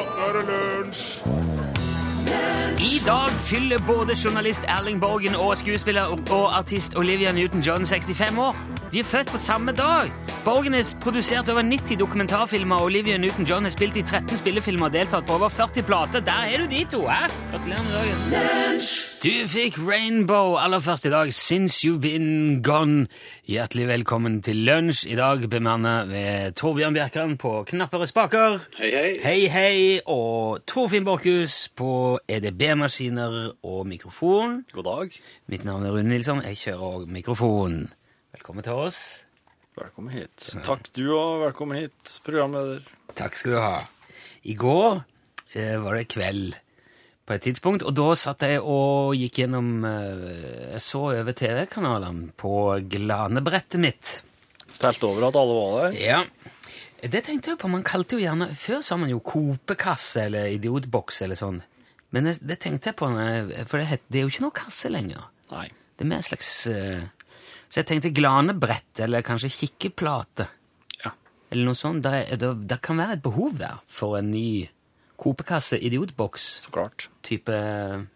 nå 0.00 0.26
er 0.26 0.32
det 0.38 0.44
lunsj! 0.48 1.20
I 2.80 3.00
dag 3.06 3.30
fyller 3.30 3.78
både 3.86 4.12
journalist 4.24 4.62
Erling 4.68 5.00
Borgen 5.00 5.34
og 5.36 5.56
skuespiller 5.56 6.02
og 6.30 6.58
artist 6.58 6.96
Olivia 6.96 7.32
Newton-John 7.32 7.84
65 7.84 8.38
år. 8.38 8.56
De 8.92 8.98
er 8.98 9.04
født 9.06 9.28
på 9.30 9.38
samme 9.38 9.72
dag. 9.72 10.08
Borgen 10.44 10.74
har 10.74 10.82
produsert 11.00 11.48
over 11.48 11.62
90 11.62 11.96
dokumentarfilmer, 12.00 12.76
og 12.76 12.84
Olivia 12.84 13.16
Newton-John 13.16 13.62
har 13.62 13.70
spilt 13.70 13.96
i 13.96 14.02
13 14.02 14.36
spillefilmer 14.40 14.88
og 14.88 14.92
deltatt 14.96 15.26
på 15.28 15.36
over 15.36 15.48
40 15.48 15.84
plater. 15.86 16.24
Der 16.26 16.48
er 16.50 16.58
du 16.58 16.66
de 16.66 16.80
to, 16.90 17.04
hæ? 17.06 17.28
Gratulerer 17.52 17.84
med 17.86 17.92
dagen. 17.94 18.80
Du 19.22 19.48
fikk 19.52 19.78
Rainbow 19.78 20.56
aller 20.58 20.80
først 20.80 21.06
i 21.06 21.10
dag, 21.10 21.30
Since 21.34 21.86
You've 21.86 22.00
Been 22.00 22.62
Gone. 22.62 23.06
Hjertelig 23.46 23.86
velkommen 23.88 24.42
til 24.42 24.56
lunsj. 24.56 25.06
I 25.12 25.14
dag 25.14 25.46
bemannet 25.50 26.10
ved 26.10 26.52
Torbjørn 26.58 26.94
Bjerkan 26.94 27.36
på 27.38 27.62
knappere 27.70 28.10
spaker. 28.10 28.58
Hei, 28.78 28.90
hei. 28.90 29.14
Hei, 29.22 29.46
hei, 29.54 30.00
og 30.06 30.66
Torfinn 30.66 31.06
Borchhus 31.06 31.68
på 31.78 32.18
EDB-maskiner 32.28 33.52
og 33.62 33.86
mikrofon. 33.86 34.64
God 34.72 34.90
dag. 34.90 35.22
Mitt 35.46 35.64
navn 35.64 35.86
er 35.86 35.94
Rune 35.94 36.08
Nilsson, 36.10 36.42
jeg 36.42 36.58
kjører 36.64 36.86
òg 36.90 37.08
mikrofon. 37.20 37.82
Velkommen 38.50 38.66
til 38.66 38.80
oss. 38.82 39.00
Velkommen 39.78 40.10
hit. 40.10 40.44
Takk 40.66 40.88
du 40.98 41.04
og 41.14 41.44
velkommen 41.44 41.76
hit, 41.78 42.14
programleder. 42.26 42.80
Takk 43.14 43.36
skal 43.38 43.52
du 43.52 43.58
ha. 43.62 43.76
I 44.42 44.56
går 44.58 44.96
eh, 45.54 45.76
var 45.78 45.94
det 45.94 46.08
kveld 46.10 46.56
på 47.30 47.36
et 47.36 47.44
tidspunkt, 47.46 47.84
og 47.86 47.94
da 47.94 48.08
satt 48.18 48.42
jeg 48.42 48.58
og 48.58 49.14
gikk 49.14 49.38
gjennom 49.44 49.68
eh, 49.86 50.24
Jeg 50.72 50.82
så 50.82 51.04
over 51.12 51.36
TV-kanalene 51.38 52.32
på 52.42 52.56
glanebrettet 52.90 53.78
mitt. 53.86 54.16
Telt 54.82 55.06
over 55.06 55.28
at 55.28 55.38
alle 55.38 55.54
var 55.60 55.78
der. 55.84 56.00
Ja. 56.02 56.18
Det 57.06 57.22
tenkte 57.28 57.52
jeg 57.52 57.62
på. 57.62 57.70
Man 57.70 57.86
kalte 57.86 58.18
jo 58.18 58.24
gjerne 58.24 58.50
Før 58.58 58.82
sa 58.82 58.98
man 58.98 59.14
jo 59.14 59.22
kopekasse 59.22 60.26
eller 60.26 60.50
idiotboks 60.56 61.22
eller 61.22 61.38
sånn. 61.38 61.62
Men 62.10 62.26
det, 62.26 62.40
det 62.42 62.58
tenkte 62.66 62.90
jeg 62.90 62.98
på, 62.98 63.14
for 63.14 63.78
det, 63.78 63.88
het, 63.94 64.08
det 64.10 64.18
er 64.18 64.26
jo 64.26 64.34
ikke 64.34 64.48
noe 64.48 64.58
kasse 64.64 64.90
lenger. 64.90 65.30
Nei. 65.54 65.68
Det 65.94 66.02
er 66.02 66.14
mer 66.16 66.18
en 66.18 66.30
slags 66.32 66.54
eh, 66.66 67.06
Så 67.70 67.80
jeg 67.80 67.86
tenkte 67.86 68.10
glanebrett, 68.14 69.00
eller 69.04 69.22
kanskje 69.22 69.52
kikkeplate. 69.54 70.48
Ja. 71.04 71.12
Eller 71.52 71.68
noe 71.70 71.78
sånt. 71.78 72.02
Det, 72.02 72.38
det, 72.42 72.50
det 72.66 72.80
kan 72.82 72.98
være 72.98 73.18
et 73.18 73.22
behov 73.22 73.56
der 73.60 73.78
for 73.86 74.18
en 74.18 74.32
ny 74.34 74.68
kopekasse, 75.20 75.78
idiotboks-type 75.78 76.64
Så 76.66 76.72
klart. 76.74 77.08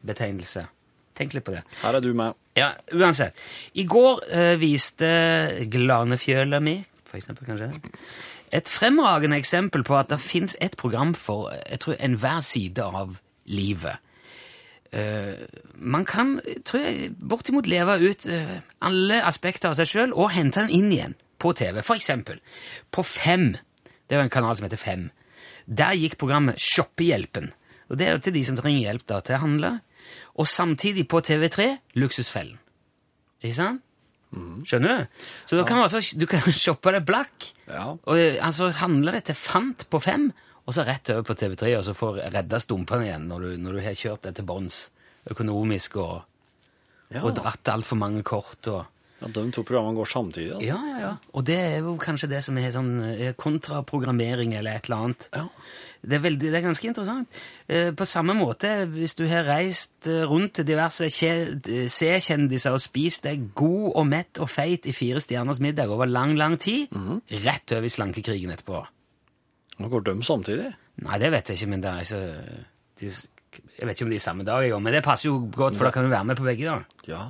betegnelse. 0.02 0.66
Tenk 1.14 1.36
litt 1.36 1.44
på 1.46 1.54
det. 1.54 1.62
Her 1.84 1.94
er 1.94 2.02
du 2.02 2.10
med. 2.16 2.34
Ja, 2.58 2.72
uansett. 2.94 3.38
I 3.78 3.84
går 3.86 4.24
eh, 4.34 4.54
viste 4.58 5.10
Glanefjøla 5.70 6.58
mi, 6.64 6.78
for 7.06 7.18
eksempel, 7.20 7.46
kanskje, 7.46 7.70
et 8.54 8.70
fremragende 8.70 9.38
eksempel 9.38 9.84
på 9.86 9.96
at 9.98 10.10
det 10.10 10.18
fins 10.22 10.56
et 10.62 10.74
program 10.78 11.14
for 11.18 11.52
jeg 11.54 11.80
tror, 11.84 11.96
enhver 12.02 12.42
side 12.46 12.82
av 12.82 13.16
livet. 13.46 14.00
Eh, 14.94 15.44
man 15.74 16.04
kan, 16.06 16.36
tror 16.64 16.84
jeg, 16.84 17.10
bortimot 17.18 17.66
leve 17.66 17.96
ut 18.04 18.26
eh, 18.30 18.56
alle 18.86 19.20
aspekter 19.26 19.72
av 19.72 19.78
seg 19.78 19.90
sjøl 19.90 20.12
og 20.14 20.30
hente 20.36 20.62
den 20.62 20.70
inn 20.76 20.92
igjen 20.94 21.16
på 21.42 21.50
TV. 21.58 21.80
For 21.82 21.98
eksempel 21.98 22.38
på 22.94 23.02
Fem. 23.06 23.54
Det 24.06 24.18
var 24.18 24.26
en 24.28 24.32
kanal 24.34 24.54
som 24.58 24.68
heter 24.68 24.78
Fem. 24.80 25.08
Der 25.66 25.96
gikk 25.98 26.18
programmet 26.20 26.60
Shoppehjelpen. 26.62 27.50
Og 27.90 27.98
Det 28.00 28.06
er 28.08 28.20
til 28.22 28.36
de 28.36 28.44
som 28.46 28.56
trenger 28.56 28.84
hjelp 28.86 29.06
da, 29.10 29.18
til 29.24 29.36
å 29.36 29.42
handle. 29.42 29.72
Og 30.40 30.46
samtidig 30.48 31.06
på 31.10 31.20
TV3 31.24 31.66
Luksusfellen. 32.00 32.56
Ikke 33.42 33.56
sant? 33.58 33.82
Skjønner 34.66 35.04
du? 35.04 35.20
Så 35.46 35.58
da 35.58 35.62
kan 35.68 35.78
du 35.78 35.84
altså, 35.84 36.00
du 36.18 36.24
kan 36.26 36.42
shoppe 36.64 36.90
deg 36.94 37.04
blakk, 37.06 37.50
Ja. 37.70 37.92
og 37.94 38.16
eh, 38.18 38.38
altså 38.42 38.70
handle 38.80 39.12
det 39.14 39.26
til 39.28 39.36
fant 39.38 39.84
på 39.92 40.00
fem, 40.02 40.30
og 40.64 40.74
så 40.74 40.82
rett 40.88 41.10
over 41.12 41.26
på 41.28 41.36
TV3, 41.38 41.74
og 41.78 41.84
så 41.86 41.94
får 41.94 42.18
redda 42.34 42.58
stumpene 42.62 43.06
igjen 43.06 43.28
når 43.30 43.44
du, 43.44 43.50
når 43.62 43.76
du 43.78 43.82
har 43.84 43.94
kjørt 44.00 44.24
det 44.26 44.32
til 44.40 44.46
bånns 44.48 44.78
økonomisk 45.30 45.96
og, 45.96 46.22
Ja. 47.14 47.22
og 47.22 47.34
dratt 47.36 47.68
altfor 47.68 47.96
mange 48.00 48.22
kort. 48.26 48.66
og... 48.68 48.84
ja, 49.22 49.28
de 49.28 49.50
to 49.52 49.62
programmene 49.62 49.96
går 49.96 50.08
samtidig. 50.10 50.52
Altså. 50.56 50.66
Ja, 50.66 50.78
ja, 50.88 50.98
ja. 51.00 51.12
Og 51.32 51.44
det 51.46 51.56
er 51.60 51.76
jo 51.84 51.96
kanskje 52.00 52.28
det 52.28 52.42
som 52.44 52.58
er 52.58 52.70
sånn 52.74 52.94
eh, 53.04 53.32
kontraprogrammering 53.38 54.54
eller 54.58 54.74
et 54.76 54.88
eller 54.88 54.96
annet. 55.04 55.28
Ja. 55.32 55.44
Det 56.04 56.18
er, 56.18 56.20
veldig, 56.20 56.50
det 56.52 56.58
er 56.58 56.64
ganske 56.66 56.88
interessant. 56.90 57.36
Eh, 57.68 57.92
På 57.96 58.04
samme 58.04 58.34
måte, 58.36 58.72
hvis 58.92 59.14
du 59.16 59.22
har 59.30 59.46
reist 59.48 60.08
eh, 60.10 60.24
rundt 60.28 60.52
til 60.58 60.66
diverse 60.68 61.06
kje- 61.08 61.88
C-kjendiser 61.88 62.74
og 62.76 62.82
spist 62.84 63.24
deg 63.24 63.46
god 63.56 63.92
og 63.94 64.06
mett 64.10 64.40
og 64.44 64.50
feit 64.52 64.84
i 64.90 64.92
fire 64.92 65.22
stjerners 65.24 65.62
middag 65.64 65.88
over 65.94 66.04
lang, 66.10 66.34
lang 66.36 66.58
tid, 66.60 66.92
rett 67.46 67.72
over 67.72 67.88
i 67.88 67.92
slankekrigen 67.94 68.52
etterpå. 68.52 68.82
Nå 69.80 69.88
går 69.90 70.04
de 70.10 70.18
samtidig. 70.22 70.74
Nei, 71.06 71.16
det 71.18 71.30
vet 71.32 71.48
jeg 71.50 71.56
ikke, 71.62 71.70
men 71.72 71.80
det 71.82 71.90
er 71.90 72.04
ikke 72.04 72.66
de, 73.00 73.08
Jeg 73.78 73.88
vet 73.88 73.96
ikke 73.96 74.06
om 74.06 74.14
det 74.14 74.20
er 74.20 74.24
samme 74.24 74.46
dag, 74.46 74.70
men 74.82 74.94
det 74.94 75.04
passer 75.04 75.30
jo 75.30 75.38
godt, 75.52 75.76
for 75.76 75.88
da 75.88 75.94
kan 75.94 76.06
du 76.06 76.12
være 76.12 76.30
med 76.30 76.40
på 76.40 76.46
begge. 76.46 76.64
da. 76.64 77.10
Ja. 77.10 77.24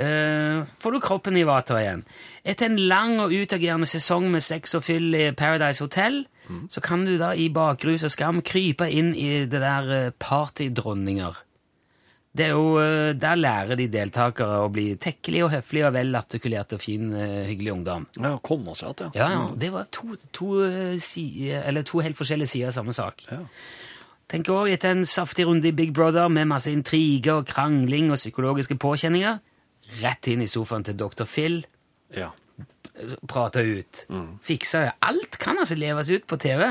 Uh, 0.00 0.64
får 0.80 0.94
du 0.94 1.00
kroppen 1.02 1.36
i 1.36 1.44
vater 1.44 1.76
igjen. 1.80 2.04
Etter 2.46 2.70
en 2.70 2.78
lang 2.88 3.18
og 3.20 3.34
utagerende 3.34 3.88
sesong 3.90 4.30
med 4.32 4.44
sex 4.44 4.76
og 4.78 4.86
fyll 4.86 5.12
i 5.18 5.26
Paradise 5.36 5.82
Hotel, 5.84 6.22
så 6.70 6.80
kan 6.82 7.04
du 7.06 7.12
da 7.20 7.30
i 7.38 7.46
bakrus 7.52 8.02
og 8.02 8.10
skam 8.10 8.40
krype 8.42 8.88
inn 8.90 9.12
i 9.14 9.44
det 9.46 9.60
der 9.62 9.90
eh, 9.94 10.12
partydronninger. 10.18 11.36
Det 12.34 12.46
er 12.46 12.54
jo, 12.54 12.78
eh, 12.82 13.12
Der 13.14 13.38
lærer 13.38 13.78
de 13.78 13.86
deltakere 13.90 14.64
å 14.64 14.70
bli 14.72 14.96
tekkelige 14.98 15.44
og 15.46 15.52
høflige 15.54 15.86
og 15.86 15.94
vel 15.94 16.18
artikulert 16.18 16.74
og 16.74 16.82
fin, 16.82 17.12
hyggelig 17.50 17.72
ungdom. 17.76 18.08
Ja, 18.18 18.32
komme 18.42 18.74
seg 18.74 18.98
igjen, 18.98 19.14
Ja, 19.14 19.30
ja, 19.36 19.46
Det 19.54 19.70
var 19.72 19.86
to, 19.92 20.16
to, 20.32 20.50
si, 20.98 21.52
eller 21.52 21.86
to 21.86 22.02
helt 22.02 22.18
forskjellige 22.18 22.50
sider 22.50 22.72
av 22.72 22.78
samme 22.80 22.96
sak. 22.96 23.22
Ja. 23.30 23.44
Tenk 24.30 24.50
òg 24.54 24.68
etter 24.70 24.94
en 24.94 25.06
saftig 25.08 25.46
runde 25.48 25.66
i 25.66 25.74
Big 25.74 25.90
Brother 25.94 26.28
med 26.30 26.46
masse 26.52 26.70
intriger 26.70 27.40
og 27.40 27.48
krangling 27.50 28.12
og 28.12 28.20
psykologiske 28.20 28.76
påkjenninger, 28.78 29.40
rett 30.04 30.28
inn 30.30 30.44
i 30.44 30.50
sofaen 30.50 30.86
til 30.86 30.94
Dr. 30.98 31.26
Phil, 31.26 31.64
ja. 32.14 32.28
prate 33.26 33.64
ut, 33.66 34.04
fikse 34.46 34.84
det. 34.84 34.94
Alt 35.02 35.38
kan 35.42 35.58
altså 35.58 35.78
leves 35.78 36.12
ut 36.14 36.28
på 36.30 36.38
TV. 36.38 36.62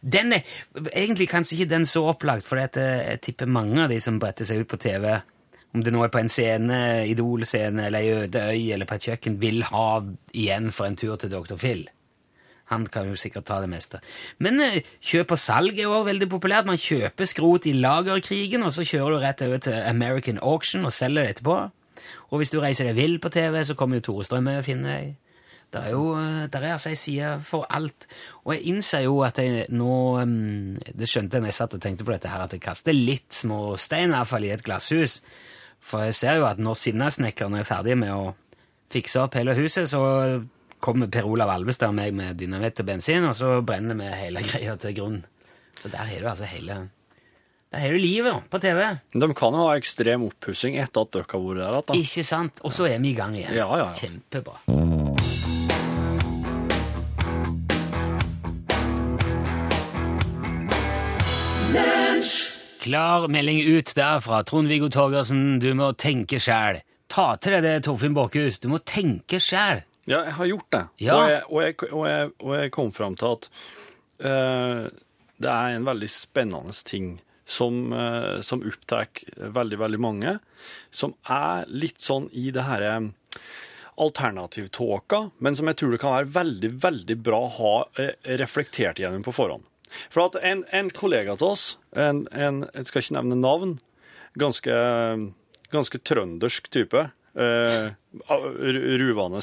Den 0.00 0.32
er 0.32 0.48
egentlig 0.94 1.28
kanskje 1.28 1.58
ikke 1.58 1.72
den 1.74 1.84
så 1.88 2.06
opplagt, 2.14 2.46
for 2.48 2.62
jeg, 2.62 2.72
jeg 2.80 3.20
tipper 3.28 3.50
mange 3.50 3.82
av 3.84 3.92
de 3.92 4.00
som 4.00 4.20
bretter 4.22 4.48
seg 4.48 4.64
ut 4.64 4.70
på 4.72 4.80
TV, 4.80 5.18
om 5.76 5.82
det 5.84 5.92
nå 5.92 6.00
er 6.06 6.12
på 6.12 6.22
en 6.22 6.32
scene, 6.32 6.78
idolscene, 7.10 7.90
eller 7.90 8.00
ei 8.00 8.24
øde 8.24 8.46
øy, 8.48 8.72
eller 8.72 8.88
på 8.88 8.96
et 8.96 9.10
kjøkken, 9.10 9.36
vil 9.42 9.60
ha 9.68 9.88
igjen 10.32 10.72
for 10.72 10.88
en 10.88 10.96
tur 10.96 11.18
til 11.20 11.34
Dr. 11.34 11.58
Phil. 11.60 11.84
Han 12.72 12.86
kan 12.90 13.06
jo 13.06 13.18
sikkert 13.18 13.46
ta 13.46 13.60
det 13.62 13.70
meste. 13.70 14.00
Men 14.42 14.58
eh, 14.64 14.80
kjøp 15.04 15.36
og 15.36 15.38
salg 15.38 15.78
er 15.78 15.86
også 15.86 16.08
veldig 16.08 16.28
populært. 16.32 16.66
Man 16.66 16.80
kjøper 16.80 17.28
skrot 17.30 17.68
i 17.70 17.76
lagerkrigen, 17.76 18.64
og 18.66 18.74
så 18.74 18.86
kjører 18.86 19.14
du 19.14 19.22
rett 19.22 19.44
over 19.46 19.62
til 19.62 19.76
American 19.86 20.40
Auction 20.42 20.88
og 20.88 20.94
selger 20.94 21.22
det 21.22 21.36
etterpå. 21.36 21.60
Og 22.30 22.40
hvis 22.40 22.50
du 22.50 22.58
reiser 22.60 22.88
deg 22.88 22.98
vill 22.98 23.20
på 23.22 23.30
TV, 23.30 23.60
så 23.64 23.76
kommer 23.78 24.00
jo 24.00 24.08
Tore 24.08 24.26
Strømøy 24.26 24.58
og 24.58 24.66
finner 24.66 24.96
deg. 24.96 25.14
Det 25.74 25.82
er 25.82 25.94
jo 25.94 26.02
eh, 26.18 26.46
der 26.50 26.64
er 26.64 26.74
altså 26.74 26.90
ei 26.90 26.98
side 26.98 27.30
for 27.46 27.66
alt. 27.70 28.08
Og 28.44 28.54
jeg 28.54 28.66
innser 28.72 29.04
jo 29.06 29.20
at 29.26 29.38
jeg 29.42 29.66
nå 29.74 29.94
mm, 30.24 30.94
Det 30.94 31.08
skjønte 31.10 31.36
jeg 31.38 31.44
når 31.44 31.52
jeg 31.52 31.58
satt 31.60 31.76
og 31.78 31.82
tenkte 31.82 32.06
på 32.06 32.14
dette 32.14 32.30
her, 32.30 32.46
at 32.46 32.54
jeg 32.54 32.64
kaster 32.64 32.96
litt 32.96 33.30
små 33.34 33.76
stein 33.78 34.10
i 34.10 34.16
hvert 34.16 34.30
fall 34.30 34.46
i 34.46 34.50
et 34.54 34.66
glasshus. 34.66 35.20
For 35.86 36.06
jeg 36.06 36.18
ser 36.18 36.40
jo 36.40 36.50
at 36.50 36.58
når 36.58 36.78
Sinnasnekkerne 36.82 37.62
er 37.62 37.68
ferdige 37.68 37.98
med 37.98 38.14
å 38.14 38.34
fikse 38.90 39.22
opp 39.22 39.34
hele 39.38 39.54
huset, 39.58 39.90
så 39.90 40.02
kommer 40.80 41.08
Per 41.12 41.26
Olav 41.28 41.50
Alvestad 41.50 41.90
og 41.92 41.96
meg 41.98 42.14
med 42.16 42.36
dynamitt 42.40 42.80
og 42.82 42.86
bensin, 42.88 43.24
og 43.28 43.34
så 43.38 43.56
brenner 43.66 43.96
vi 43.98 44.10
hele 44.20 44.42
greia 44.50 44.76
til 44.80 44.94
grunn. 44.98 45.18
Så 45.80 45.90
der 45.92 46.04
har 46.08 46.20
du 46.22 46.28
altså 46.30 46.48
hele 46.48 46.78
Der 47.72 47.82
har 47.82 47.92
du 47.92 47.98
livet 48.00 48.30
da, 48.32 48.40
på 48.50 48.58
TV. 48.62 48.80
De 49.12 49.28
kan 49.36 49.52
jo 49.58 49.66
ha 49.66 49.76
ekstrem 49.76 50.22
oppussing 50.28 50.78
etter 50.80 51.02
at 51.04 51.12
dere 51.12 51.26
har 51.32 51.42
vært 51.42 51.58
der. 51.58 51.72
igjen, 51.74 51.86
Da. 51.90 51.98
Ikke 52.00 52.24
sant? 52.24 52.62
Og 52.64 52.72
så 52.72 52.86
er 52.88 52.98
vi 53.02 53.10
i 53.10 53.16
gang 53.18 53.36
igjen. 53.36 53.52
Ja, 53.58 53.66
ja, 53.76 53.84
ja. 53.84 53.90
Kjempebra. 53.92 54.60
Klar 62.80 63.28
melding 63.28 63.60
ut 63.66 63.92
der 63.96 64.20
fra 64.20 64.42
Trond-Viggo 64.46 64.88
Torgersen. 64.92 65.58
Du 65.58 65.72
må 65.74 65.90
tenke 65.98 66.38
sjæl. 66.42 66.78
Ta 67.10 67.32
til 67.42 67.56
deg 67.56 67.64
det, 67.66 67.74
Torfinn 67.86 68.14
Borkhus. 68.14 68.60
Du 68.62 68.68
må 68.70 68.78
tenke 68.86 69.40
sjæl. 69.42 69.82
Ja, 70.06 70.22
jeg 70.22 70.36
har 70.38 70.50
gjort 70.52 70.70
det. 70.70 70.82
Ja. 71.02 71.16
Og, 71.18 71.28
jeg, 71.30 71.44
og, 71.50 71.60
jeg, 71.62 71.76
og, 71.90 72.04
jeg, 72.08 72.32
og 72.40 72.56
jeg 72.56 72.74
kom 72.74 72.92
fram 72.94 73.18
til 73.18 73.34
at 73.34 73.48
uh, 74.22 74.82
det 75.42 75.52
er 75.52 75.76
en 75.76 75.88
veldig 75.88 76.10
spennende 76.10 76.74
ting 76.86 77.16
som, 77.46 77.92
uh, 77.92 78.38
som 78.46 78.62
opptar 78.66 79.10
veldig, 79.36 79.80
veldig 79.82 80.02
mange, 80.02 80.36
som 80.94 81.14
er 81.30 81.66
litt 81.70 82.02
sånn 82.02 82.30
i 82.34 82.48
det 82.54 82.66
herre 82.66 82.98
alternativtåka, 83.96 85.30
men 85.40 85.56
som 85.56 85.70
jeg 85.70 85.78
tror 85.80 85.94
det 85.94 86.00
kan 86.02 86.14
være 86.18 86.32
veldig, 86.34 86.70
veldig 86.82 87.16
bra 87.24 87.38
å 87.46 87.54
ha 87.56 87.74
eh, 88.02 88.12
reflektert 88.42 89.00
gjennom 89.00 89.24
på 89.24 89.32
forhånd. 89.32 89.64
For 90.12 90.26
at 90.26 90.36
en, 90.44 90.64
en 90.74 90.90
kollega 90.92 91.36
til 91.40 91.54
oss, 91.54 91.64
en, 91.96 92.26
en, 92.28 92.66
jeg 92.74 92.90
skal 92.90 93.02
ikke 93.02 93.16
nevne 93.16 93.38
navn, 93.40 93.72
ganske, 94.36 94.76
ganske 95.72 96.00
trøndersk 96.04 96.68
type, 96.74 97.06
eh, 97.40 97.88
ruvende 98.28 99.40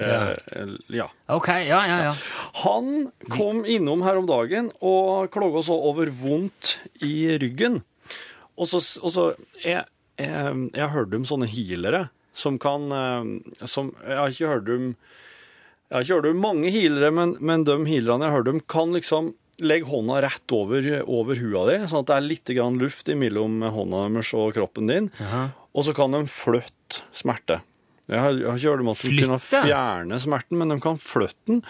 Eh, 0.00 0.74
ja. 0.96 1.08
Ok, 1.32 1.48
ja, 1.66 1.80
ja, 1.86 1.98
ja. 2.08 2.14
Han 2.64 3.10
kom 3.30 3.64
innom 3.68 4.04
her 4.06 4.20
om 4.20 4.28
dagen 4.28 4.70
og 4.80 5.30
klaga 5.34 5.62
så 5.66 5.76
over 5.90 6.10
vondt 6.14 6.76
i 7.04 7.36
ryggen. 7.40 7.82
Og 8.60 8.68
så, 8.70 8.80
og 9.00 9.12
så 9.14 9.26
jeg, 9.64 9.84
jeg, 10.20 10.56
jeg 10.76 10.92
hørte 10.94 11.20
om 11.20 11.28
sånne 11.28 11.48
healere 11.50 12.08
som 12.36 12.58
kan 12.62 12.90
eh, 12.94 13.66
som, 13.68 13.90
Jeg 14.06 14.16
har 14.18 14.34
ikke 14.34 14.54
hørt 14.54 14.72
om 14.76 14.90
jeg 15.90 15.96
har 15.96 16.04
ikke 16.04 16.16
hørt 16.20 16.26
om 16.30 16.42
mange 16.44 16.70
healere, 16.70 17.08
men, 17.10 17.32
men 17.42 17.64
de 17.66 17.74
healerne 17.88 18.22
jeg 18.22 18.30
har 18.30 18.36
hørt 18.38 18.50
om, 18.52 18.60
kan 18.70 18.92
liksom 18.94 19.32
legge 19.60 19.88
hånda 19.90 20.20
rett 20.22 20.52
over, 20.54 20.86
over 21.02 21.40
hua 21.40 21.64
di, 21.66 21.80
sånn 21.90 22.04
at 22.04 22.12
det 22.12 22.14
er 22.14 22.28
litt 22.28 22.52
grann 22.54 22.78
luft 22.78 23.10
mellom 23.10 23.58
hånda 23.74 24.04
deres 24.06 24.30
og 24.38 24.54
kroppen 24.54 24.86
din. 24.86 25.08
Jaha. 25.18 25.48
Og 25.74 25.86
så 25.86 25.94
kan 25.98 26.14
de 26.14 26.22
flytte 26.30 27.02
smerte. 27.10 27.58
Jeg 28.10 28.18
har, 28.18 28.32
jeg 28.34 28.46
har 28.48 28.56
ikke 28.58 28.70
hørt 28.72 28.80
om 28.82 28.88
at 28.90 29.02
de 29.04 29.10
kunne 29.20 29.36
fjerne 29.44 30.16
smerten, 30.18 30.56
men 30.58 30.72
de 30.72 30.76
kan 30.82 30.96
flytte 30.98 31.36
den, 31.46 31.60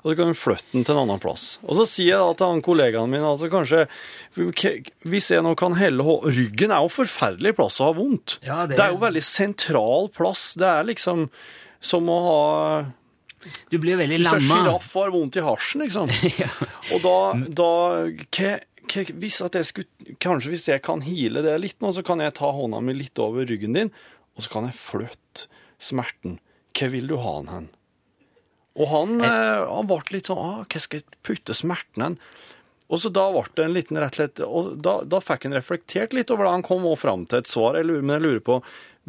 og 0.00 0.06
så 0.06 0.14
kan 0.16 0.30
de 0.30 0.36
flytte 0.38 0.70
den 0.72 0.84
til 0.86 0.94
en 0.94 1.00
annen 1.02 1.20
plass. 1.20 1.44
Og 1.66 1.76
så 1.76 1.84
sier 1.90 2.14
jeg 2.14 2.22
da 2.22 2.36
til 2.40 2.52
han 2.54 2.62
kollegaen 2.64 3.10
min 3.12 3.26
altså 3.26 3.50
kanskje 3.52 3.82
Hvis 5.10 5.28
jeg 5.34 5.42
nå 5.44 5.52
kan 5.60 5.74
helle 5.76 6.04
Ryggen 6.24 6.72
er 6.72 6.80
jo 6.86 6.92
forferdelig 6.94 7.52
plass 7.58 7.80
å 7.82 7.90
ha 7.90 7.96
vondt. 7.98 8.38
Ja, 8.46 8.62
det 8.66 8.78
det, 8.78 8.84
er- 8.86 8.94
jo 8.94 9.02
veldig 9.02 9.22
sentral 9.26 10.08
plass. 10.16 10.54
Det 10.56 10.68
er 10.70 10.88
liksom 10.88 11.26
som 11.80 12.08
å 12.12 12.18
ha 12.24 12.40
Du 13.70 13.78
blir 13.80 13.96
veldig 14.00 14.18
Hvis 14.20 14.28
det 14.28 14.36
er 14.36 14.40
lamma. 14.46 14.56
sjiraff 14.64 14.90
har 15.00 15.12
vondt 15.14 15.36
i 15.36 15.44
hasjen, 15.44 15.84
liksom. 15.84 16.10
Ja. 16.40 16.48
Og 16.94 17.04
da, 17.04 17.14
da 17.60 17.70
hva, 18.08 19.04
hvis 19.20 19.40
at 19.44 19.54
jeg 19.60 19.68
skulle, 19.68 20.16
Kanskje 20.20 20.50
hvis 20.56 20.66
jeg 20.68 20.82
kan 20.84 21.00
hile 21.04 21.44
det 21.44 21.58
litt 21.62 21.80
nå, 21.84 21.92
så 21.92 22.02
kan 22.04 22.20
jeg 22.24 22.34
ta 22.40 22.50
hånda 22.52 22.80
mi 22.84 22.96
litt 22.96 23.18
over 23.22 23.44
ryggen 23.48 23.76
din, 23.76 23.92
og 24.36 24.44
så 24.44 24.50
kan 24.52 24.66
jeg 24.68 24.76
flytte 24.80 25.48
smerten. 25.80 26.38
Hva 26.76 26.88
vil 26.92 27.08
du 27.10 27.16
ha 27.18 27.32
den 27.40 27.48
hen? 27.54 27.68
Og 28.80 28.86
han, 28.92 29.16
eh, 29.26 29.64
han 29.66 29.88
ble 29.90 29.98
litt 30.14 30.28
sånn 30.30 30.38
ah, 30.38 30.60
Hva 30.70 30.78
skal 30.80 31.00
jeg 31.00 31.18
putte 31.26 31.56
smerten 31.58 32.04
hen? 32.04 32.18
Og 32.90 32.98
så 33.02 33.10
da 33.12 33.24
ble 33.34 33.42
det 33.58 33.64
en 33.66 33.74
liten 33.74 33.98
rett 33.98 34.14
og 34.14 34.18
slett 34.20 34.40
Og 34.46 34.70
da, 34.82 34.92
da 35.06 35.18
fikk 35.22 35.44
han 35.48 35.56
reflektert 35.58 36.14
litt 36.16 36.30
over 36.30 36.46
det. 36.46 36.52
Han 36.54 36.64
kom 36.66 36.86
også 36.86 37.02
fram 37.02 37.24
til 37.26 37.38
et 37.42 37.50
svar. 37.50 37.76
Jeg 37.78 37.86
lurer, 37.90 38.02
men 38.06 38.16
jeg 38.16 38.24
lurer 38.28 38.44
på 38.46 38.60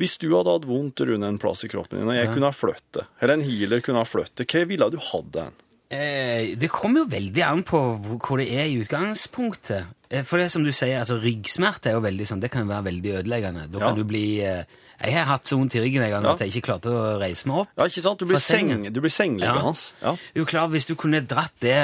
Hvis 0.01 0.18
du 0.21 0.27
hadde 0.33 0.56
hatt 0.57 0.65
vondt 0.69 1.03
rundt 1.06 1.27
en 1.29 1.38
plass 1.41 1.62
i 1.65 1.69
kroppen 1.71 2.00
din, 2.01 2.09
og 2.09 2.18
jeg 2.18 2.31
kunne 2.33 2.50
ha 2.50 2.56
flyttet, 2.56 3.06
eller 3.21 3.38
en 3.38 3.45
healer 3.45 3.81
kunne 3.85 4.01
ha 4.01 4.07
flyttet, 4.07 4.47
hva 4.50 4.62
ville 4.69 4.88
du 4.89 4.97
hatt 5.12 5.31
den? 5.35 5.57
Eh, 5.91 6.53
det 6.57 6.69
kommer 6.71 7.03
jo 7.03 7.09
veldig 7.12 7.44
an 7.44 7.62
på 7.68 7.79
hvor 8.00 8.18
hvor 8.23 8.39
det 8.39 8.47
er 8.56 8.69
i 8.71 8.77
utgangspunktet. 8.79 9.89
Eh, 10.09 10.23
For 10.23 10.39
det 10.39 10.47
som 10.53 10.63
du 10.63 10.71
sier, 10.71 11.01
altså 11.03 11.19
ryggsmerte 11.21 11.91
er 11.91 11.97
jo 12.00 12.06
veldig 12.07 12.27
sånn, 12.29 12.39
det 12.41 12.50
kan 12.53 12.65
være 12.71 12.88
veldig 12.88 13.12
ødeleggende. 13.19 13.65
Da 13.73 13.77
Ja. 13.79 13.89
kan 13.89 14.00
du 14.00 14.06
bli 14.07 14.39
eh, 14.41 14.63
Jeg 15.01 15.18
har 15.18 15.27
hatt 15.31 15.50
så 15.50 15.57
vondt 15.57 15.75
i 15.77 15.81
ryggen 15.81 16.03
en 16.06 16.13
gang 16.13 16.25
at 16.30 16.42
jeg 16.44 16.53
ikke 16.53 16.68
klarte 16.69 16.92
å 16.94 17.18
reise 17.21 17.50
meg 17.50 17.63
opp. 17.63 17.74
Ja, 17.77 17.88
ikke 17.89 18.03
sant? 18.06 18.21
Du 18.21 18.30
blir, 18.30 18.42
seng, 18.44 18.71
du 18.94 19.01
blir 19.01 19.13
sengeliggende. 19.13 19.62
Ja. 19.62 19.65
Hans. 19.65 19.86
Ja. 20.03 20.15
jo 20.38 20.48
klar, 20.50 20.69
hvis 20.74 20.89
du 20.89 20.95
kunne 21.00 21.24
dratt 21.25 21.56
det 21.63 21.77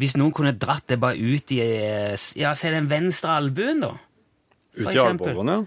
Hvis 0.00 0.16
noen 0.18 0.32
kunne 0.34 0.54
dratt 0.56 0.86
det 0.88 0.98
bare 1.00 1.16
ut 1.16 1.52
i 1.54 1.60
eh, 1.62 2.16
Ja, 2.40 2.54
se 2.58 2.72
den 2.74 2.88
venstre 2.90 3.36
albuen, 3.40 3.84
da. 3.84 3.94
Ut 4.76 4.88
i 4.92 4.98
albuen, 5.00 5.52
ja. 5.52 5.62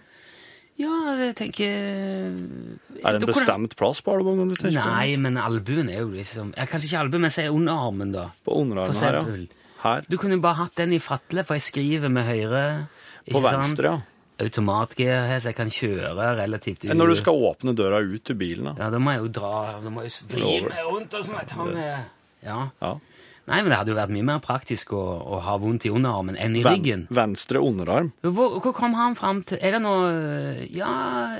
Ja, 0.76 0.96
jeg 1.16 1.36
tenker 1.40 1.70
Er 3.00 3.16
det 3.16 3.22
en 3.22 3.30
bestemt 3.30 3.78
plass 3.80 4.02
på 4.04 4.18
albuen 4.18 4.50
du 4.52 4.58
tenker 4.60 4.82
Nei, 4.82 5.16
men 5.22 5.40
albuen 5.40 5.88
er 5.88 6.02
jo 6.02 6.10
liksom 6.12 6.52
ja, 6.58 6.66
Kanskje 6.68 6.90
ikke 6.90 7.04
albuen, 7.06 7.24
men 7.28 7.32
si 7.34 7.46
underarmen, 7.48 8.12
da. 8.16 8.26
på? 8.44 8.52
På 8.52 8.60
underarmen 8.66 9.00
her, 9.00 9.22
ja. 9.22 9.62
Her. 9.86 10.10
Du 10.10 10.18
kunne 10.20 10.42
bare 10.42 10.66
hatt 10.66 10.76
den 10.80 10.96
i 10.98 11.00
fatle, 11.00 11.46
for 11.46 11.56
jeg 11.60 11.62
skriver 11.62 12.10
med 12.10 12.26
høyre. 12.26 12.62
På 13.30 13.42
venstre, 13.46 13.92
ja. 13.92 14.15
Automatgir 14.42 15.14
her, 15.30 15.40
så 15.40 15.52
jeg 15.54 15.56
kan 15.56 15.70
kjøre 15.72 16.12
relativt 16.42 16.84
Når 16.92 17.08
du 17.14 17.16
skal 17.16 17.38
åpne 17.52 17.72
døra 17.78 18.02
ut 18.04 18.24
til 18.28 18.36
bilen, 18.36 18.68
da. 18.68 18.74
Ja, 18.84 18.90
da 18.92 19.00
må 19.00 19.14
jeg 19.16 19.22
jo 19.24 19.30
dra 19.40 19.52
Da 19.84 19.92
må 19.94 20.04
jeg 20.04 20.12
vri 20.32 20.58
meg 20.66 20.82
rundt 20.90 21.14
og 21.16 21.24
sånn. 21.28 21.40
Jeg 21.40 21.52
tar 21.54 21.70
med 21.72 22.44
Ja. 22.46 22.58
Ja. 22.84 22.96
Nei, 23.46 23.60
men 23.62 23.70
det 23.70 23.78
hadde 23.78 23.92
jo 23.94 23.98
vært 24.00 24.10
mye 24.12 24.26
mer 24.26 24.40
praktisk 24.42 24.92
å, 24.98 25.04
å 25.22 25.40
ha 25.46 25.54
vondt 25.62 25.86
i 25.86 25.92
underarmen 25.94 26.36
enn 26.42 26.56
i 26.58 26.64
Ven, 26.66 26.80
ryggen. 26.80 27.04
venstre 27.14 27.62
underarm. 27.62 28.12
Hvor, 28.26 28.56
hvor 28.60 28.74
kom 28.74 28.96
han 28.98 29.14
fram 29.18 29.44
til 29.46 29.60
Er 29.62 29.78
det 29.78 29.82
noe 29.86 30.66
Ja 30.74 31.38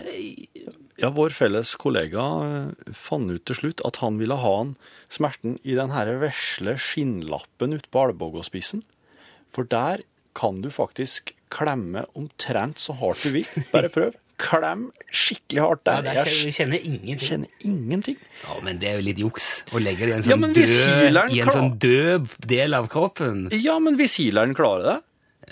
Ja, 1.02 1.10
vår 1.12 1.34
felles 1.36 1.74
kollega 1.82 2.24
eh, 2.48 2.92
fant 2.96 3.28
ut 3.34 3.44
til 3.50 3.58
slutt 3.60 3.82
at 3.84 4.00
han 4.00 4.22
ville 4.22 4.38
ha 4.40 4.54
en 4.64 4.76
smerten 5.12 5.58
i 5.68 5.76
den 5.76 5.92
her 5.92 6.14
vesle 6.22 6.78
skinnlappen 6.80 7.76
ute 7.76 7.90
på 7.92 8.06
albågåspissen. 8.08 8.86
For 9.52 9.68
der 9.68 10.06
kan 10.38 10.62
du 10.64 10.70
faktisk 10.72 11.35
klemme 11.56 12.06
omtrent 12.20 12.82
så 12.82 12.96
hardt 13.00 13.24
du 13.26 13.32
vil. 13.38 13.50
Bare 13.72 13.90
prøv. 13.94 14.14
Klem 14.42 14.90
skikkelig 15.16 15.62
hardt 15.64 15.88
ja, 15.88 16.02
der. 16.04 16.18
der 16.20 16.28
kjenner, 16.28 16.56
kjenner 16.58 16.88
ingenting. 16.90 17.22
kjenner 17.24 17.68
ingenting. 17.70 18.18
Ja, 18.44 18.58
Men 18.66 18.82
det 18.82 18.90
er 18.90 18.98
jo 19.00 19.06
litt 19.08 19.22
juks 19.24 19.46
å 19.72 19.80
legge 19.80 20.10
det 20.10 20.12
i 20.12 20.16
en 20.18 20.26
sånn, 20.26 20.44
ja, 20.44 20.50
død, 20.60 21.38
i 21.38 21.40
en 21.46 21.54
sånn 21.56 21.72
død 21.86 22.34
del 22.52 22.76
av 22.76 22.90
kroppen. 22.92 23.46
Ja, 23.56 23.78
men 23.80 23.96
hvis 24.00 24.18
healeren 24.20 24.56
klarer 24.58 24.90
det, 24.90 24.98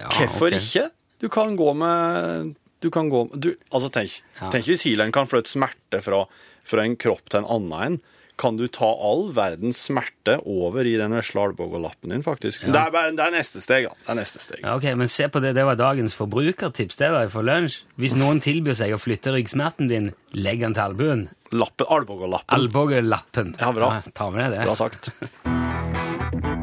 Ja, 0.02 0.10
hvorfor 0.10 0.50
okay. 0.50 0.60
ikke? 0.60 0.90
Du 1.22 1.28
kan 1.30 1.56
gå 1.56 1.70
med 1.78 2.56
Du 2.82 2.90
kan 2.92 3.08
gå 3.14 3.20
du, 3.40 3.54
Altså, 3.72 3.92
tenk, 3.94 4.20
Ja. 4.42 4.50
tenk 4.52 4.66
hvis 4.68 4.84
healeren 4.90 5.14
kan 5.16 5.30
flytte 5.30 5.54
smerte 5.54 6.02
fra, 6.04 6.26
fra 6.68 6.84
en 6.84 6.98
kropp 7.00 7.30
til 7.30 7.40
en 7.44 7.48
annen 7.48 7.86
en. 7.88 8.00
Kan 8.40 8.58
du 8.58 8.66
ta 8.72 8.88
all 8.90 9.28
verdens 9.36 9.84
smerte 9.88 10.40
over 10.50 10.88
i 10.90 10.96
den 10.98 11.14
vesle 11.14 11.44
albågelappen 11.44 12.14
din, 12.14 12.24
faktisk? 12.26 12.66
Det, 12.66 12.80
er 12.80 12.94
bare, 12.94 13.12
det 13.14 13.22
er 13.24 13.36
neste 13.36 13.62
steg, 13.64 13.88
da. 13.90 13.94
Det 14.02 14.14
er 14.16 14.20
neste 14.20 14.42
steg. 14.42 14.64
Ja, 14.64 14.74
ok, 14.80 14.90
Men 15.00 15.12
se 15.12 15.30
på 15.30 15.44
det, 15.44 15.54
det 15.58 15.68
var 15.68 15.78
dagens 15.80 16.18
forbrukertips 16.18 16.98
det 17.02 17.12
da, 17.14 17.24
for 17.32 17.46
lunsj. 17.46 17.84
Hvis 18.02 18.18
noen 18.20 18.42
tilbyr 18.44 18.78
seg 18.80 18.96
å 18.96 19.02
flytte 19.02 19.36
ryggsmerten 19.36 19.92
din, 19.92 20.12
legg 20.34 20.66
den 20.66 20.74
til 20.78 20.88
albuen. 20.90 21.28
Lappen, 21.54 21.90
albågelappen. 21.94 22.58
Albogelappen. 22.58 23.56
Ja, 23.62 23.72
bra. 23.76 23.96
ta 24.18 24.32
med 24.34 24.48
deg 24.48 24.58
det. 24.58 24.68
Bra 24.68 24.78
sagt. 24.82 25.14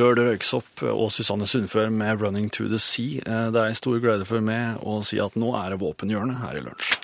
Hørte 0.00 0.22
Røyksopp 0.24 0.80
og 0.82 1.10
Susanne 1.12 1.46
Sundfør 1.46 1.90
med 1.90 2.22
'Running 2.22 2.50
to 2.50 2.64
the 2.64 2.78
Sea'. 2.78 3.20
Eh, 3.26 3.52
Det 3.52 3.60
er 3.60 3.66
en 3.66 3.74
stor 3.74 3.98
glede 4.00 4.24
for 4.24 4.40
meg 4.40 4.78
å 4.80 5.04
si 5.04 5.18
at 5.18 5.36
nå 5.36 5.52
er 5.54 5.70
det 5.70 5.80
våpenhjørnet 5.80 6.36
her 6.40 6.56
i 6.56 6.60
lunsj. 6.60 6.96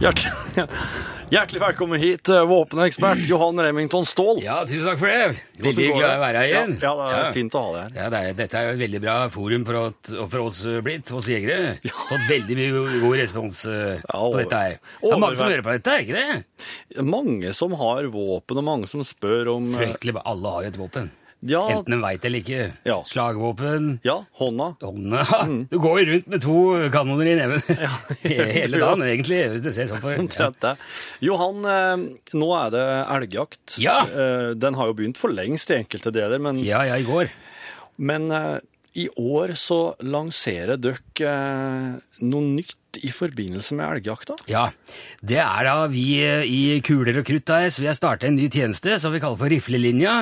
Hjertelig, 0.00 0.32
hjertelig 1.32 1.60
velkommen 1.62 2.00
hit, 2.00 2.28
eh, 2.28 2.44
våpenekspert 2.46 3.18
Johan 3.28 3.60
Remington 3.60 4.06
Ståhl. 4.06 4.42
Ja, 4.44 4.58
tusen 4.66 4.84
takk 4.90 4.98
for 5.00 5.08
det. 5.08 5.38
Veldig 5.62 5.86
glad 5.94 6.10
i 6.10 6.16
å 6.18 6.20
være 6.20 6.42
her 6.42 6.48
igjen. 6.50 6.74
Ja, 6.82 6.90
ja, 6.92 7.06
det 7.08 7.22
er 7.22 7.36
fint 7.36 7.56
å 7.56 7.62
ha 7.64 7.70
deg 7.72 7.82
her. 7.82 7.94
Ja, 8.02 8.08
det 8.12 8.20
er, 8.20 8.36
dette 8.42 8.58
er 8.58 8.66
jo 8.66 8.74
et 8.74 8.82
veldig 8.82 9.00
bra 9.04 9.14
forum 9.32 9.64
for, 9.68 9.78
at, 9.88 10.12
for 10.34 10.50
oss 10.50 10.60
eh, 10.68 10.80
blitt, 10.84 11.12
oss 11.16 11.30
jegere. 11.32 11.78
Fått 12.10 12.28
veldig 12.28 12.58
mye 12.58 12.84
god 13.06 13.16
respons 13.22 13.64
eh, 13.70 13.96
Ja, 14.02 14.20
på 14.20 14.36
dette 14.42 14.60
her. 14.66 14.76
Det 15.00 15.14
er 15.16 15.24
mange 15.24 15.40
som 15.40 15.48
hører 15.48 15.64
på 15.64 15.76
dette, 15.78 15.96
er 15.96 16.04
ikke 16.04 16.20
det? 16.20 17.02
Mange 17.16 17.56
som 17.56 17.78
har 17.80 18.12
våpen, 18.12 18.60
og 18.60 18.68
mange 18.68 18.92
som 18.92 19.04
spør 19.06 19.54
om 19.56 19.72
Fryktelig, 19.72 20.18
alle 20.28 20.56
har 20.56 20.68
jo 20.68 20.74
et 20.74 20.80
våpen. 20.84 21.10
Ja, 21.42 21.60
Enten 21.74 21.96
en 21.96 22.02
veit 22.04 22.24
eller 22.28 22.38
ikke. 22.38 22.66
Ja. 22.86 23.00
Slagvåpen, 23.08 23.96
ja 24.06 24.20
hånda. 24.38 24.68
hånda 24.80 25.22
Mm. 25.42 25.56
Du 25.72 25.78
går 25.82 26.00
jo 26.00 26.04
rundt 26.12 26.28
med 26.30 26.42
to 26.44 26.56
kanoner 26.94 27.30
i 27.32 27.36
neven 27.40 27.62
hele 28.22 28.78
dagen, 28.84 29.02
egentlig. 29.02 29.40
Hvis 29.56 29.64
du 29.64 29.70
ser 29.74 29.90
sånn 29.90 30.02
på. 30.04 30.14
Ja. 30.38 30.74
Johan, 31.26 31.64
eh, 31.66 32.04
nå 32.38 32.50
er 32.60 32.70
det 32.76 32.84
elgjakt. 33.16 33.78
Ja. 33.82 34.02
Eh, 34.06 34.52
Den 34.54 34.78
har 34.78 34.90
jo 34.92 34.94
begynt 35.00 35.18
for 35.18 35.34
lengst 35.34 35.72
i 35.74 35.80
enkelte 35.80 36.12
deler, 36.14 36.38
men, 36.42 36.62
ja, 36.62 36.84
ja, 36.86 37.00
i 37.02 37.06
går. 37.08 37.32
men 37.98 38.30
eh, 38.30 38.60
i 38.94 39.06
år 39.16 39.54
så 39.56 39.94
lanserer 40.04 40.76
dere 40.76 41.32
noe 42.20 42.42
nytt 42.44 42.76
i 43.00 43.10
forbindelse 43.14 43.76
med 43.78 43.98
elgjakta. 43.98 44.36
Ja, 44.50 44.66
det 45.24 45.38
er 45.42 45.68
da 45.68 45.86
vi 45.90 46.04
eh, 46.24 46.44
i 46.44 46.80
Kuler 46.84 47.20
og 47.20 47.26
Krutt 47.28 47.52
AS, 47.54 47.78
vi 47.80 47.88
har 47.88 47.96
startet 47.96 48.28
en 48.28 48.36
ny 48.36 48.48
tjeneste 48.52 48.98
som 49.00 49.14
vi 49.14 49.20
kaller 49.22 49.40
for 49.40 49.52
Riflelinja. 49.52 50.14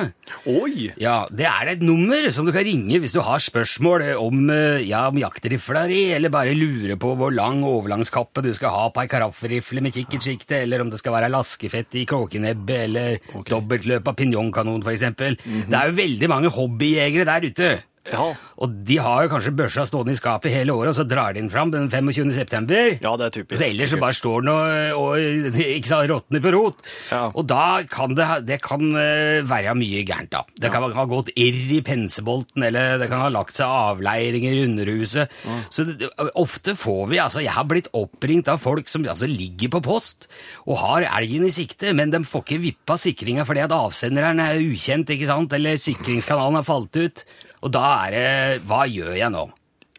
Oi! 0.49 0.91
Ja, 1.01 1.25
det 1.27 1.47
er 1.49 1.73
et 1.73 1.83
nummer 1.85 2.29
som 2.33 2.47
du 2.47 2.53
kan 2.55 2.65
ringe 2.67 3.01
hvis 3.01 3.15
du 3.15 3.21
har 3.25 3.43
spørsmål 3.43 4.07
om, 4.21 4.41
eh, 4.53 4.87
ja, 4.87 5.03
om 5.11 5.19
jaktrifla 5.19 5.85
di, 5.91 6.01
eller 6.15 6.33
bare 6.33 6.55
lurer 6.57 6.95
på 7.01 7.13
hvor 7.19 7.35
lang 7.35 7.61
overlangskappe 7.67 8.45
du 8.45 8.51
skal 8.55 8.75
ha 8.75 8.87
på 8.93 9.03
ei 9.03 9.11
karaffelrifle 9.11 9.83
med 9.83 9.95
kikkertsikte, 9.97 10.63
eller 10.63 10.83
om 10.85 10.91
det 10.91 11.01
skal 11.01 11.17
være 11.17 11.31
laskefett 11.33 11.99
i 11.99 12.07
kråkenebbet, 12.09 12.87
eller 12.87 13.45
dobbeltløp 13.49 14.07
av 14.07 14.17
pinjongkanon, 14.19 14.83
for 14.83 14.95
eksempel. 14.95 15.37
Det 15.41 15.77
er 15.77 15.91
jo 15.91 15.99
veldig 15.99 16.31
mange 16.31 16.55
hobbyjegere 16.55 17.27
der 17.27 17.49
ute 17.51 17.71
Ja. 18.09 18.31
Og 18.57 18.71
de 18.87 18.97
har 18.97 19.25
jo 19.25 19.29
kanskje 19.29 19.53
børsa 19.53 19.83
stående 19.85 20.15
i 20.15 20.17
skapet 20.17 20.53
hele 20.53 20.73
året, 20.73 20.89
og 20.89 20.97
så 20.97 21.05
drar 21.05 21.35
de 21.35 21.41
den 21.41 21.51
fram 21.53 21.69
den 21.73 21.85
25. 21.91 22.31
september. 22.33 22.95
Ja, 22.97 23.13
det 23.19 23.27
er 23.27 23.35
typisk. 23.35 23.59
Så 23.61 23.67
ellers 23.67 23.93
så 23.93 23.99
bare 24.01 24.17
står 24.17 24.41
den 24.41 24.51
og, 24.53 25.01
og 25.01 25.59
ikke 25.61 25.91
sant, 25.91 26.09
råtner 26.09 26.41
på 26.41 26.53
rot. 26.55 26.81
Ja. 27.11 27.23
Og 27.29 27.45
da 27.49 27.83
kan 27.89 28.15
det, 28.17 28.27
det 28.47 28.57
kan 28.65 28.87
eh, 28.97 29.41
være 29.45 29.75
mye 29.77 30.01
gærent, 30.07 30.31
da. 30.33 30.41
Det 30.57 30.71
kan 30.73 30.87
ha 30.97 31.05
gått 31.09 31.29
irr 31.35 31.75
i 31.77 31.81
pensebolten, 31.85 32.65
eller 32.71 32.97
det 33.01 33.09
kan 33.11 33.21
ha 33.21 33.29
lagt 33.33 33.55
seg 33.57 33.69
avleiringer 33.69 34.57
i 34.57 34.65
underhuset. 34.65 35.37
Så 35.69 35.85
det, 35.91 36.09
ofte 36.39 36.73
får 36.77 37.05
vi 37.11 37.19
altså 37.21 37.41
Jeg 37.43 37.53
har 37.53 37.67
blitt 37.69 37.89
oppringt 37.97 38.49
av 38.51 38.61
folk 38.61 38.89
som 38.89 39.05
altså 39.05 39.29
ligger 39.29 39.71
på 39.75 39.81
post 39.85 40.27
og 40.65 40.79
har 40.81 41.05
elgen 41.05 41.45
i 41.47 41.53
sikte, 41.53 41.93
men 41.97 42.11
de 42.13 42.23
får 42.27 42.45
ikke 42.45 42.61
vippa 42.65 42.97
sikringa 43.01 43.45
fordi 43.47 43.63
at 43.63 43.75
avsenderen 43.75 44.41
er 44.41 44.61
ukjent, 44.61 45.11
ikke 45.13 45.29
sant, 45.29 45.53
eller 45.57 45.79
sikringskanalen 45.81 46.59
har 46.59 46.67
falt 46.67 46.97
ut. 46.97 47.25
Og 47.61 47.71
da 47.71 47.87
er 48.07 48.11
det 48.15 48.61
Hva 48.67 48.85
gjør 48.89 49.15
jeg 49.17 49.31
nå? 49.33 49.47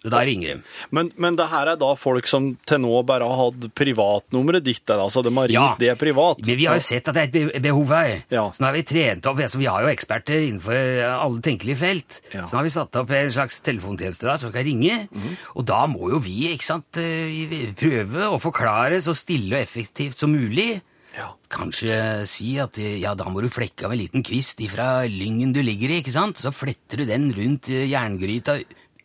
Da 0.02 0.19
ringer 0.26 0.57
de. 0.57 0.62
Men, 0.90 1.12
men 1.14 1.37
det 1.38 1.45
her 1.47 1.69
er 1.71 1.76
da 1.78 1.92
folk 1.95 2.26
som 2.26 2.49
til 2.66 2.81
nå 2.83 3.04
bare 3.07 3.23
har 3.23 3.38
hatt 3.38 3.69
privatnummeret 3.78 4.64
ditt, 4.66 4.81
der, 4.90 4.99
altså 4.99 5.23
de 5.23 5.31
har 5.37 5.47
ringt 5.47 5.54
Ja. 5.54 5.76
det 5.78 5.92
privat? 6.00 6.40
Men 6.42 6.59
vi 6.59 6.66
har 6.66 6.75
jo 6.81 6.83
sett 6.83 7.07
at 7.12 7.14
det 7.14 7.23
er 7.23 7.52
et 7.54 7.62
behov 7.62 7.92
her. 7.95 8.25
Ja. 8.35 8.49
Så 8.50 8.64
nå 8.64 8.66
har 8.66 8.75
vi 8.75 8.83
trent 8.83 9.28
opp, 9.31 9.38
altså 9.38 9.61
vi 9.62 9.69
har 9.71 9.87
jo 9.87 9.92
eksperter 9.92 10.42
innenfor 10.49 10.75
alle 11.07 11.38
tenkelige 11.47 11.78
felt. 11.78 12.19
Ja. 12.35 12.49
Så 12.50 12.57
nå 12.57 12.64
har 12.64 12.66
vi 12.66 12.75
satt 12.75 12.99
opp 12.99 13.14
en 13.14 13.31
slags 13.38 13.61
telefontjeneste 13.62 14.26
der 14.26 14.42
som 14.42 14.50
kan 14.50 14.66
ringe. 14.66 15.04
Mhm. 15.12 15.37
Og 15.54 15.66
da 15.71 15.85
må 15.87 16.11
jo 16.11 16.19
vi 16.19 16.49
ikke 16.50 16.66
sant, 16.66 16.99
eh, 16.99 17.71
prøve 17.78 18.26
å 18.26 18.42
forklare 18.42 18.99
så 19.07 19.14
stille 19.14 19.54
og 19.54 19.62
effektivt 19.62 20.19
som 20.19 20.35
mulig. 20.35 20.81
Ja. 21.12 21.28
Kanskje 21.52 21.97
si 22.31 22.54
at 22.62 22.78
ja, 22.81 23.12
da 23.19 23.28
må 23.28 23.42
du 23.45 23.50
flekke 23.52 23.85
av 23.85 23.92
en 23.92 24.00
liten 24.00 24.25
kvist 24.25 24.62
ifra 24.64 25.02
lyngen 25.09 25.52
du 25.52 25.61
ligger 25.64 25.92
i, 25.92 26.00
ikke 26.00 26.14
sant? 26.14 26.40
Så 26.40 26.54
fletter 26.57 27.02
du 27.02 27.09
den 27.09 27.28
rundt 27.37 27.69
eh, 27.73 27.85
jerngryta 27.90 28.57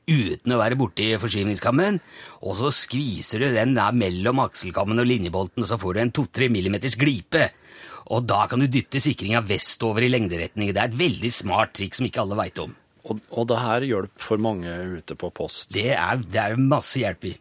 uten 0.08 0.54
å 0.56 0.60
være 0.62 0.78
borti 0.80 1.10
forskyvningskammen, 1.20 2.00
og 2.48 2.54
så 2.56 2.72
skviser 2.72 3.44
du 3.44 3.50
den 3.52 3.76
der 3.76 3.96
mellom 3.96 4.40
akselkammen 4.46 5.04
og 5.04 5.10
linjebolten, 5.10 5.66
og 5.66 5.68
så 5.68 5.80
får 5.82 5.98
du 5.98 6.04
en 6.06 6.14
2-3 6.16 6.48
millimeters 6.54 6.96
glipe. 7.00 7.50
Og 8.16 8.24
da 8.24 8.46
kan 8.48 8.64
du 8.64 8.70
dytte 8.72 9.02
sikringa 9.04 9.42
vestover 9.44 10.06
i 10.08 10.12
lengderetning. 10.14 10.72
Det 10.72 10.80
er 10.80 10.88
et 10.88 11.02
veldig 11.02 11.32
smart 11.34 11.76
trikk 11.76 11.98
som 11.98 12.08
ikke 12.08 12.24
alle 12.24 12.38
veit 12.40 12.62
om. 12.64 12.72
Og, 13.08 13.20
og 13.36 13.50
det 13.52 13.60
her 13.60 13.88
hjelper 13.88 14.30
for 14.30 14.40
mange 14.40 14.72
ute 14.96 15.16
på 15.20 15.32
post. 15.36 15.74
Det 15.76 15.90
er, 15.92 16.24
det 16.24 16.40
er 16.40 16.56
masse 16.60 17.04
hjelp 17.04 17.28
i. 17.28 17.34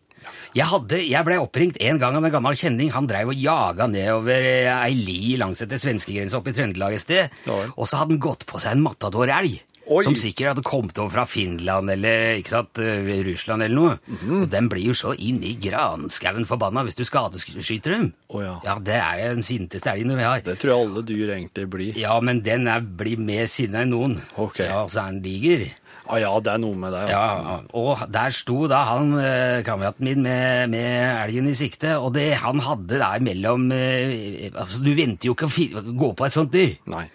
Jeg, 0.56 0.66
hadde, 0.70 1.00
jeg 1.04 1.24
ble 1.28 1.38
oppringt 1.42 1.78
en 1.80 2.00
gang 2.02 2.16
av 2.18 2.24
en 2.24 2.34
gammel 2.38 2.58
kjenning. 2.58 2.90
Han 2.96 3.08
dreiv 3.10 3.32
og 3.34 3.40
jaga 3.40 3.88
nedover 3.90 4.50
eh, 4.50 4.72
ei 4.74 4.94
li 4.96 5.36
langs 5.40 5.62
etter 5.64 5.80
svenskegrensa 5.80 6.40
oppe 6.40 6.52
i 6.54 6.58
Trøndelag 6.58 6.96
et 6.96 7.04
sted. 7.04 7.40
Og 7.76 7.86
så 7.86 8.00
hadde 8.02 8.16
han 8.16 8.22
gått 8.22 8.46
på 8.48 8.60
seg 8.62 8.76
en 8.76 8.84
matadorelg. 8.86 9.58
Oi. 9.86 10.00
Som 10.02 10.16
sikkert 10.18 10.48
hadde 10.50 10.64
kommet 10.66 10.98
over 10.98 11.12
fra 11.14 11.24
Finland 11.30 11.92
eller 11.92 12.40
ikke 12.40 12.50
sant, 12.50 12.80
eh, 12.82 13.06
Russland 13.22 13.62
eller 13.62 13.76
noe. 13.76 13.98
Mhm. 14.10 14.40
Og 14.42 14.48
Den 14.50 14.68
blir 14.68 14.88
jo 14.88 14.94
så 14.98 15.12
inn 15.14 15.38
i 15.46 15.54
granskauen 15.54 16.46
forbanna 16.48 16.82
hvis 16.82 16.98
du 16.98 17.04
skadeskyter 17.06 17.94
dem. 17.94 18.08
Oh, 18.28 18.42
ja. 18.42 18.56
Ja, 18.64 18.74
det 18.82 18.96
er 18.98 19.34
den 19.36 19.46
sinteste 19.46 19.92
elgen 19.92 20.16
vi 20.16 20.26
har. 20.26 20.42
Det 20.42 20.58
tror 20.58 20.72
jeg 20.72 20.88
alle 20.88 21.02
dyr 21.06 21.34
egentlig 21.36 21.68
blir. 21.70 21.96
Ja, 22.02 22.18
men 22.20 22.42
den 22.42 22.66
er, 22.66 22.80
blir 22.80 23.16
mer 23.16 23.46
sinna 23.46 23.84
enn 23.86 23.94
noen. 23.94 24.18
Ok. 24.36 24.58
Ja, 24.66 24.82
og 24.82 24.90
så 24.90 25.04
er 25.06 25.14
den 25.14 25.22
diger. 25.22 25.68
Ah, 26.06 26.20
ja, 26.22 26.30
det 26.40 26.52
er 26.54 26.60
noe 26.62 26.78
med 26.78 26.94
det. 26.94 27.04
Ja, 27.10 27.58
og 27.74 28.04
der 28.14 28.34
sto 28.34 28.66
da 28.70 28.82
han, 28.92 29.12
eh, 29.18 29.62
kameraten 29.66 30.06
min, 30.06 30.22
med, 30.22 30.70
med 30.70 31.26
elgen 31.26 31.50
i 31.50 31.56
sikte, 31.58 31.96
og 31.98 32.12
det 32.14 32.28
han 32.42 32.62
hadde 32.62 33.00
der 33.02 33.24
mellom 33.24 33.68
eh, 33.74 34.46
altså 34.52 34.84
Du 34.86 34.92
venter 34.94 35.30
jo 35.30 35.34
ikke 35.36 35.50
å 35.50 35.82
gå 35.98 36.12
på 36.16 36.28
et 36.28 36.36
sånt 36.36 36.54
dyr. 36.54 36.76
Nei. 36.90 37.06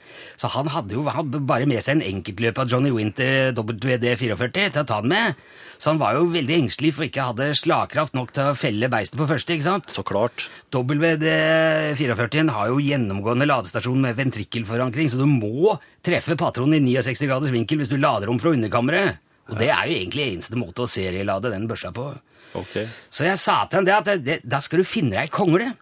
Så 0.41 0.49
han 0.51 0.71
hadde 0.73 0.95
jo 0.97 1.05
hadde 1.05 1.43
bare 1.45 1.67
med 1.69 1.83
seg 1.85 1.99
en 1.99 2.07
enkeltløp 2.15 2.63
av 2.63 2.71
Johnny 2.71 2.91
Winter 2.93 3.51
WD-44 3.55 4.51
til 4.57 4.81
å 4.81 4.87
ta 4.87 5.01
den 5.03 5.13
med. 5.13 5.43
Så 5.81 5.89
han 5.89 6.01
var 6.01 6.13
jo 6.13 6.27
veldig 6.29 6.59
engstelig 6.59 6.91
for 6.93 7.07
ikke 7.07 7.23
hadde 7.31 7.47
slagkraft 7.57 8.13
nok 8.13 8.33
til 8.35 8.51
å 8.51 8.57
felle 8.57 8.89
beistet 8.91 9.17
på 9.17 9.25
første, 9.29 9.55
ikke 9.55 9.65
sant? 9.65 9.89
Så 9.89 10.03
klart. 10.05 10.45
WD-44 10.69 12.53
har 12.53 12.69
jo 12.69 12.83
gjennomgående 12.85 13.47
ladestasjon 13.49 14.03
med 14.03 14.19
ventrikkelforankring, 14.19 15.09
så 15.09 15.17
du 15.17 15.25
må 15.25 15.73
treffe 16.05 16.37
patronen 16.37 16.85
i 16.85 16.93
69 16.99 17.25
graders 17.25 17.53
vinkel 17.53 17.81
hvis 17.81 17.89
du 17.89 17.97
lader 17.97 18.29
om 18.29 18.37
fra 18.41 18.53
underkammeret. 18.81 19.19
Og 19.51 19.57
det 19.59 19.69
er 19.73 19.87
jo 19.87 19.95
egentlig 19.97 20.27
eneste 20.29 20.59
måte 20.59 20.85
å 20.85 20.89
serielade 20.89 21.51
den 21.51 21.67
børsa 21.67 21.91
på. 21.91 22.11
Okay. 22.55 22.85
Så 23.11 23.25
jeg 23.25 23.39
sa 23.39 23.65
til 23.67 23.81
han 23.81 23.87
det 23.87 23.95
at 23.95 24.11
det, 24.23 24.37
da 24.43 24.61
skal 24.63 24.81
du 24.81 24.87
finne 24.87 25.15
deg 25.15 25.27
ei 25.27 25.31
kongle. 25.31 25.73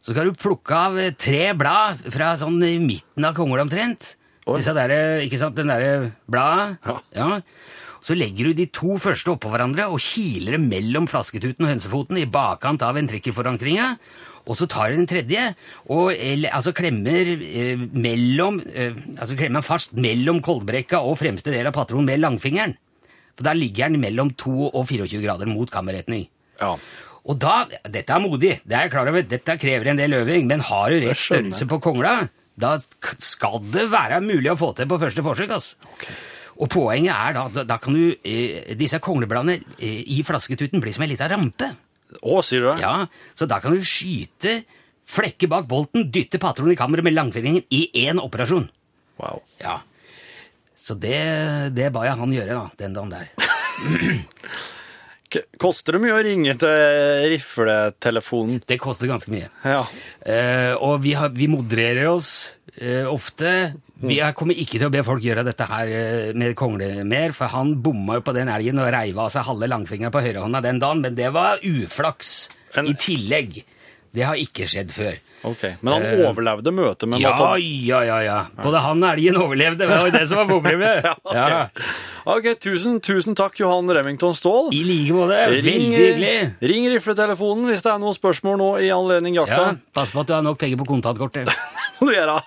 Så 0.00 0.14
skal 0.14 0.30
du 0.30 0.38
plukke 0.38 0.76
av 0.76 0.96
eh, 1.00 1.12
tre 1.12 1.50
blad 1.56 2.00
fra 2.12 2.32
sånn 2.40 2.60
i 2.64 2.78
midten 2.80 3.26
av 3.28 3.36
kongla 3.36 3.66
omtrent. 3.66 4.14
Disse 4.50 4.72
der, 4.74 5.20
ikke 5.22 5.38
sant, 5.38 5.58
den 5.58 5.68
derre 5.70 6.10
bladet. 6.30 6.80
Ja. 7.14 7.42
Så 8.00 8.16
legger 8.16 8.48
du 8.48 8.56
de 8.56 8.66
to 8.72 8.96
første 8.98 9.34
oppå 9.34 9.50
hverandre 9.52 9.90
og 9.92 10.00
kiler 10.00 10.56
det 10.56 10.62
mellom 10.64 11.06
flasketuten 11.10 11.66
og 11.66 11.74
hønsefoten 11.74 12.18
i 12.18 12.28
bakkant 12.28 12.82
av 12.82 12.96
ventrikkelforankringa. 12.96 13.92
Og 14.50 14.58
så 14.58 14.66
tar 14.70 14.90
du 14.90 14.98
den 14.98 15.08
tredje 15.10 15.44
og 15.94 16.10
eller, 16.10 16.50
altså 16.56 16.72
klemmer 16.74 17.28
eh, 17.36 17.78
mellom 17.78 18.58
eh, 18.66 18.96
altså 19.14 19.36
klemmer 19.38 19.62
fast 19.62 19.94
mellom 19.94 20.40
koldbrekka 20.42 21.02
og 21.06 21.20
fremste 21.20 21.54
del 21.54 21.68
av 21.70 21.76
patronen 21.76 22.08
med 22.10 22.22
langfingeren. 22.24 22.74
For 23.38 23.46
da 23.46 23.54
ligger 23.54 23.92
den 23.92 24.02
mellom 24.02 24.34
2 24.34 24.72
og 24.72 24.82
24 24.90 25.22
grader 25.22 25.48
mot 25.48 25.70
kammerretning. 25.70 26.26
Ja. 26.60 26.74
Og 27.30 27.38
da, 27.38 27.62
Dette 27.86 28.16
er 28.16 28.24
modig, 28.24 28.56
det 28.64 28.74
er 28.74 28.88
jeg 28.88 28.94
klar 28.96 29.08
over, 29.12 29.24
dette 29.28 29.56
krever 29.60 29.92
en 29.92 30.00
del 30.00 30.18
øving, 30.18 30.48
men 30.50 30.64
har 30.66 30.90
du 30.90 30.98
rett 31.04 31.20
størrelse 31.20 31.68
på 31.68 31.78
kongla, 31.84 32.14
da 32.60 32.74
skal 33.20 33.60
det 33.72 33.86
være 33.92 34.18
mulig 34.24 34.50
å 34.52 34.58
få 34.58 34.72
til 34.76 34.88
på 34.90 34.98
første 35.00 35.24
forsøk. 35.24 35.52
altså. 35.56 35.92
Okay. 35.94 36.16
Og 36.60 36.68
poenget 36.72 37.14
er 37.14 37.36
da, 37.36 37.64
da, 37.64 37.76
kan 37.80 37.96
du, 37.96 38.16
eh, 38.24 38.74
disse 38.76 39.00
konglebladene 39.00 39.60
eh, 39.78 40.02
i 40.12 40.20
flasketuten 40.26 40.82
blir 40.82 40.92
som 40.96 41.06
en 41.06 41.12
liten 41.12 41.32
rampe. 41.32 41.70
Å, 42.18 42.40
sier 42.46 42.64
du 42.64 42.68
det? 42.72 42.80
Ja, 42.82 43.06
Så 43.38 43.46
da 43.50 43.60
kan 43.62 43.74
du 43.76 43.84
skyte, 43.86 44.60
flekke 45.10 45.48
bak 45.50 45.68
bolten, 45.70 46.08
dytte 46.12 46.40
patronen 46.42 46.74
i 46.74 46.78
kammeret 46.78 47.06
med 47.06 47.16
langfingeren 47.16 47.62
i 47.70 47.84
én 48.06 48.20
operasjon. 48.22 48.68
Wow. 49.20 49.42
Ja. 49.62 49.78
Så 50.80 50.96
det, 50.98 51.20
det 51.76 51.90
ba 51.94 52.06
jeg 52.08 52.18
han 52.18 52.34
gjøre 52.34 52.56
da, 52.56 52.66
den 52.80 52.96
dagen 52.96 53.12
der. 53.12 53.30
K 55.30 55.44
koster 55.62 55.94
det 55.94 56.00
mye 56.02 56.16
å 56.16 56.22
ringe 56.26 56.56
til 56.58 57.28
rifletelefonen? 57.30 58.62
Det 58.66 58.80
koster 58.82 59.06
ganske 59.10 59.30
mye. 59.30 59.46
Ja. 59.62 59.84
Eh, 60.26 60.72
og 60.74 61.04
vi, 61.04 61.12
har, 61.14 61.30
vi 61.36 61.46
modererer 61.52 62.08
oss 62.10 62.32
eh, 62.74 63.06
ofte. 63.06 63.52
Vi 64.00 64.20
er, 64.22 64.32
kommer 64.36 64.56
ikke 64.56 64.78
til 64.78 64.88
å 64.88 64.92
be 64.92 65.02
folk 65.04 65.24
gjøre 65.24 65.44
dette 65.44 65.66
her 65.68 65.90
eh, 65.92 66.30
med 66.38 66.54
kongle 66.58 67.04
mer, 67.04 67.34
for 67.36 67.52
han 67.52 67.74
bomma 67.84 68.16
jo 68.18 68.24
på 68.24 68.34
den 68.36 68.48
elgen 68.52 68.80
og 68.80 68.88
reiv 68.94 69.18
av 69.20 69.28
seg 69.34 69.44
halve 69.48 69.68
langfingeren 69.68 70.14
på 70.14 70.22
høyrehånda 70.24 70.62
den 70.64 70.80
dagen, 70.80 71.02
men 71.04 71.18
det 71.18 71.28
var 71.36 71.60
uflaks 71.66 72.48
En- 72.76 72.88
i 72.88 72.96
tillegg. 72.96 73.60
Det 74.10 74.24
har 74.26 74.38
ikke 74.42 74.66
skjedd 74.66 74.90
før. 74.90 75.18
Ok. 75.46 75.62
Men 75.80 75.94
han 75.94 76.02
uh, 76.04 76.22
overlevde 76.28 76.72
møtet 76.74 77.08
med 77.08 77.22
Ja, 77.22 77.30
ja, 77.56 78.00
ja, 78.04 78.16
ja. 78.26 78.38
Både 78.58 78.80
han 78.82 79.04
og 79.04 79.12
elgen 79.14 79.38
overlevde, 79.40 79.78
det 79.84 79.88
var 79.88 80.08
jo 80.08 80.12
det 80.12 80.22
som 80.28 80.40
var 80.42 80.48
problemet. 80.50 81.06
ok. 81.30 81.36
ja. 81.36 81.60
Ok, 82.28 82.48
tusen, 82.60 82.98
tusen 83.00 83.38
takk, 83.38 83.54
Johan 83.62 83.88
Remington 83.94 84.34
Ståhl. 84.36 84.72
I 84.76 84.82
like 84.84 85.14
måte. 85.16 85.38
Ring, 85.54 85.86
Veldig 85.86 86.02
hyggelig. 86.02 86.34
ring 86.72 86.88
rifletelefonen 86.92 87.70
hvis 87.70 87.86
det 87.86 87.92
er 87.94 88.02
noen 88.02 88.16
spørsmål 88.18 88.58
nå 88.60 88.70
i 88.84 88.90
anledning 88.92 89.38
Ja, 89.38 89.46
jakta. 89.46 89.70
Pass 89.96 90.12
på 90.12 90.24
at 90.24 90.32
du 90.32 90.36
har 90.36 90.44
nok 90.44 90.58
penger 90.60 90.82
på 90.82 90.90
kontantkortet. 90.90 91.54
må 92.00 92.08
du 92.08 92.14
gjøre. 92.14 92.40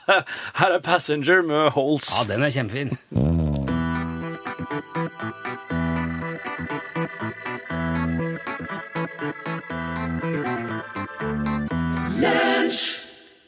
Her 0.60 0.78
er 0.78 0.82
Passenger 0.84 1.42
med 1.46 1.70
Holes. 1.78 2.10
Ja, 2.14 2.26
den 2.34 2.44
er 2.44 2.50
kjempefin. 2.50 2.98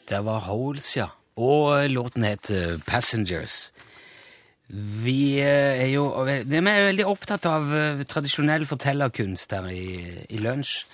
Det 0.06 0.20
var 0.24 0.44
Holes, 0.46 0.96
ja. 0.96 1.10
Og 1.36 1.90
låten 1.90 2.24
het 2.24 2.50
eh, 2.54 2.78
Passengers. 2.86 3.72
Vi 5.04 5.38
eh, 5.42 5.82
er 5.82 5.90
jo 5.92 6.06
vi 6.24 6.56
er 6.58 6.86
veldig 6.88 7.06
opptatt 7.06 7.46
av 7.50 7.68
eh, 7.74 8.04
tradisjonell 8.08 8.64
fortellerkunst 8.66 9.52
her 9.52 9.68
i, 9.70 9.84
i 10.30 10.40
lunsj. 10.40 10.86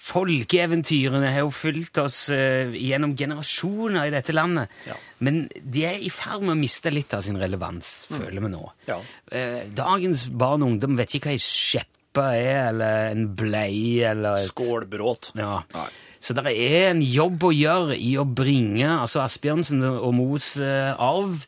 Folkeeventyrene 0.00 1.28
har 1.30 1.44
jo 1.44 1.52
fulgt 1.54 1.98
oss 2.02 2.22
eh, 2.34 2.72
gjennom 2.72 3.12
generasjoner 3.18 4.08
i 4.08 4.12
dette 4.14 4.34
landet. 4.34 4.72
Ja. 4.88 4.96
Men 5.24 5.42
de 5.60 5.84
er 5.86 6.00
i 6.00 6.10
ferd 6.12 6.42
med 6.46 6.54
å 6.56 6.60
miste 6.60 6.92
litt 6.92 7.12
av 7.16 7.22
sin 7.26 7.38
relevans, 7.40 7.90
føler 8.10 8.40
vi 8.40 8.50
nå. 8.52 8.62
Ja. 8.88 8.98
Eh, 9.30 9.62
dagens 9.76 10.24
barn 10.30 10.64
og 10.64 10.74
ungdom 10.74 10.96
vet 10.98 11.14
ikke 11.18 11.30
hva 11.30 11.36
ei 11.36 11.42
skjeppe 11.44 12.26
er, 12.34 12.70
eller 12.72 13.12
en 13.12 13.28
blei, 13.38 14.00
eller 14.08 14.40
et 14.40 14.50
Skålbråt. 14.54 15.32
ja. 15.38 15.60
Nei. 15.76 15.90
Så 16.20 16.34
det 16.36 16.52
er 16.52 16.90
en 16.90 16.98
jobb 17.00 17.46
å 17.48 17.50
gjøre 17.56 17.94
i 17.96 18.10
å 18.20 18.26
bringe 18.28 18.84
altså 18.92 19.22
Asbjørnsen 19.22 19.80
og 19.88 20.10
Moes 20.12 20.50
eh, 20.60 20.90
arv 21.00 21.46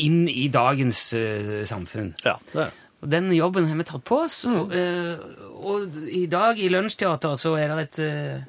inn 0.00 0.22
i 0.32 0.46
dagens 0.48 1.00
eh, 1.18 1.58
samfunn. 1.68 2.14
Ja, 2.24 2.38
det 2.54 2.62
er 2.62 2.70
det. 2.70 2.78
Og 3.02 3.10
den 3.10 3.32
jobben 3.34 3.66
har 3.66 3.76
vi 3.80 3.84
tatt 3.88 4.04
på 4.06 4.20
oss. 4.24 4.44
Og, 4.46 4.72
eh, 4.72 5.18
og 5.58 5.96
i 6.06 6.26
dag 6.30 6.58
i 6.62 6.68
Lunsjteater 6.70 7.34
så 7.40 7.56
er 7.58 7.68
det 7.74 7.78
et, 7.88 7.98
eh, 7.98 8.44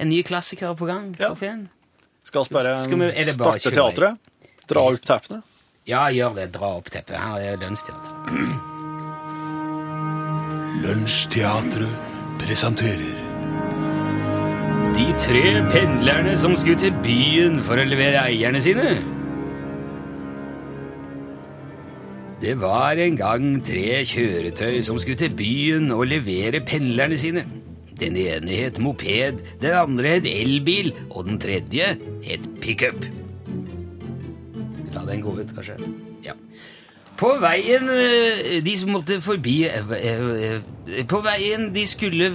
en 0.00 0.08
ny 0.08 0.22
klassiker 0.24 0.74
på 0.76 0.86
gang. 0.88 1.10
Ja. 1.20 1.34
Skal 2.24 2.44
vi 2.48 2.54
bare 2.54 2.78
Skal 2.82 2.98
vi- 2.98 3.12
bare 3.36 3.58
starte 3.58 3.70
teatret? 3.76 4.18
Dra 4.66 4.80
opp 4.80 5.04
teppene? 5.04 5.42
Ja, 5.86 6.06
gjør 6.08 6.34
det. 6.36 6.52
Dra 6.52 6.76
opp 6.76 6.88
teppet. 6.90 7.16
Her 7.16 7.40
er 7.40 7.56
Lunsjteater. 7.56 8.66
Lunsjteatret 10.80 11.90
presenterer 12.40 13.16
De 14.96 15.06
tre 15.20 15.42
pendlerne 15.72 16.36
som 16.40 16.54
skulle 16.56 16.78
til 16.80 16.92
byen 17.04 17.60
for 17.66 17.76
å 17.80 17.84
levere 17.88 18.22
eierne 18.26 18.60
sine. 18.64 18.94
Det 22.40 22.54
var 22.56 22.96
en 22.96 23.18
gang 23.20 23.48
tre 23.60 24.00
kjøretøy 24.08 24.78
som 24.86 24.96
skulle 25.00 25.20
til 25.20 25.34
byen 25.36 25.90
og 25.92 26.06
levere 26.08 26.62
pendlerne 26.64 27.18
sine. 27.20 27.42
Den 28.00 28.16
ene 28.16 28.54
het 28.62 28.78
moped, 28.80 29.42
den 29.60 29.74
andre 29.76 30.14
het 30.16 30.28
elbil, 30.30 30.88
og 31.10 31.26
den 31.28 31.36
tredje 31.40 31.90
het 32.24 32.46
pickup. 32.62 33.04
La 34.94 35.04
den 35.04 35.20
gå 35.20 35.34
ut, 35.36 35.52
kanskje. 35.52 35.76
Ja. 36.24 36.32
På 37.20 37.34
veien 37.42 37.92
eh, 37.92 38.56
de 38.64 38.76
som 38.80 38.94
måtte 38.94 39.18
forbi 39.20 39.58
eh, 39.68 39.90
eh, 40.00 41.02
På 41.08 41.20
veien 41.20 41.68
de 41.74 41.84
skulle 41.84 42.30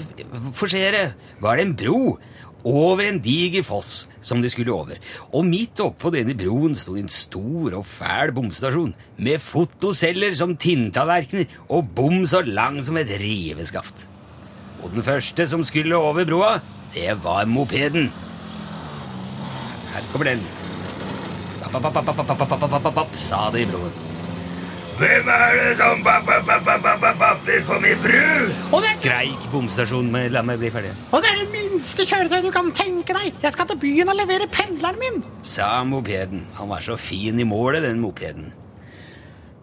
forsere, 0.54 1.08
var 1.42 1.58
det 1.58 1.66
en 1.66 1.76
bro 1.82 2.00
over 2.66 3.06
en 3.06 3.22
diger 3.22 3.64
foss 3.66 4.08
som 4.26 4.42
de 4.42 4.50
skulle 4.50 4.74
over. 4.74 4.98
Og 5.32 5.46
midt 5.46 5.82
oppå 5.84 6.10
denne 6.14 6.36
broen 6.38 6.74
sto 6.78 6.98
en 6.98 7.12
stor 7.12 7.78
og 7.78 7.86
fæl 7.86 8.34
bomstasjon 8.36 8.96
med 9.22 9.44
fotoceller 9.44 10.34
som 10.38 10.58
tinntallerkener 10.58 11.46
og 11.70 11.94
bom 11.96 12.26
så 12.28 12.42
lang 12.46 12.82
som 12.84 12.98
et 12.98 13.14
riveskaft. 13.22 14.08
Og 14.82 14.92
den 14.94 15.06
første 15.06 15.48
som 15.50 15.64
skulle 15.66 15.98
over 15.98 16.26
broa, 16.26 16.58
det 16.94 17.14
var 17.24 17.46
mopeden. 17.50 18.12
Her 19.94 20.12
kommer 20.12 20.34
den. 20.34 20.44
Papp, 21.62 21.82
papp, 21.82 21.94
papp, 21.94 22.06
papp, 22.06 22.28
papp, 22.28 22.60
papp, 22.60 22.70
papp, 22.82 22.94
papp, 22.96 23.18
sa 23.20 23.48
det 23.54 23.66
i 23.66 23.72
broen. 23.72 24.15
Hvem 24.96 25.28
er 25.28 25.56
det 25.60 25.72
som 25.76 26.04
bapper 26.06 27.64
på 27.68 27.80
min 27.84 28.04
bru? 28.04 28.80
Skreik 29.06 29.48
bomstasjonen. 29.52 30.12
Men 30.14 30.32
La 30.32 30.42
meg 30.46 30.62
bli 30.62 30.70
ferdig. 30.72 30.94
Og 31.12 31.20
det 31.24 31.32
er 31.34 31.42
det 31.42 31.50
minste 31.52 32.06
kjøretøyet 32.08 32.46
du 32.48 32.52
kan 32.56 32.72
tenke 32.76 33.16
deg. 33.18 33.34
Jeg 33.44 33.56
skal 33.58 33.68
til 33.70 33.82
byen 33.82 34.12
og 34.14 34.16
levere 34.22 34.48
pendleren 34.52 35.02
min. 35.02 35.20
Sa 35.44 35.84
mopeden. 35.84 36.46
Han 36.56 36.72
var 36.72 36.86
så 36.86 36.96
fin 36.96 37.40
i 37.40 37.48
målet, 37.48 37.84
den 37.84 38.00
mopeden. 38.00 38.54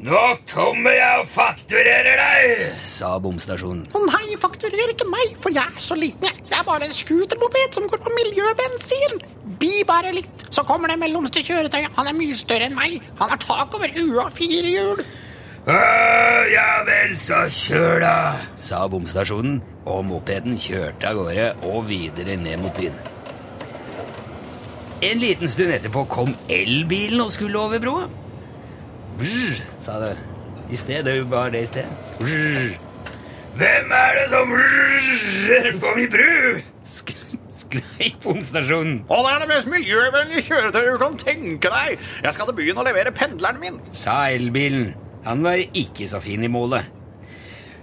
Nå 0.03 0.21
kommer 0.51 0.97
jeg 0.97 1.19
og 1.23 1.29
fakturerer 1.31 2.19
deg, 2.19 2.63
sa 2.83 3.13
bomstasjonen. 3.23 3.85
Å 3.95 4.01
nei, 4.09 4.33
fakturer 4.43 4.91
ikke 4.91 5.07
meg, 5.07 5.37
for 5.39 5.55
jeg 5.55 5.63
er 5.63 5.85
så 5.85 5.95
liten. 5.95 6.27
Jeg, 6.27 6.43
jeg 6.49 6.59
er 6.59 6.67
bare 6.67 6.89
en 6.89 6.97
scootermoped 6.97 7.79
som 7.79 7.87
går 7.87 8.03
på 8.03 8.15
miljøbensin. 8.17 9.21
Bi 9.63 9.85
bare 9.87 10.11
litt, 10.17 10.43
så 10.51 10.67
kommer 10.67 10.91
det 10.91 10.99
mellomste 11.05 11.45
kjøretøyet. 11.47 11.95
Han 11.95 12.11
er 12.11 12.19
mye 12.19 12.35
større 12.35 12.67
enn 12.67 12.75
meg. 12.75 12.99
Han 13.23 13.31
har 13.31 13.39
tak 13.47 13.79
over 13.79 13.95
huet 13.95 14.25
og 14.27 14.35
fire 14.35 14.75
hjul. 14.75 15.05
«Øh, 15.69 16.53
ja 16.53 16.83
vel, 16.87 17.13
så 17.19 17.45
kjør 17.47 18.01
da, 18.03 18.15
sa 18.59 18.87
bomstasjonen, 18.91 19.61
og 19.87 20.05
mopeden 20.09 20.57
kjørte 20.59 21.07
av 21.07 21.21
gårde 21.21 21.53
og 21.71 21.85
videre 21.87 22.35
ned 22.37 22.59
mot 22.65 22.75
byen. 22.75 22.97
En 25.03 25.23
liten 25.23 25.51
stund 25.51 25.71
etterpå 25.75 26.05
kom 26.11 26.35
elbilen 26.51 27.23
og 27.23 27.31
skulle 27.31 27.59
over 27.59 27.79
broa. 27.83 28.09
Brr, 29.19 29.63
sa 29.83 30.01
det. 30.03 30.17
I 30.71 30.77
sted, 30.77 31.05
det 31.07 31.31
var 31.31 31.51
det 31.55 31.63
i 31.63 31.71
sted. 31.71 31.95
Brr. 32.19 32.75
Hvem 33.55 33.93
er 33.93 34.19
det 34.19 34.27
som 34.31 34.51
brrr 34.51 35.81
på 35.81 35.95
min 35.97 36.11
bru? 36.11 36.61
Sk 36.85 37.15
bomstasjonen. 38.23 39.05
Og 39.09 39.25
det 39.25 39.33
er 39.35 39.39
det 39.39 39.49
mest 39.49 39.71
miljøvennlige 39.71 40.43
kjøretøyet 40.49 40.93
du 40.93 40.99
kan 41.01 41.17
tenke 41.21 41.71
deg. 41.73 42.03
Jeg 42.25 42.35
skal 42.35 42.51
til 42.51 42.59
byen 42.59 42.83
og 42.83 42.85
levere 42.85 43.15
pendleren 43.15 43.61
min. 43.61 43.81
sa 43.93 44.27
elbilen. 44.29 44.95
Han 45.27 45.45
var 45.45 45.63
ikke 45.63 46.09
så 46.11 46.21
fin 46.23 46.43
i 46.43 46.51
målet. 46.51 46.89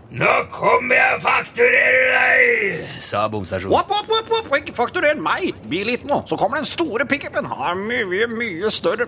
Nå 0.09 0.29
kommer 0.49 0.97
jeg 0.97 1.17
og 1.19 1.21
fakturerer 1.21 2.07
deg, 2.15 2.85
sa 3.05 3.27
bomstasjonen. 3.29 3.75
Opp, 3.77 3.91
opp, 3.93 4.09
opp, 4.17 4.31
opp, 4.39 4.47
ikke 4.57 4.73
fakturer 4.73 5.19
meg. 5.21 5.51
Bi 5.69 5.83
litt 5.85 6.07
nå, 6.09 6.23
så 6.25 6.37
kommer 6.39 6.57
den 6.57 6.65
store 6.65 7.05
pickupen. 7.05 7.45
Er 7.45 7.77
mye, 7.77 8.25
mye 8.33 8.71
større. 8.73 9.05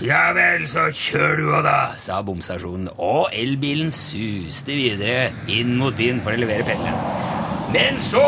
Ja 0.00 0.22
vel, 0.32 0.64
så 0.64 0.86
kjør 0.88 1.36
du 1.36 1.44
òg, 1.50 1.66
da, 1.66 1.76
sa 2.00 2.22
bomstasjonen, 2.24 2.88
og 2.96 3.28
elbilen 3.36 3.92
suste 3.92 4.72
videre 4.72 5.34
inn 5.52 5.74
mot 5.76 5.92
byen 5.98 6.24
for 6.24 6.32
å 6.32 6.40
levere 6.40 6.64
pendelen. 6.64 6.96
Men 7.74 8.00
så 8.00 8.24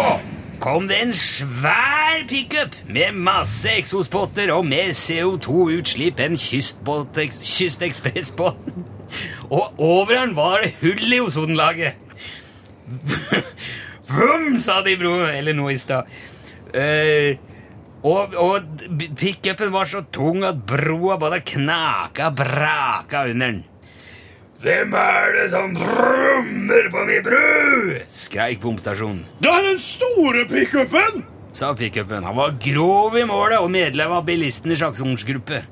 kom 0.60 0.90
det 0.90 1.00
en 1.06 1.16
svær 1.16 1.95
pickup 2.28 2.74
med 2.90 3.14
masse 3.14 3.68
eksospotter 3.78 4.50
og 4.54 4.66
mer 4.68 4.88
CO2-utslipp 4.96 6.20
enn 6.24 6.36
Kystekspressbåten. 6.36 8.84
Og 9.56 9.64
over 9.78 10.12
den 10.16 10.36
var 10.36 10.60
det 10.64 10.74
hull 10.80 11.12
i 11.14 11.20
ozonlaget. 11.22 11.92
Vrum, 14.10 14.60
sa 14.62 14.82
de 14.82 14.90
i 14.94 14.98
broen, 14.98 15.30
eller 15.30 15.54
noe 15.54 15.72
i 15.74 15.78
stad. 15.78 16.04
Eh, 16.74 17.36
og, 18.06 18.34
og 18.38 18.82
pickupen 19.18 19.72
var 19.74 19.84
så 19.90 20.04
tung 20.14 20.44
at 20.46 20.60
broa 20.68 21.16
bare 21.18 21.40
knaka 21.46 22.30
braka 22.34 23.24
under 23.30 23.46
den. 23.54 23.64
Hvem 24.62 24.94
er 24.96 25.34
det 25.36 25.48
som 25.52 25.74
brummer 25.76 26.90
på 26.90 27.02
min 27.08 27.24
bru? 27.26 27.96
skreik 28.08 28.62
bomstasjonen. 28.62 29.26
Det 29.42 29.52
er 29.52 29.66
den 29.70 29.80
store 29.82 30.46
pickupen! 30.48 31.26
Sa 31.56 31.74
pickupen. 31.74 32.24
Han 32.24 32.36
var 32.36 32.58
grov 32.60 33.14
i 33.16 33.24
målet 33.24 33.62
og 33.64 33.70
medlem 33.72 34.12
av 34.12 34.26
bilistenes 34.28 34.82
aksjonsgruppe. 34.84 35.62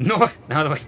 Nå, 0.00 0.16
nei, 0.48 0.62
det 0.64 0.70
var, 0.70 0.80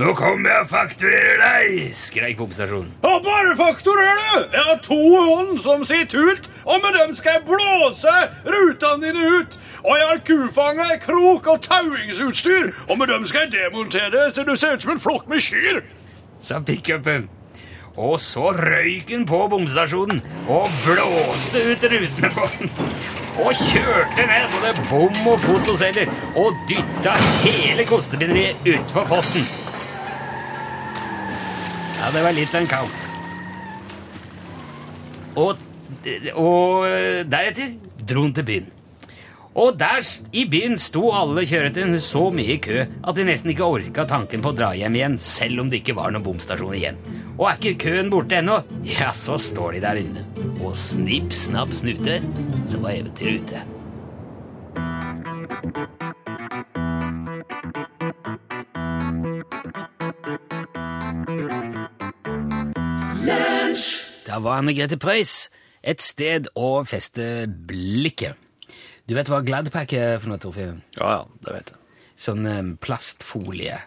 nå 0.00 0.14
kommer 0.16 0.48
jeg 0.48 0.64
og 0.64 0.70
fakturerer 0.70 1.42
deg, 1.42 1.90
skrek 1.92 2.38
bomstasjonen. 2.40 2.94
Ja, 3.04 3.18
bare 3.20 3.52
fakturer 3.58 4.08
det! 4.08 4.40
Jeg 4.54 4.64
har 4.70 4.80
to 4.86 5.00
hånd 5.12 5.60
som 5.60 5.84
sier 5.84 6.08
tut, 6.08 6.48
og 6.64 6.80
med 6.80 6.96
dem 6.96 7.12
skal 7.18 7.36
jeg 7.36 7.44
blåse 7.50 8.16
rutene 8.48 9.10
dine 9.10 9.32
ut. 9.36 9.60
Og 9.84 9.92
jeg 9.92 10.08
har 10.08 10.24
kufanger, 10.30 10.96
krok 11.04 11.52
og 11.52 11.60
tauingsutstyr, 11.68 12.72
og 12.88 12.96
med 12.96 13.12
dem 13.12 13.28
skal 13.28 13.44
jeg 13.44 13.58
demontere 13.58 14.08
det 14.16 14.30
så 14.38 14.48
du 14.48 14.56
ser 14.56 14.78
ut 14.78 14.88
som 14.88 14.96
en 14.96 15.04
flokk 15.04 15.28
med 15.28 15.44
kyr. 15.44 15.82
sa 16.40 16.64
pickupen. 16.64 17.28
Og 17.98 18.20
så 18.22 18.52
røyk 18.54 19.10
han 19.10 19.24
på 19.26 19.40
bomstasjonen 19.50 20.20
og 20.46 20.70
blåste 20.84 21.62
ut 21.66 21.86
rutene 21.90 22.30
på 22.36 22.44
den. 22.52 22.70
Og 23.42 23.50
kjørte 23.58 24.26
ned 24.26 24.46
både 24.54 24.70
bom 24.90 25.18
og 25.32 25.40
fotoceller 25.42 26.10
og 26.38 26.54
dytta 26.70 27.16
hele 27.42 27.86
kostebinderiet 27.90 28.62
utfor 28.70 29.06
fossen. 29.10 29.46
Ja, 31.98 32.12
det 32.14 32.22
var 32.22 32.38
litt 32.38 32.54
av 32.54 32.62
en 32.62 32.70
kamp. 32.70 33.04
Og, 35.38 35.58
og 36.38 36.86
deretter 37.30 37.74
dro 38.06 38.26
han 38.28 38.34
til 38.34 38.46
byen. 38.46 38.74
Og 39.58 39.74
der 39.74 40.06
i 40.38 40.44
byen 40.46 40.76
sto 40.78 41.08
alle 41.18 41.42
kjøretøyene 41.48 41.98
så 41.98 42.28
mye 42.30 42.54
i 42.54 42.60
kø 42.62 42.84
at 42.84 43.16
de 43.16 43.24
nesten 43.26 43.50
ikke 43.50 43.66
orka 43.66 44.04
tanken 44.06 44.44
på 44.44 44.52
å 44.52 44.54
dra 44.54 44.68
hjem 44.78 44.94
igjen, 44.94 45.16
selv 45.18 45.64
om 45.64 45.72
det 45.72 45.80
ikke 45.80 45.96
var 45.98 46.14
noen 46.14 46.22
bomstasjon 46.22 46.76
igjen. 46.78 47.00
Og 47.34 47.48
er 47.50 47.58
ikke 47.58 47.88
køen 47.88 48.12
borte 48.12 48.38
ennå, 48.38 48.60
ja, 48.98 49.10
så 49.10 49.34
står 49.34 49.78
de 49.78 49.82
der 49.82 49.98
inne. 50.04 50.22
Og 50.62 50.78
snipp, 50.78 51.34
snapp, 51.34 51.74
snute, 51.74 52.20
så 52.70 52.78
var 52.84 52.94
eventyret 52.94 53.42
ute. 53.42 53.66
Da 64.28 64.38
var 64.38 64.60
Anne 64.60 64.76
Grete 64.76 65.02
Preus 65.02 65.48
et 65.82 65.98
sted 66.04 66.46
å 66.54 66.76
feste 66.86 67.48
blikket. 67.48 68.38
Du 69.08 69.14
vet 69.16 69.28
hva 69.32 69.40
Gladpack 69.44 69.92
er 69.96 70.18
for 70.20 70.28
noe, 70.32 70.40
Torfinn? 70.42 70.82
Ja, 70.98 71.12
ja, 71.18 71.20
det 71.46 71.54
vet 71.54 71.70
jeg. 71.72 71.78
Sånn 72.18 72.44
um, 72.50 72.72
plastfolie. 72.82 73.78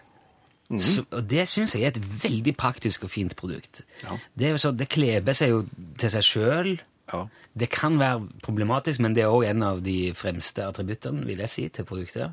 Så, 0.80 1.02
og 1.12 1.26
det 1.28 1.42
syns 1.50 1.74
jeg 1.76 1.84
er 1.84 1.92
et 1.92 2.00
veldig 2.24 2.54
praktisk 2.56 3.02
og 3.04 3.10
fint 3.12 3.34
produkt. 3.36 3.82
Ja. 4.06 4.16
Det, 4.32 4.46
er 4.48 4.54
jo 4.54 4.60
så, 4.62 4.70
det 4.72 4.88
kleber 4.88 5.36
seg 5.36 5.52
jo 5.52 5.58
til 6.00 6.12
seg 6.14 6.24
sjøl. 6.24 6.70
Ja. 7.12 7.26
Det 7.60 7.68
kan 7.74 7.98
være 8.00 8.22
problematisk, 8.40 9.02
men 9.04 9.12
det 9.12 9.26
er 9.26 9.34
òg 9.34 9.44
en 9.50 9.66
av 9.66 9.82
de 9.84 10.14
fremste 10.16 10.64
attributtene 10.64 11.26
vil 11.28 11.42
jeg 11.44 11.52
si, 11.52 11.64
til 11.76 11.84
produktet. 11.84 12.32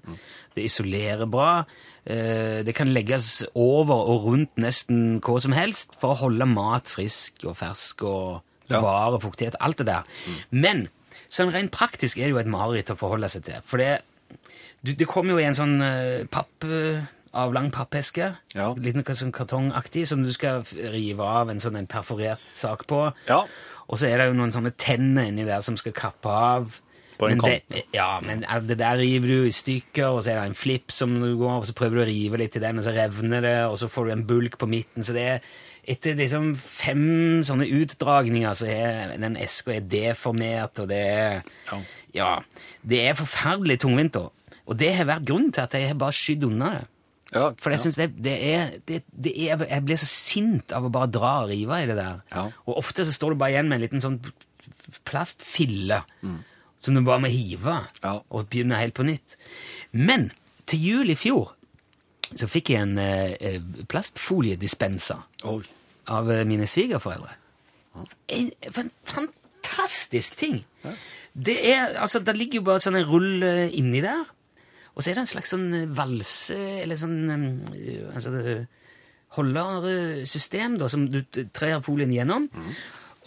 Det 0.56 0.64
isolerer 0.70 1.28
bra. 1.28 1.66
Eh, 2.08 2.62
det 2.64 2.78
kan 2.78 2.94
legges 2.96 3.42
over 3.60 4.06
og 4.14 4.30
rundt 4.30 4.56
nesten 4.64 5.18
hva 5.26 5.36
som 5.44 5.58
helst 5.58 6.00
for 6.00 6.16
å 6.16 6.22
holde 6.24 6.48
mat 6.48 6.88
frisk 6.96 7.44
og 7.50 7.60
fersk 7.60 8.06
og 8.08 8.40
Ja. 8.70 8.78
bevare 8.80 9.20
fuktighet. 9.20 9.56
Alt 9.60 9.80
det 9.82 9.88
der. 9.92 10.04
Men 10.52 10.88
sånn 11.30 11.54
rent 11.54 11.72
praktisk 11.76 12.18
er 12.18 12.28
det 12.30 12.36
jo 12.36 12.42
et 12.42 12.50
mareritt 12.52 12.92
å 12.94 12.98
forholde 13.00 13.30
seg 13.30 13.46
til. 13.48 13.62
For 13.70 13.82
det, 13.82 14.02
du, 14.82 14.94
det 14.94 15.08
kommer 15.10 15.36
jo 15.36 15.40
i 15.44 15.48
en 15.50 15.58
sånn 15.58 15.80
eh, 15.86 16.28
papp... 16.32 16.66
av 17.32 17.52
lang 17.54 17.68
pappeske, 17.70 18.32
Ja. 18.58 18.72
litt 18.82 18.96
noe 18.98 19.14
sånn 19.14 19.32
kartongaktig, 19.32 20.08
som 20.10 20.24
du 20.26 20.32
skal 20.34 20.64
rive 20.90 21.22
av 21.22 21.52
en 21.52 21.60
sånn 21.62 21.76
en 21.78 21.86
perforert 21.88 22.42
sak 22.50 22.88
på. 22.90 23.04
Ja. 23.28 23.44
Og 23.86 24.00
så 24.02 24.08
er 24.10 24.18
det 24.18 24.26
jo 24.32 24.38
noen 24.40 24.52
sånne 24.56 24.72
tenner 24.82 25.28
inni 25.30 25.46
der 25.46 25.62
som 25.62 25.78
skal 25.78 25.94
kappe 25.94 26.26
av. 26.34 26.80
På 27.20 27.28
en 27.30 27.38
men 27.38 27.44
kant, 27.44 27.70
Det, 27.70 27.84
ja, 27.94 28.20
men 28.26 28.42
det 28.66 28.80
der 28.80 28.98
river 28.98 29.28
du 29.28 29.46
i 29.46 29.54
stykker, 29.54 30.08
og 30.10 30.24
så 30.24 30.32
er 30.34 30.40
det 30.40 30.48
en 30.50 30.58
flipp 30.58 30.90
som 30.96 31.14
du 31.22 31.36
går, 31.38 31.60
og 31.62 31.68
så 31.70 31.76
prøver 31.78 32.00
du 32.00 32.04
å 32.06 32.10
rive 32.10 32.42
litt 32.42 32.58
i 32.58 32.64
den, 32.66 32.82
og 32.82 32.88
så 32.88 32.96
revner 32.98 33.46
det, 33.46 33.56
og 33.70 33.78
så 33.78 33.90
får 33.94 34.06
du 34.10 34.12
en 34.16 34.26
bulk 34.26 34.58
på 34.58 34.70
midten. 34.72 35.06
Så 35.06 35.14
det 35.14 35.26
er 35.36 35.42
etter 35.90 36.16
liksom 36.20 36.52
fem 36.60 37.42
sånne 37.48 37.66
utdragninger 37.80 38.54
så 38.60 38.68
er 38.70 39.16
den 39.22 39.36
eska 39.42 39.74
er 39.80 39.88
deformert, 39.90 40.80
og 40.84 40.90
det 40.92 41.00
er 41.08 41.42
Ja. 41.72 41.80
Ja, 42.14 42.30
det 42.82 43.00
er 43.06 43.14
forferdelig 43.18 43.80
tungvint, 43.84 44.14
da. 44.18 44.28
Og 44.70 44.78
det 44.78 44.94
har 44.98 45.06
vært 45.06 45.26
grunnen 45.30 45.52
til 45.54 45.62
at 45.62 45.74
jeg 45.78 45.88
har 45.92 45.98
bare 46.02 46.16
skydd 46.16 46.44
unna 46.48 46.70
det. 46.80 46.88
Ja, 47.34 47.52
For 47.62 47.70
jeg 47.70 47.78
ja. 47.78 47.84
synes 47.84 47.98
det, 48.02 48.08
det, 48.26 48.36
er, 48.54 48.70
det, 48.90 49.04
det 49.14 49.34
er 49.38 49.62
Jeg 49.70 49.84
blir 49.86 50.00
så 50.02 50.08
sint 50.10 50.72
av 50.74 50.88
å 50.88 50.90
bare 50.90 51.12
dra 51.14 51.34
og 51.44 51.52
rive 51.52 51.78
i 51.84 51.86
det 51.86 51.98
der. 52.00 52.24
Ja. 52.34 52.48
Og 52.66 52.80
ofte 52.82 53.06
så 53.06 53.14
står 53.14 53.36
du 53.36 53.42
bare 53.44 53.54
igjen 53.54 53.70
med 53.70 53.78
en 53.78 53.84
liten 53.86 54.02
sånn 54.02 54.18
plastfille 55.06 56.02
som 56.80 56.96
du 56.96 57.02
bare 57.06 57.22
må 57.22 57.30
hive 57.30 57.76
Ja. 58.04 58.16
og 58.30 58.50
begynne 58.50 58.80
helt 58.80 58.96
på 58.98 59.06
nytt. 59.06 59.38
Men 59.92 60.32
til 60.66 60.80
jul 60.82 61.10
i 61.14 61.16
fjor 61.20 61.54
så 62.34 62.48
fikk 62.50 62.70
jeg 62.74 62.82
en 62.86 62.98
eh, 63.02 63.34
eh, 63.42 63.62
plastfoliedispenser 63.90 65.22
Oi. 65.50 65.64
Av 66.10 66.32
eh, 66.34 66.46
mine 66.48 66.68
svigerforeldre. 66.70 67.36
En, 68.36 68.52
en 68.70 68.92
fantastisk 69.08 70.38
ting! 70.40 70.62
Det 71.34 71.56
er, 71.72 71.96
altså, 72.02 72.22
det 72.24 72.36
ligger 72.38 72.60
jo 72.60 72.68
bare 72.72 72.84
sånn 72.84 72.98
en 73.00 73.08
rull 73.08 73.44
inni 73.76 74.02
der, 74.04 74.28
og 74.96 75.04
så 75.04 75.12
er 75.12 75.20
det 75.20 75.24
en 75.24 75.32
slags 75.32 75.54
sånn 75.54 75.68
valse, 75.96 76.58
eller 76.84 77.00
sånn 77.00 77.20
eh, 77.76 78.08
altså, 78.12 78.34
holdersystem 79.38 80.80
da, 80.82 80.90
som 80.92 81.06
du 81.12 81.22
trer 81.56 81.84
folien 81.86 82.12
gjennom, 82.12 82.50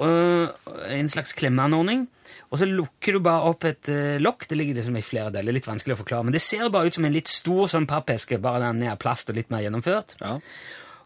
og 0.02 0.68
en 0.90 1.08
slags 1.12 1.34
klemmeanordning, 1.38 2.08
og 2.52 2.60
så 2.60 2.66
lukker 2.68 3.16
du 3.16 3.22
bare 3.24 3.48
opp 3.48 3.64
et 3.68 3.88
uh, 3.92 4.18
lokk, 4.20 4.44
det 4.50 4.58
ligger 4.58 4.76
liksom 4.80 4.96
i 4.98 5.04
flere 5.04 5.32
deler, 5.32 5.54
litt 5.56 5.68
vanskelig 5.68 5.94
å 5.94 6.00
forklare, 6.02 6.26
men 6.28 6.34
det 6.34 6.42
ser 6.44 6.68
bare 6.72 6.90
ut 6.90 6.96
som 6.98 7.06
en 7.08 7.14
litt 7.14 7.30
stor 7.30 7.70
sånn 7.72 7.88
pappeske, 7.88 8.40
bare 8.42 8.66
den 8.66 8.84
er 8.84 8.92
av 8.92 9.00
plast 9.00 9.30
og 9.32 9.38
litt 9.38 9.52
mer 9.52 9.62
gjennomført. 9.64 10.16
Ja. 10.20 10.34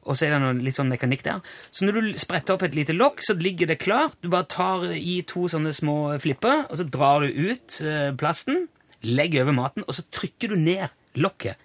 Og 0.07 0.15
så 0.15 0.29
er 0.29 0.37
det 0.37 0.41
noe, 0.43 0.55
litt 0.63 0.77
sånn 0.77 0.91
mekanikk 0.93 1.25
der. 1.27 1.43
Så 1.75 1.87
når 1.87 1.99
du 1.99 2.19
spretter 2.21 2.55
opp 2.55 2.65
et 2.67 2.77
lite 2.79 2.95
lokk, 2.95 3.23
så 3.25 3.35
ligger 3.39 3.71
det 3.71 3.81
klart. 3.83 4.17
Du 4.23 4.31
bare 4.33 4.47
tar 4.51 4.87
i 4.95 5.19
to 5.27 5.47
sånne 5.51 5.75
små 5.75 6.15
flipper, 6.23 6.65
og 6.71 6.79
så 6.79 6.87
drar 6.87 7.27
du 7.27 7.35
ut 7.51 7.79
eh, 7.83 8.13
plasten, 8.19 8.67
legger 9.07 9.45
over 9.45 9.57
maten, 9.59 9.87
og 9.87 9.99
så 9.99 10.07
trykker 10.15 10.55
du 10.55 10.61
ned 10.61 10.87
lokket. 11.19 11.59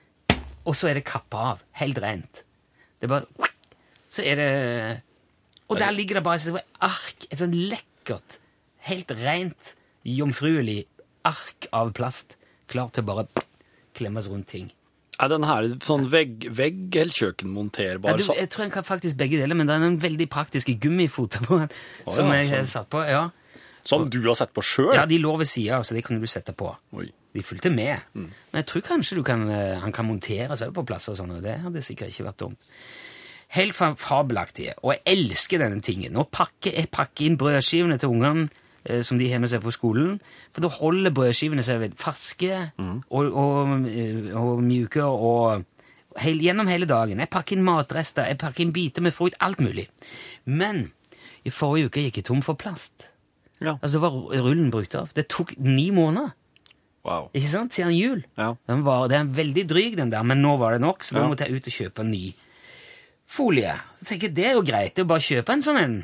Og 0.66 0.76
så 0.78 0.90
er 0.90 1.00
det 1.00 1.06
kappa 1.10 1.46
av. 1.54 1.64
Helt 1.82 2.02
rent. 2.02 2.44
Det 3.02 3.10
er 3.10 3.14
bare 3.16 3.50
Så 4.12 4.26
er 4.28 4.36
det 4.36 4.50
Og 5.72 5.80
der 5.80 5.94
ligger 5.96 6.20
det 6.20 6.24
bare 6.26 6.36
et 6.36 6.74
ark, 6.84 7.26
et 7.32 7.40
sånn 7.40 7.56
lekkert, 7.56 8.38
helt 8.90 9.12
rent, 9.22 9.76
jomfruelig 10.04 10.84
ark 11.24 11.70
av 11.72 11.94
plast, 11.96 12.36
klar 12.68 12.90
til 12.92 13.06
å 13.06 13.08
bare 13.08 13.46
klemmes 13.96 14.28
rundt 14.30 14.50
ting. 14.52 14.68
Er 15.22 15.30
den 15.30 15.44
her 15.46 15.68
sånn 15.86 16.08
vegg, 16.10 16.48
vegg 16.58 16.96
eller 16.98 17.14
kjøkkenmonterbar? 17.14 18.16
Ja, 18.16 18.18
du, 18.18 18.32
jeg 18.40 18.50
tror 18.50 18.66
en 18.66 18.74
kan 18.74 18.86
faktisk 18.88 19.20
begge 19.20 19.38
deler, 19.38 19.58
men 19.60 19.70
det 19.70 19.76
er 19.78 19.86
en 19.86 20.00
veldig 20.02 20.28
praktiske 20.34 20.74
gummifoter 20.82 21.44
på 21.46 21.60
den. 21.62 21.70
Å, 22.08 22.16
som 22.16 22.32
ja, 22.32 22.40
jeg 22.42 22.50
har 22.56 22.64
sånn. 22.66 22.72
satt 22.74 22.90
på, 22.94 23.04
ja. 23.06 23.28
Som 23.86 24.08
du 24.14 24.20
har 24.28 24.38
sett 24.38 24.52
på 24.54 24.62
sjøl? 24.66 24.92
ja, 24.98 25.08
de 25.10 25.18
lå 25.22 25.36
ved 25.42 25.50
sida, 25.50 25.80
så 25.86 25.96
de 25.98 26.02
kunne 26.06 26.22
du 26.22 26.30
sette 26.30 26.54
på. 26.58 26.70
Oi. 26.98 27.08
De 27.32 27.42
fulgte 27.46 27.70
med. 27.74 28.02
Mm. 28.18 28.26
Men 28.52 28.60
jeg 28.60 28.68
tror 28.70 28.84
kanskje 28.90 29.16
du 29.18 29.24
kan, 29.26 29.46
eh, 29.50 29.78
han 29.80 29.94
kan 29.96 30.06
montere 30.10 30.58
seg 30.60 30.74
på 30.76 30.84
plasser 30.90 31.14
og 31.14 31.22
sånn, 31.22 31.32
og 31.38 31.46
det 31.46 31.56
hadde 31.64 31.82
sikkert 31.86 32.12
ikke 32.12 32.28
vært 32.28 32.42
dumt. 32.44 32.60
Helt 33.56 33.76
fa- 33.76 33.94
fabelaktige, 34.00 34.74
og 34.82 34.94
jeg 34.96 35.02
elsker 35.14 35.60
denne 35.64 35.82
tingen. 35.84 36.14
Nå 36.16 36.26
pakker 36.32 36.76
jeg 36.78 36.90
pakker 36.92 37.26
inn 37.30 37.38
brødskivene 37.40 37.98
til 38.00 38.14
ungene 38.14 38.50
som 39.02 39.18
de 39.20 39.28
har 39.32 39.40
med 39.40 39.50
seg 39.52 39.62
på 39.62 39.72
skolen, 39.72 40.20
for 40.52 40.62
da 40.66 40.68
holder 40.70 41.12
brødskivene 41.14 41.64
seg 41.64 41.94
ferske 42.00 42.72
Mm. 42.78 43.04
og, 43.12 43.34
og, 43.34 43.86
eh, 43.90 44.32
og 44.38 44.62
mjuke 44.66 45.04
og 45.04 45.66
hel, 46.18 46.40
gjennom 46.42 46.68
hele 46.68 46.86
dagen. 46.90 47.20
Jeg 47.20 47.30
pakker 47.30 47.56
inn 47.58 47.64
matrester, 47.64 48.26
jeg 48.28 48.38
pakker 48.42 48.62
inn 48.66 48.72
biter 48.74 49.02
med 49.02 49.14
frukt, 49.14 49.36
alt 49.40 49.60
mulig. 49.60 49.88
Men 50.46 50.92
i 51.46 51.50
forrige 51.50 51.86
uke 51.92 52.02
gikk 52.08 52.18
jeg 52.22 52.26
tom 52.26 52.42
for 52.42 52.56
plast. 52.56 53.08
Ja. 53.62 53.78
Altså, 53.82 54.00
var 54.02 54.12
rullen 54.42 54.72
brukt 54.74 54.96
av. 54.96 55.12
Det 55.14 55.28
tok 55.30 55.54
ni 55.60 55.92
måneder. 55.92 56.34
Wow. 57.06 57.30
Ikke 57.34 57.50
sant? 57.50 57.74
Siden 57.74 57.94
jul. 57.98 58.24
Ja. 58.38 58.56
Den 58.68 58.84
var, 58.86 59.08
det 59.10 59.18
er 59.18 59.24
veldig 59.26 59.64
dryg, 59.70 59.96
den 59.98 60.10
der, 60.12 60.22
men 60.24 60.42
nå 60.42 60.58
var 60.62 60.74
det 60.74 60.82
nok, 60.82 61.02
så 61.04 61.16
da 61.16 61.22
Ja. 61.22 61.28
måtte 61.30 61.46
jeg 61.48 61.56
ut 61.56 61.68
og 61.68 61.74
kjøpe 61.74 62.00
en 62.02 62.12
ny 62.12 62.34
folie. 63.26 63.74
Så 64.02 64.06
tenker 64.10 64.28
jeg, 64.28 64.36
Det 64.36 64.46
er 64.46 64.54
jo 64.54 64.62
greit 64.62 64.94
det 64.96 65.00
er 65.02 65.04
jo 65.06 65.10
bare 65.10 65.20
å 65.24 65.30
kjøpe 65.30 65.50
en 65.54 65.62
sånn 65.62 65.80
en 65.82 65.96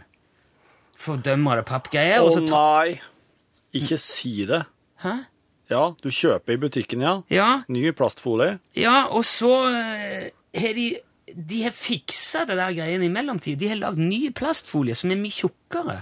fordømmede 1.01 1.63
pappgreier? 1.67 2.23
Å 2.25 2.41
nei! 2.45 2.97
Ikke 3.77 3.97
si 4.01 4.45
det. 4.49 4.63
Hæ? 5.03 5.15
Ja, 5.69 5.81
du 6.01 6.07
kjøper 6.13 6.55
i 6.55 6.60
butikken, 6.62 7.01
ja. 7.03 7.17
Ja, 7.29 7.49
Ny 7.67 7.91
plastfolie. 7.91 8.60
ja, 8.75 9.05
og 9.12 9.25
så 9.27 9.51
eh, 9.67 10.29
har 10.55 10.73
de 10.77 10.86
De 11.27 11.57
har 11.65 11.73
fiksa 11.75 12.45
det 12.47 12.55
der 12.55 12.71
greiene 12.71 13.03
i 13.05 13.12
mellomtid. 13.12 13.60
De 13.60 13.67
har 13.67 13.75
lagd 13.81 13.99
ny 13.99 14.29
plastfolie 14.31 14.95
som 14.95 15.12
er 15.12 15.19
mye 15.19 15.36
tjukkere. 15.36 15.97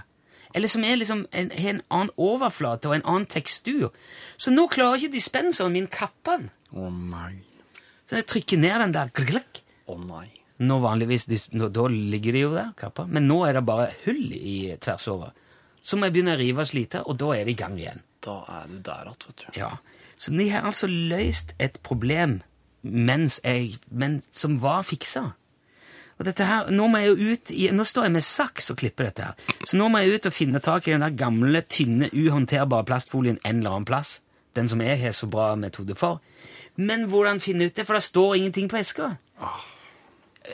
Eller 0.54 0.70
som 0.70 0.84
er 0.86 0.96
liksom 0.96 1.24
en, 1.34 1.50
har 1.50 1.72
en 1.74 1.82
annen 1.90 2.12
overflate 2.16 2.86
og 2.88 2.94
en 2.94 3.02
annen 3.04 3.26
tekstur. 3.26 3.90
Så 4.38 4.54
nå 4.54 4.68
klarer 4.70 5.02
ikke 5.02 5.16
dispenseren 5.18 5.74
min 5.74 5.88
kappen. 5.90 6.46
Å 6.72 6.86
nei. 6.94 7.42
Så 8.06 8.20
jeg 8.20 8.28
trykker 8.30 8.62
ned 8.62 8.78
den 8.84 8.94
der. 8.94 9.10
Å 9.90 9.98
nei. 10.06 10.28
Nå 10.64 10.78
vanligvis, 10.80 11.26
nå, 11.52 11.68
Da 11.68 11.86
ligger 11.92 12.32
de 12.32 12.44
jo 12.46 12.52
der, 12.54 12.72
kappa. 12.78 13.04
Men 13.06 13.28
nå 13.28 13.42
er 13.44 13.58
det 13.58 13.66
bare 13.68 13.90
hull 14.06 14.32
i 14.32 14.76
tvers 14.80 15.08
over. 15.12 15.34
Så 15.82 15.98
må 15.98 16.08
jeg 16.08 16.16
begynne 16.16 16.34
å 16.34 16.40
rive 16.40 16.64
og 16.64 16.70
slite, 16.70 17.02
og 17.04 17.18
da 17.20 17.32
er 17.36 17.44
det 17.44 17.54
i 17.54 17.60
gang 17.60 17.76
igjen. 17.78 18.00
Da 18.24 18.40
er 18.50 18.70
du 18.70 18.78
der 18.80 19.10
igjen, 19.10 19.26
vet 19.28 19.42
du. 19.42 19.58
Ja. 19.60 19.72
Så 20.16 20.32
de 20.32 20.48
har 20.50 20.64
altså 20.66 20.88
løst 20.88 21.52
et 21.60 21.78
problem 21.84 22.40
mens 22.86 23.40
jeg, 23.42 23.76
men, 23.90 24.20
som 24.32 24.56
var 24.62 24.86
fiksa. 24.86 25.32
Og 26.16 26.24
dette 26.24 26.46
her, 26.48 26.70
nå 26.72 26.86
må 26.88 27.02
jeg 27.02 27.10
jo 27.10 27.32
ut 27.32 27.50
i, 27.52 27.66
nå 27.76 27.84
står 27.84 28.06
jeg 28.06 28.14
med 28.14 28.24
saks 28.24 28.70
og 28.72 28.78
klipper 28.80 29.10
dette 29.10 29.26
her. 29.26 29.56
Så 29.66 29.76
nå 29.76 29.90
må 29.92 30.00
jeg 30.00 30.16
ut 30.16 30.28
og 30.30 30.34
finne 30.34 30.62
tak 30.64 30.86
i 30.88 30.94
den 30.94 31.04
der 31.04 31.16
gamle, 31.18 31.60
tynne, 31.68 32.08
uhåndterbare 32.14 32.86
plastfolien 32.88 33.40
en 33.42 33.60
eller 33.60 33.74
annen 33.76 33.88
plass. 33.88 34.20
Den 34.56 34.70
som 34.72 34.80
jeg 34.80 34.96
har 35.02 35.12
så 35.12 35.28
bra 35.28 35.50
metode 35.60 35.98
for. 35.98 36.22
Men 36.80 37.04
hvordan 37.10 37.42
finne 37.44 37.68
ut 37.68 37.76
det? 37.76 37.84
For 37.84 37.98
det 37.98 38.06
står 38.06 38.38
ingenting 38.38 38.70
på 38.72 38.80
eska. 38.80 39.10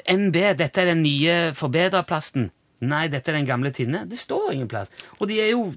NB, 0.09 0.37
dette 0.59 0.83
er 0.83 0.92
den 0.92 1.02
nye 1.05 1.37
forbedra 1.57 2.02
plasten. 2.09 2.50
Nei, 2.83 3.05
dette 3.12 3.31
er 3.31 3.38
den 3.38 3.46
gamle 3.46 3.70
tynne. 3.74 4.02
Det 4.11 4.18
står 4.18 4.57
ingen 4.57 4.70
plass. 4.70 4.90
Og 5.20 5.28
de 5.31 5.38
er 5.38 5.52
jo 5.52 5.68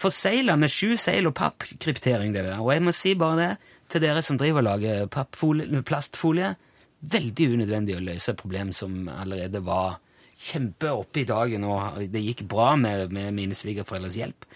forsegla 0.00 0.56
med 0.56 0.72
sju 0.72 0.94
seil 1.00 1.28
og 1.28 1.36
pappkryptering, 1.36 2.32
det 2.32 2.46
der. 2.46 2.62
Og 2.62 2.72
jeg 2.72 2.84
må 2.86 2.94
si 2.96 3.12
bare 3.18 3.38
det 3.42 3.50
til 3.92 4.04
dere 4.04 4.22
som 4.24 4.40
driver 4.40 4.64
og 4.64 4.68
lager 4.70 5.82
plastfolie. 5.84 6.54
Veldig 6.98 7.50
unødvendig 7.54 7.98
å 7.98 8.04
løse 8.04 8.36
problem 8.38 8.72
som 8.76 9.10
allerede 9.12 9.60
var 9.64 9.98
kjempe 10.38 10.90
oppe 10.94 11.22
i 11.22 11.26
dagen, 11.26 11.64
og 11.66 11.98
det 12.12 12.22
gikk 12.22 12.44
bra 12.50 12.72
med, 12.78 13.10
med 13.14 13.32
mine 13.34 13.56
svigerforeldres 13.58 14.18
hjelp. 14.20 14.46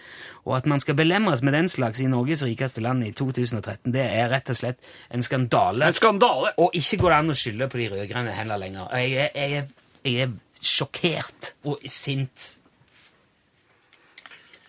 Og 0.47 0.55
at 0.57 0.67
man 0.69 0.79
skal 0.83 0.95
belemres 0.99 1.43
med 1.43 1.55
den 1.55 1.69
slags 1.71 2.01
i 2.03 2.07
Norges 2.11 2.43
rikeste 2.47 2.83
land 2.83 3.03
i 3.07 3.11
2013, 3.15 3.91
det 3.91 4.03
er 4.03 4.31
rett 4.31 4.51
og 4.51 4.59
slett 4.59 4.89
en 5.11 5.23
skandale. 5.23 5.87
En 5.87 5.99
skandale! 5.99 6.55
Og 6.63 6.75
ikke 6.79 7.01
går 7.03 7.13
det 7.13 7.19
an 7.19 7.35
å 7.35 7.37
skylde 7.43 7.69
på 7.71 7.81
de 7.81 7.89
rød-grønne 7.93 8.35
heller 8.35 8.63
lenger. 8.63 8.87
Jeg 8.95 9.27
er, 9.27 9.31
jeg, 9.35 9.61
er, 9.61 10.01
jeg 10.07 10.27
er 10.27 10.35
sjokkert 10.63 11.53
og 11.67 11.83
sint. 11.91 12.53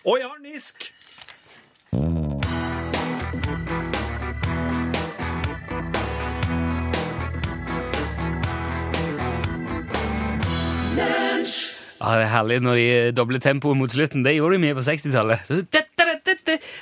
Og 0.05 0.19
jeg 0.19 0.29
har 0.29 0.43
nisk! 0.43 0.91
Ja, 12.01 12.17
det 12.19 12.25
er 12.27 12.33
herlig 12.33 12.59
når 12.65 12.79
de 12.81 12.87
dobler 13.17 13.41
tempoet 13.41 13.79
mot 13.79 13.93
slutten. 13.93 14.25
Det 14.27 14.35
gjorde 14.37 14.59
de 14.59 14.65
mye 14.67 14.77
på 14.77 14.85
60-tallet. 14.85 15.47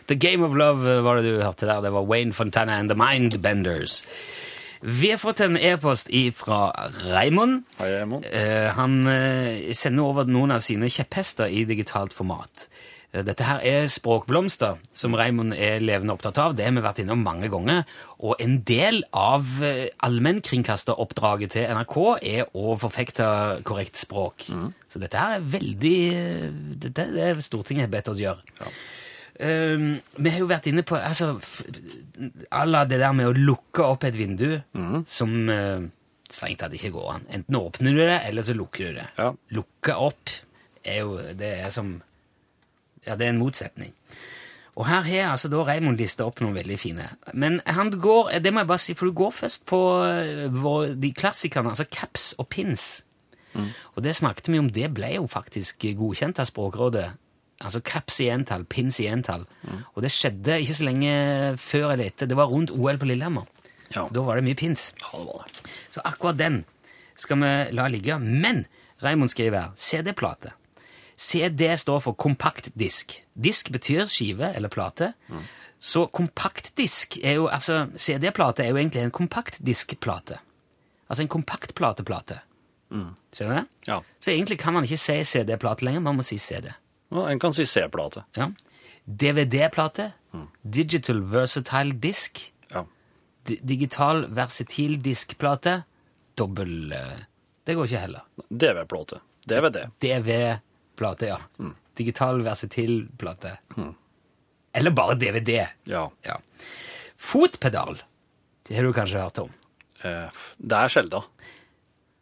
The 0.08 0.16
Game 0.18 0.46
of 0.46 0.56
Love 0.58 1.02
var 1.04 1.20
det 1.20 1.28
du 1.28 1.42
hørte 1.42 1.68
der. 1.68 1.82
Det 1.84 1.92
var 1.94 2.08
Wayne 2.08 2.32
Fontana 2.32 2.78
and 2.80 2.90
The 2.90 2.98
Mindbenders. 2.98 4.02
Vi 4.82 5.12
har 5.12 5.18
fått 5.22 5.40
en 5.40 5.56
e-post 5.56 6.08
fra 6.34 6.72
Raymond. 7.06 7.62
Hei, 7.78 7.92
Raymond. 8.00 8.26
Uh, 8.26 8.72
han 8.74 8.96
uh, 9.06 9.70
sender 9.70 10.08
over 10.08 10.26
noen 10.26 10.50
av 10.50 10.64
sine 10.64 10.90
kjepphester 10.90 11.46
i 11.46 11.62
digitalt 11.68 12.16
format. 12.16 12.66
Dette 13.12 13.44
her 13.44 13.60
er 13.68 13.90
språkblomster, 13.92 14.78
som 14.96 15.12
Raymond 15.18 15.52
er 15.52 15.82
levende 15.84 16.14
opptatt 16.14 16.38
av. 16.40 16.54
Det 16.56 16.64
har 16.64 16.72
vi 16.72 16.80
vært 16.80 17.02
innom 17.02 17.20
mange 17.20 17.50
ganger. 17.52 17.82
Og 18.24 18.40
en 18.40 18.54
del 18.64 19.02
av 19.12 19.58
eh, 19.60 19.90
allmennkringkasteroppdraget 20.06 21.52
til 21.52 21.66
NRK 21.76 21.96
er 22.24 22.46
å 22.56 22.72
forfekte 22.80 23.26
korrekt 23.68 24.00
språk. 24.00 24.46
Så 24.88 25.02
dette 25.02 25.20
her 25.20 25.36
er 25.36 25.50
veldig 25.58 25.98
eh, 26.16 26.46
Dette 26.86 27.04
er 27.04 27.36
det 27.36 27.44
Stortinget 27.44 27.84
har 27.84 27.92
bedt 27.92 28.08
oss 28.08 28.22
gjøre. 28.22 28.64
Um, 29.42 29.98
vi 30.16 30.32
har 30.32 30.40
jo 30.40 30.48
vært 30.48 30.68
inne 30.68 30.84
på 30.86 30.94
altså, 30.94 31.32
Alla 32.52 32.82
det 32.86 32.98
der 33.00 33.14
med 33.16 33.30
å 33.30 33.34
lukke 33.34 33.84
opp 33.94 34.04
et 34.06 34.16
vindu, 34.20 34.60
som 35.08 35.32
uh, 35.48 35.84
strengt 36.32 36.62
tatt 36.62 36.76
ikke 36.76 36.92
går 36.96 37.10
an. 37.16 37.28
Enten 37.40 37.60
åpner 37.60 37.96
du 37.96 38.00
det, 38.00 38.22
eller 38.28 38.46
så 38.46 38.56
lukker 38.56 38.88
du 38.88 39.00
det. 39.00 39.06
Ja. 39.18 39.28
Lukke 39.58 39.98
opp 40.00 40.32
er 40.82 41.02
jo 41.02 41.20
det 41.36 41.52
er 41.60 41.72
som 41.74 41.94
Ja, 43.06 43.16
det 43.16 43.26
er 43.26 43.34
en 43.34 43.42
motsetning. 43.42 43.94
Og 44.72 44.86
her 44.88 45.04
har 45.04 45.32
altså 45.34 45.50
da 45.52 45.60
Raymond 45.68 46.00
lista 46.00 46.24
opp 46.24 46.40
noen 46.40 46.54
veldig 46.56 46.78
fine. 46.80 47.10
Men 47.36 47.60
han 47.68 47.90
går, 48.00 48.38
det 48.40 48.52
må 48.54 48.62
jeg 48.62 48.70
bare 48.70 48.80
si, 48.80 48.94
for 48.96 49.10
du 49.10 49.16
går 49.18 49.34
først 49.36 49.66
på 49.68 49.80
eh, 50.06 50.94
de 50.96 51.10
klassikerne, 51.12 51.74
altså 51.74 51.84
caps 51.92 52.30
og 52.38 52.48
pins. 52.48 53.04
Og 53.92 54.00
det 54.04 54.14
snakket 54.16 54.48
vi 54.48 54.58
om, 54.62 54.70
det 54.72 54.88
ble 54.96 55.10
jo 55.18 55.26
faktisk 55.28 55.84
godkjent 55.98 56.40
av 56.40 56.48
Språkrådet. 56.48 57.10
Altså 57.62 57.82
caps 57.84 58.16
i 58.24 58.30
entall, 58.32 58.64
pins 58.64 58.96
i 59.02 59.10
entall. 59.12 59.44
Og 59.92 60.00
det 60.02 60.10
skjedde 60.10 60.56
ikke 60.62 60.78
så 60.78 60.86
lenge 60.88 61.12
før 61.60 61.92
eller 61.92 62.08
etter. 62.08 62.30
Det 62.30 62.38
var 62.38 62.48
rundt 62.50 62.72
OL 62.74 62.98
på 62.98 63.10
Lillehammer. 63.10 63.44
Ja. 63.92 64.06
Da 64.08 64.24
var 64.24 64.40
det 64.40 64.46
mye 64.46 64.56
pins. 64.58 64.88
Ja, 65.02 65.12
det 65.18 65.26
var 65.28 65.44
det. 65.46 65.62
Så 65.92 66.00
akkurat 66.08 66.40
den 66.40 66.62
skal 67.20 67.42
vi 67.44 67.52
la 67.76 67.86
ligge. 67.92 68.16
Men 68.18 68.64
Raymond 69.04 69.30
skriver 69.30 69.58
her 69.60 69.76
CD-plate. 69.76 70.56
CD 71.22 71.68
står 71.78 72.00
for 72.02 72.16
kompaktdisk. 72.18 73.14
Disk 73.38 73.70
betyr 73.74 74.06
skive 74.10 74.48
eller 74.56 74.72
plate. 74.72 75.12
Så 75.82 76.04
kompaktdisk 76.14 77.18
er 77.22 77.38
jo 77.40 77.48
Altså, 77.50 77.84
CD-plate 77.98 78.64
er 78.64 78.70
jo 78.72 78.78
egentlig 78.80 79.02
en 79.02 79.14
kompaktdiskplate. 79.14 80.38
Altså 81.08 81.22
en 81.24 81.30
kompaktplateplate. 81.32 82.40
Skjønner 83.32 83.62
du? 83.62 83.68
Ja. 83.88 84.00
Så 84.20 84.32
egentlig 84.34 84.58
kan 84.60 84.74
man 84.76 84.84
ikke 84.84 84.98
si 85.00 85.20
CD-plate 85.24 85.84
lenger, 85.86 86.02
man 86.04 86.18
må 86.18 86.24
si 86.26 86.38
CD. 86.38 86.72
Ja, 87.12 87.26
En 87.28 87.38
kan 87.40 87.52
si 87.52 87.64
C-plate. 87.66 88.24
Ja. 88.36 88.50
DVD-plate. 89.06 90.12
Digital 90.62 91.20
Versatile 91.32 91.92
Disk. 92.00 92.40
Ja. 92.70 92.84
Digital 93.44 94.26
Versatil 94.30 94.98
Diskplate. 95.02 95.82
Dobbel 96.38 96.92
eh, 96.92 97.18
Det 97.66 97.74
går 97.76 97.84
ikke 97.90 98.00
heller. 98.06 98.22
DV-plate. 98.48 99.20
DVD. 99.48 99.88
DV-plate, 100.00 100.60
ja. 101.26 101.38
Digital 101.98 102.42
Versatil 102.42 103.08
plate. 103.18 103.58
Eller 104.74 104.90
bare 104.96 105.14
DVD. 105.14 105.66
Ja. 105.84 106.10
Ja. 106.24 106.38
Fotpedal. 107.16 108.00
Det 108.66 108.76
har 108.76 108.86
du 108.86 108.92
kanskje 108.96 109.20
hørt 109.20 109.38
om? 109.42 109.50
Eh, 110.02 110.28
det 110.58 110.78
er 110.78 110.88
sjelda. 110.92 111.22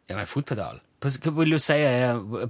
Ja, 0.09 0.17
men 0.17 0.27
fotpedal. 0.27 0.81
På, 1.01 1.09
hva 1.09 1.31
vil 1.39 1.55
du 1.55 1.57
si, 1.61 1.77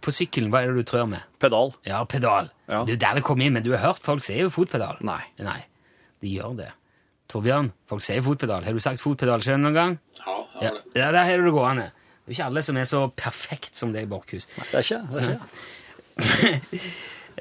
på 0.03 0.12
sykkelen, 0.12 0.49
hva 0.51 0.63
er 0.63 0.71
det 0.73 0.81
du 0.84 0.89
trør 0.89 1.07
med? 1.07 1.23
Pedal. 1.39 1.71
Ja, 1.88 2.01
pedal. 2.10 2.49
Ja. 2.67 2.81
Det 2.88 2.97
er 2.97 3.01
der 3.05 3.19
det 3.19 3.23
kommer 3.27 3.45
inn, 3.45 3.53
men 3.55 3.63
du 3.63 3.71
har 3.75 3.84
hørt 3.86 4.03
folk 4.03 4.23
si 4.25 4.39
fotpedal. 4.51 4.99
Nei. 5.07 5.21
Nei, 5.39 5.60
de 6.23 6.34
gjør 6.34 6.57
det. 6.60 6.71
Torbjørn, 7.31 7.69
folk 7.88 8.03
sier 8.03 8.23
fotpedal. 8.25 8.65
Har 8.67 8.75
du 8.75 8.81
sagt 8.84 8.99
fotpedal 8.99 9.43
sjøl 9.45 9.62
noen 9.62 9.77
gang? 9.77 9.99
Ja, 10.19 10.38
Ja, 10.62 10.71
ja 10.97 11.12
der 11.15 11.23
har 11.29 11.38
du 11.39 11.47
det 11.47 11.53
gående. 11.55 11.86
Det 12.25 12.34
er 12.34 12.36
ikke 12.36 12.49
alle 12.51 12.62
som 12.65 12.77
er 12.77 12.89
så 12.89 13.05
perfekt 13.17 13.77
som 13.79 13.93
deg, 13.95 14.10
Borchhus. 14.12 14.49
Det 14.57 14.81
er 14.81 14.84
ikke 14.84 14.99
det. 15.13 15.21
Er 15.23 15.31
ikke. 15.38 15.62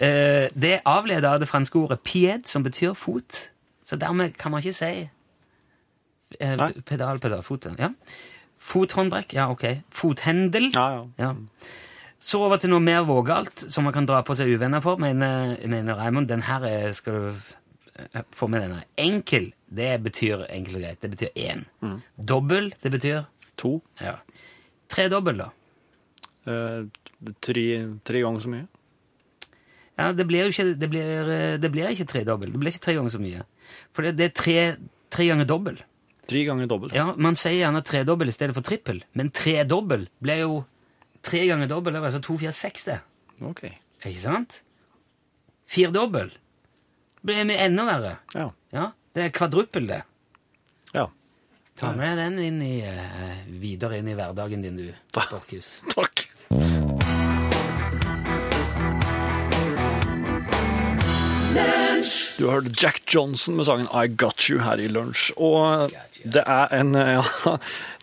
Eh, 0.00 0.46
det 0.56 0.70
er 0.78 0.84
avledet 0.88 1.26
av 1.28 1.40
det 1.42 1.48
franske 1.50 1.76
ordet 1.76 1.98
pied, 2.06 2.46
som 2.48 2.62
betyr 2.64 2.94
fot. 2.96 3.50
Så 3.84 3.98
dermed 4.00 4.32
kan 4.38 4.52
man 4.54 4.62
ikke 4.62 4.72
si 4.72 5.08
eh, 6.40 6.62
pedal, 6.88 7.18
pedal, 7.20 7.42
fot. 7.44 7.66
Ja. 7.76 7.90
Fothåndbrekk, 8.70 9.34
ja, 9.36 9.48
ok. 9.52 9.64
Fothendel. 9.92 10.70
Ja, 10.72 10.86
ja. 10.94 11.02
Ja. 11.18 11.32
Så 12.20 12.40
over 12.46 12.56
til 12.62 12.70
noe 12.72 12.80
mer 12.80 13.02
vågalt, 13.08 13.66
som 13.72 13.84
man 13.84 13.92
kan 13.92 14.06
dra 14.08 14.22
på 14.24 14.36
seg 14.38 14.48
uvenner 14.54 14.80
på, 14.84 14.94
mener, 15.00 15.58
mener 15.68 15.98
Raymond. 16.00 16.28
Den 16.32 16.46
her 16.48 16.64
er- 16.70 16.92
skal 16.96 17.12
du 17.12 18.24
få 18.32 18.48
med 18.48 18.62
denne. 18.62 18.82
Enkel, 18.96 19.50
det 19.68 19.98
betyr 20.06 20.46
enkelt 20.48 20.76
og 20.76 20.82
greit. 20.86 21.00
Det 21.02 21.10
betyr 21.10 21.36
én. 21.36 21.66
Dobbel, 22.16 22.72
det 22.82 22.90
betyr 22.94 23.24
To. 23.60 23.82
ja. 24.00 24.14
Tredobbel, 24.88 25.42
da. 25.44 25.50
Eh, 26.46 26.86
tre, 27.44 27.64
tre 28.06 28.22
ganger 28.24 28.40
så 28.44 28.52
mye. 28.52 28.66
Ja, 30.00 30.10
det 30.16 30.24
blir 30.30 30.46
jo 30.46 30.52
ikke, 30.54 30.64
det 30.80 30.88
blir, 30.88 31.30
det 31.60 31.70
blir 31.74 31.90
ikke 31.92 32.06
tredobbel. 32.08 32.52
Det 32.54 32.60
blir 32.62 32.72
ikke 32.72 32.84
tre 32.86 32.94
ganger 32.96 33.12
så 33.12 33.20
mye. 33.20 33.42
For 33.92 34.06
det, 34.06 34.14
det 34.16 34.28
er 34.30 34.34
tre, 34.38 34.56
tre 35.12 35.26
ganger 35.28 35.48
dobbel. 35.50 35.80
Tre 36.30 36.44
ganger 36.46 36.70
dobbelt. 36.70 36.94
Ja, 36.96 37.10
Man 37.20 37.36
sier 37.36 37.58
gjerne 37.58 37.82
tredobbel 37.84 38.30
i 38.30 38.34
stedet 38.34 38.54
for 38.56 38.64
trippel, 38.64 39.02
men 39.18 39.32
tredobbel 39.34 40.06
blir 40.24 40.44
jo 40.44 40.60
tre 41.26 41.42
ganger 41.50 41.68
dobbel. 41.68 41.92
Det 41.92 42.00
er 42.00 42.08
altså 42.08 42.22
to, 42.24 42.38
fire, 42.40 42.54
seks, 42.56 42.86
det. 42.88 43.00
Ok. 43.44 43.64
Ikke 44.06 44.22
sant? 44.22 44.60
Firdobbel 45.70 46.30
blir 47.26 47.44
med 47.44 47.60
enda 47.60 47.84
verre. 47.84 48.14
Ja. 48.34 48.48
Ja, 48.72 48.86
Det 49.12 49.24
er 49.26 49.32
kvadruppel, 49.34 49.88
det. 49.90 50.02
ja. 50.94 51.08
Ta 51.80 51.92
med 51.96 52.16
deg 52.18 52.18
den 52.18 52.38
inn 52.44 52.62
i, 52.62 52.80
eh, 52.84 53.44
videre 53.60 53.98
inn 53.98 54.08
i 54.08 54.14
hverdagen 54.14 54.60
din, 54.62 54.76
du, 54.76 54.90
Borchhus. 55.14 55.80
Takk. 55.94 56.26
Du 61.50 62.46
har 62.46 62.52
hørt 62.60 62.82
Jack 62.82 63.02
Johnson 63.14 63.56
med 63.56 63.66
sangen 63.66 63.88
I 63.90 64.06
Got 64.06 64.46
You 64.50 64.60
her 64.62 64.78
i 64.78 64.86
lunsj. 64.88 65.32
Og 65.36 65.90
det 66.22 66.44
er 66.46 66.70
en 66.76 66.94
ja, 66.98 67.24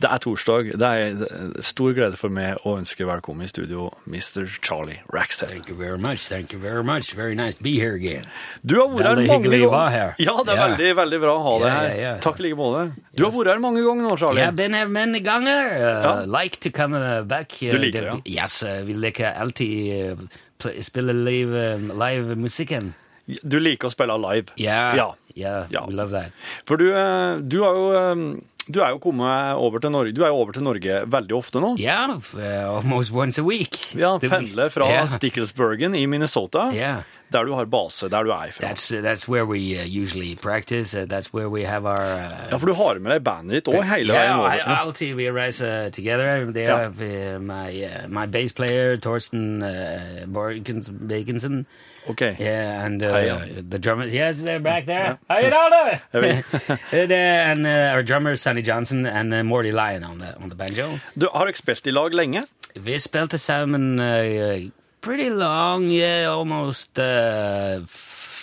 Det 0.02 0.10
er 0.12 0.20
torsdag. 0.22 0.74
Det 0.82 0.90
er 0.90 1.62
stor 1.66 1.96
glede 1.96 2.20
for 2.20 2.34
meg 2.34 2.60
å 2.68 2.74
ønske 2.82 3.08
velkommen 3.08 3.48
i 3.48 3.50
studio 3.50 3.88
Mr. 4.04 4.50
Charlie 4.60 5.00
Rackstead. 5.16 5.54
Thank 5.54 5.72
you 5.72 5.78
very 5.80 5.98
much, 5.98 6.28
thank 6.28 6.52
you 6.52 6.60
very 6.60 6.84
much. 6.84 7.14
Very 7.16 7.40
nice 7.40 7.56
to 7.56 7.64
be 7.64 7.78
here 7.80 7.96
again. 7.96 8.28
Du 8.68 8.76
har 8.82 8.92
vært 8.92 9.08
her 9.08 9.16
Veldig 9.16 9.30
mange 9.32 9.48
hyggelig 9.48 9.62
å 9.64 9.72
ganger. 9.72 9.80
være 9.80 9.96
her. 9.96 10.14
Ja, 10.28 10.36
det 10.44 10.52
er 10.52 10.60
yeah. 10.60 10.68
veldig 10.68 10.92
veldig 11.02 11.22
bra 11.24 11.38
å 11.38 11.42
ha 11.48 11.56
deg 11.64 11.72
her. 11.72 11.88
Yeah, 11.88 11.98
yeah, 12.04 12.20
Takk 12.28 12.44
i 12.44 12.48
like 12.50 12.60
måte. 12.60 12.84
Du 13.16 13.26
har 13.30 13.34
vært 13.40 13.54
her 13.54 13.64
mange 13.64 13.88
ganger 13.88 14.10
nå, 14.10 14.14
Charlie. 14.20 14.44
Jeg 14.44 14.52
har 14.52 14.60
vært 14.60 14.80
her 14.82 14.94
mange 15.00 15.24
ganger. 15.32 15.74
Uh, 15.74 15.90
Ja. 16.04 16.14
Like 16.38 16.60
to 16.68 16.76
come 16.76 17.00
uh, 17.00 17.24
back. 17.24 17.56
Uh, 17.64 17.72
Du 17.72 17.80
liker 17.82 18.12
det, 18.12 18.14
ja? 18.14 18.44
Yes, 18.44 18.60
uh, 18.68 18.82
vi 18.86 19.00
liker 19.08 19.32
alltid 19.40 20.22
uh, 20.28 20.80
spille 20.84 21.16
live, 21.16 21.66
um, 21.80 21.92
live 21.96 22.36
musikken. 22.38 22.94
Du 23.44 23.60
liker 23.60 23.90
å 23.90 23.92
spille 23.92 24.16
live. 24.22 24.54
Ja, 24.58 24.94
Ja. 24.96 25.08
yeah, 25.36 25.66
Ja. 25.70 25.86
we 25.86 25.94
love 25.94 26.12
that. 26.12 26.32
For 26.66 26.78
du, 26.78 26.92
eh, 26.96 27.38
du 27.44 27.62
har 27.63 27.74
jo 27.76 27.90
eh, 27.92 28.42
du 28.70 28.82
er 28.84 28.90
jo 28.92 29.00
kommet 29.00 29.56
over 29.56 29.80
til 29.80 29.92
Norge 29.92 30.12
Du 30.13 30.24
er 30.26 30.28
jo 30.28 30.42
over 30.42 30.52
til 30.52 30.62
Norge 30.63 31.06
veldig 31.08 31.32
ofte 31.38 31.62
nå. 31.63 31.78
Yeah, 31.80 32.18
uh, 32.36 32.78
almost 32.82 33.13
once 33.13 33.38
a 33.40 33.44
week. 33.44 33.94
Ja, 33.96 34.18
Pendler 34.20 34.70
fra 34.70 34.88
Yeah. 34.90 35.06
Sticklesburgen 35.08 35.96
i 35.96 36.06
Minnesota, 36.06 36.70
Yeah. 36.74 37.04
Der 37.34 37.44
du 37.46 37.54
har 37.54 37.66
base, 37.66 38.10
der 38.10 38.24
du 38.24 38.32
er 38.32 38.52
fra. 38.52 38.68
That's 38.68 38.92
that's 38.92 39.28
where 39.28 39.46
we 39.46 39.76
uh, 39.80 39.86
usually 40.04 40.36
practice. 40.36 40.94
Uh, 40.96 41.06
that's 41.06 41.34
where 41.34 41.50
we 41.50 41.66
have 41.66 41.86
our. 41.86 42.00
Uh, 42.00 42.48
Ja, 42.52 42.58
for 42.58 42.68
du 42.68 42.74
har 42.74 43.00
med 43.00 43.12
deg 43.12 43.24
bandet 43.24 43.52
ditt 43.52 43.68
òg 43.74 43.84
hele 43.84 44.13
yeah, 44.13 44.38
veien 44.38 44.68
over. 44.88 45.16
We 45.16 45.30
rise 45.32 45.62
uh, 45.62 45.90
together. 45.92 46.48
Uh, 46.48 47.40
my 47.40 47.70
uh, 47.84 48.08
my 48.08 48.26
bass 48.26 48.52
player 48.54 48.98
Torsten 48.98 49.63
uh, 49.63 50.26
Borgens- 50.28 50.92
Baconson. 50.92 51.66
Ok. 52.10 52.22
Yeah, 52.40 52.86
and 52.86 53.04
uh, 53.04 53.12
Hi, 53.12 53.62
the 53.70 53.80
drummer. 53.80 54.06
Yes, 54.06 54.42
they're 54.42 54.60
back 54.60 54.86
there. 54.86 55.18
How 55.30 55.40
you 55.40 55.50
doing? 55.52 56.44
And 56.92 57.66
uh, 57.66 57.94
our 57.94 58.04
drummer 58.04 58.36
Sonny 58.38 58.62
Johnson 58.62 59.06
and 59.06 59.48
Morty 59.48 59.72
Lyon 59.72 60.04
on 60.04 60.20
the 60.20 60.36
on 60.42 60.50
the 60.50 60.56
banjo. 60.56 61.00
Du, 61.18 61.28
har 61.34 61.46
dere 61.46 61.56
spilt 61.60 61.88
i 61.88 61.92
lag 61.92 62.13
lenge? 62.13 62.46
Vi 62.76 63.00
spilte 63.00 63.38
sammen 63.38 64.00
uh, 64.00 64.70
pretty 65.02 65.30
long, 65.30 65.84
yeah, 65.90 66.28
almost 66.38 67.00
uh, 67.00 67.86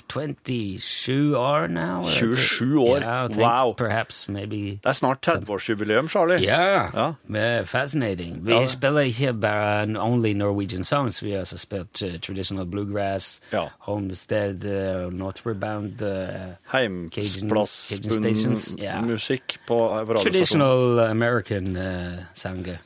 27 0.08 1.34
år 1.36 1.66
now. 1.68 2.02
27 2.02 2.78
år? 2.78 2.98
Yeah, 3.00 3.28
Wow. 3.38 3.72
Perhaps, 3.76 4.28
maybe. 4.28 4.78
Det 4.82 4.86
er 4.86 4.92
snart 4.92 5.26
30-årsjubileum, 5.26 6.08
Charlie. 6.08 6.44
Ja, 6.44 6.88
Ja. 6.94 7.12
yeah, 7.34 7.64
fascinating. 7.64 8.44
Vi 8.46 8.52
Ja. 8.52 8.64
spiller 8.64 9.00
ikke 9.00 9.32
bare 9.32 9.98
only 9.98 10.32
Norwegian 10.32 10.84
songs, 10.84 11.22
vi 11.22 11.30
har 11.32 11.40
også 11.40 11.58
spilt 11.58 12.02
uh, 12.02 12.18
traditional 12.20 12.66
bluegrass, 12.66 13.40
Ja. 13.52 13.64
Homestead, 13.78 14.64
uh, 14.64 15.10
Northward 15.12 15.60
uh, 16.02 16.54
Heimplass, 16.72 17.36
Cajun- 17.36 18.02
Cajun 18.04 18.12
stations, 18.34 18.76
ja. 18.78 19.00
musikk 19.00 19.56
på 19.66 19.88
radiostasjonen. 19.88 20.22
traditional 20.32 20.98
American 21.00 21.76
uh, 21.76 22.18
sanger. 22.34 22.76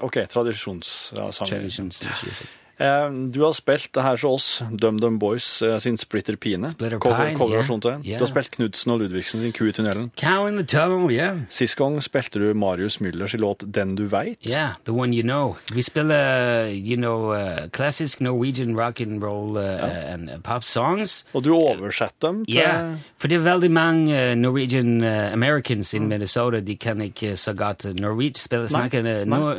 Ok, 0.00 0.12
tradisjonssanger. 0.28 1.46
Traditions. 1.46 2.02
Eh, 2.02 2.46
Du 2.78 3.40
har 3.40 3.52
spilt 3.56 3.88
det 3.94 4.02
her 4.04 4.10
hos 4.16 4.24
oss, 4.24 4.62
DumDum 4.82 5.18
Boys 5.18 5.62
eh, 5.62 5.78
sin 5.80 5.96
Splitter 5.96 6.36
Pine. 6.36 6.68
Splitter 6.70 6.98
Pine, 6.98 7.62
til 7.80 7.80
den. 7.90 8.02
Ja. 8.04 8.18
Du 8.18 8.24
har 8.24 8.28
spilt 8.28 8.50
Knudsen 8.50 8.92
og 8.92 8.98
Ludvigsen 9.00 9.40
sin 9.40 9.52
Ku 9.56 9.64
i 9.64 9.72
tunnelen. 9.72 10.10
Cow 10.20 10.46
in 10.46 10.56
the 10.58 10.64
tunnel, 10.66 11.10
yeah. 11.10 11.38
Sist 11.48 11.76
gang 11.78 11.96
spilte 12.04 12.38
du 12.42 12.52
Marius 12.54 12.98
Müllers 13.00 13.36
låt 13.40 13.64
Den 13.74 13.94
du 13.96 14.04
veit. 14.04 14.38
Yeah, 14.44 14.74
the 14.84 14.92
one 14.92 15.14
you 15.16 15.22
know. 15.22 15.56
Vi 15.72 15.82
spiller, 15.82 16.66
you 16.68 16.96
know, 16.96 17.32
uh, 17.32 17.66
klassisk 17.72 18.20
Norwegian 18.20 18.76
rock 18.76 19.00
and 19.00 19.22
roll 19.24 19.56
uh, 19.56 20.12
and 20.12 20.28
uh, 20.30 20.36
pop 20.44 20.64
songs. 20.64 21.24
Og 21.32 21.44
du 21.44 21.54
oversetter 21.54 22.28
dem 22.28 22.44
til 22.44 22.54
Ja, 22.54 22.94
for 23.18 23.28
det 23.28 23.36
er 23.40 23.44
veldig 23.48 23.70
mange 23.70 24.12
uh, 24.32 24.34
Norwegian 24.38 25.00
uh, 25.04 25.32
Americans 25.32 25.94
Mm. 25.94 26.02
in 26.02 26.08
Minnesota. 26.08 26.60
De 26.60 26.76
kan 26.76 27.00
ikke 27.00 27.36
så 27.36 27.52
godt 27.54 27.84
norsk, 28.00 28.48
snakke 28.68 29.02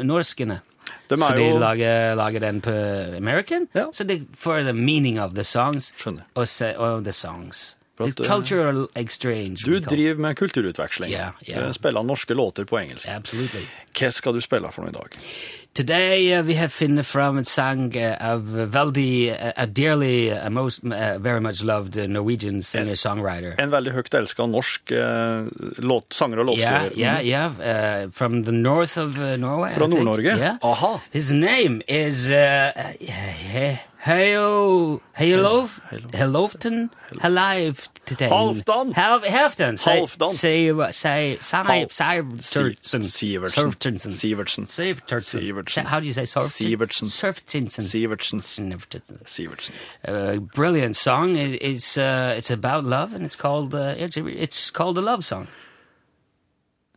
norskene. 0.04 0.60
De 1.10 1.18
så 1.18 1.34
de 1.36 1.48
jo- 1.48 1.58
lager, 1.60 2.16
lager 2.16 2.40
den 2.40 2.62
på 2.62 2.72
American. 3.18 3.68
Ja. 3.74 3.90
Så 3.94 4.04
det 4.04 4.22
for 4.36 4.62
the 4.64 4.74
meaning 4.74 5.22
of 5.22 5.34
the 5.34 5.44
songs. 5.44 5.94
Skjønner. 5.98 6.28
Og, 6.36 6.48
se, 6.48 6.74
og 6.78 7.04
the 7.04 7.14
songs. 7.14 7.78
At, 8.00 8.16
The 8.16 8.24
uh, 8.24 8.30
cultural 8.30 8.88
exchange. 8.96 9.66
Du 9.66 9.80
driver 9.80 10.20
med 10.22 10.36
kulturutveksling. 10.38 11.12
Ja. 11.12 11.32
Du 11.48 11.74
Spiller 11.74 12.04
norske 12.04 12.34
låter 12.34 12.64
på 12.64 12.78
engelsk. 12.78 13.08
Absolutely. 13.10 13.64
Hva 13.98 14.12
skal 14.14 14.34
du 14.38 14.42
spille 14.42 14.70
for 14.72 14.86
noe 14.86 14.94
i 14.94 14.98
dag? 15.00 15.18
Today 15.78 16.34
uh, 16.34 16.42
we 16.42 16.56
have 16.56 16.74
funnet 16.74 17.06
from 17.06 17.38
en 17.38 17.44
sang 17.46 17.92
uh, 17.96 18.18
av 18.20 18.48
veldig 18.74 19.30
uh, 19.30 19.52
a 19.62 19.68
dearly, 19.68 20.30
a 20.30 20.50
most, 20.50 20.84
uh, 20.84 21.20
very 21.20 21.40
much 21.40 21.62
loved 21.62 21.96
Norwegian 22.10 22.64
singer-songwriter. 22.66 23.54
En 23.62 23.70
veldig 23.70 23.94
høyt 23.94 24.18
elska 24.18 24.48
norsk 24.50 24.90
låt, 25.78 26.18
sanger 26.18 26.42
og 26.42 26.50
Yeah, 26.58 26.88
låtskriver. 26.88 26.98
yeah, 26.98 27.22
yeah. 27.22 28.06
Uh, 28.08 28.10
from 28.10 28.42
the 28.46 28.52
north 28.52 28.98
of 28.98 29.20
Norway. 29.38 29.70
Fra 29.76 29.86
Nord-Norge? 29.86 30.34
Yeah. 30.34 30.58
Aha. 30.64 31.00
His 31.14 31.32
name 31.32 31.84
is 31.88 32.26
He- 32.26 33.78
Heil, 34.08 35.02
Heilov, 35.18 35.80
Heiloften, 36.14 36.90
today. 38.06 38.30
Halvdan. 38.30 38.94
Halvdan. 38.94 39.78
Halvdan. 39.78 40.32
say 40.32 40.72
say 40.92 41.38
say 41.42 41.82
Sivertsen. 42.40 43.02
Sivertsen. 43.04 44.12
Sivertsen. 44.14 44.66
Sivertsen. 44.66 45.42
Sivertsen. 45.68 45.86
How 45.86 46.00
do 46.00 46.06
you 46.06 46.14
say 46.14 46.24
Sivertsen? 46.24 47.08
Sivertsen. 47.08 47.08
Sivertsen. 47.08 48.40
Sivertsen. 48.40 48.40
Sivertsen. 48.40 49.20
Sivertsen. 49.26 49.74
A 50.04 50.40
brilliant 50.40 50.96
song. 50.96 51.36
It, 51.36 51.62
it's 51.62 51.98
uh, 51.98 52.34
it's 52.38 52.52
about 52.52 52.84
love 52.84 53.14
and 53.14 53.26
it's 53.26 53.36
called 53.36 53.74
uh, 53.74 53.96
it's, 53.98 54.18
it's 54.18 54.72
called 54.72 54.98
a 54.98 55.02
love 55.02 55.26
song. 55.26 55.48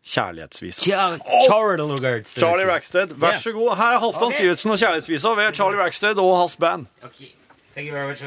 Kjærlighetsvisa. 0.04 0.83
Char- 0.83 1.18
Charlie 1.46 2.24
Charlie 2.24 2.64
Rackstead, 2.64 3.09
vær 3.14 3.38
så 3.38 3.52
god. 3.52 3.76
Her 3.76 3.92
er 3.92 3.98
Halvdan 3.98 4.22
okay. 4.22 4.37
Sivertsen 4.37 4.70
og 4.70 4.78
Kjærlighetsvisa 4.78 5.28
ved 5.28 5.54
Charlie 5.54 5.80
Rackstead 5.80 6.18
og 6.18 6.38
hans 6.38 6.56
band. 6.56 6.87
Okay. 7.02 7.26
Thank 7.74 7.88
you 7.88 7.94
very 7.94 8.06
much. 8.09 8.22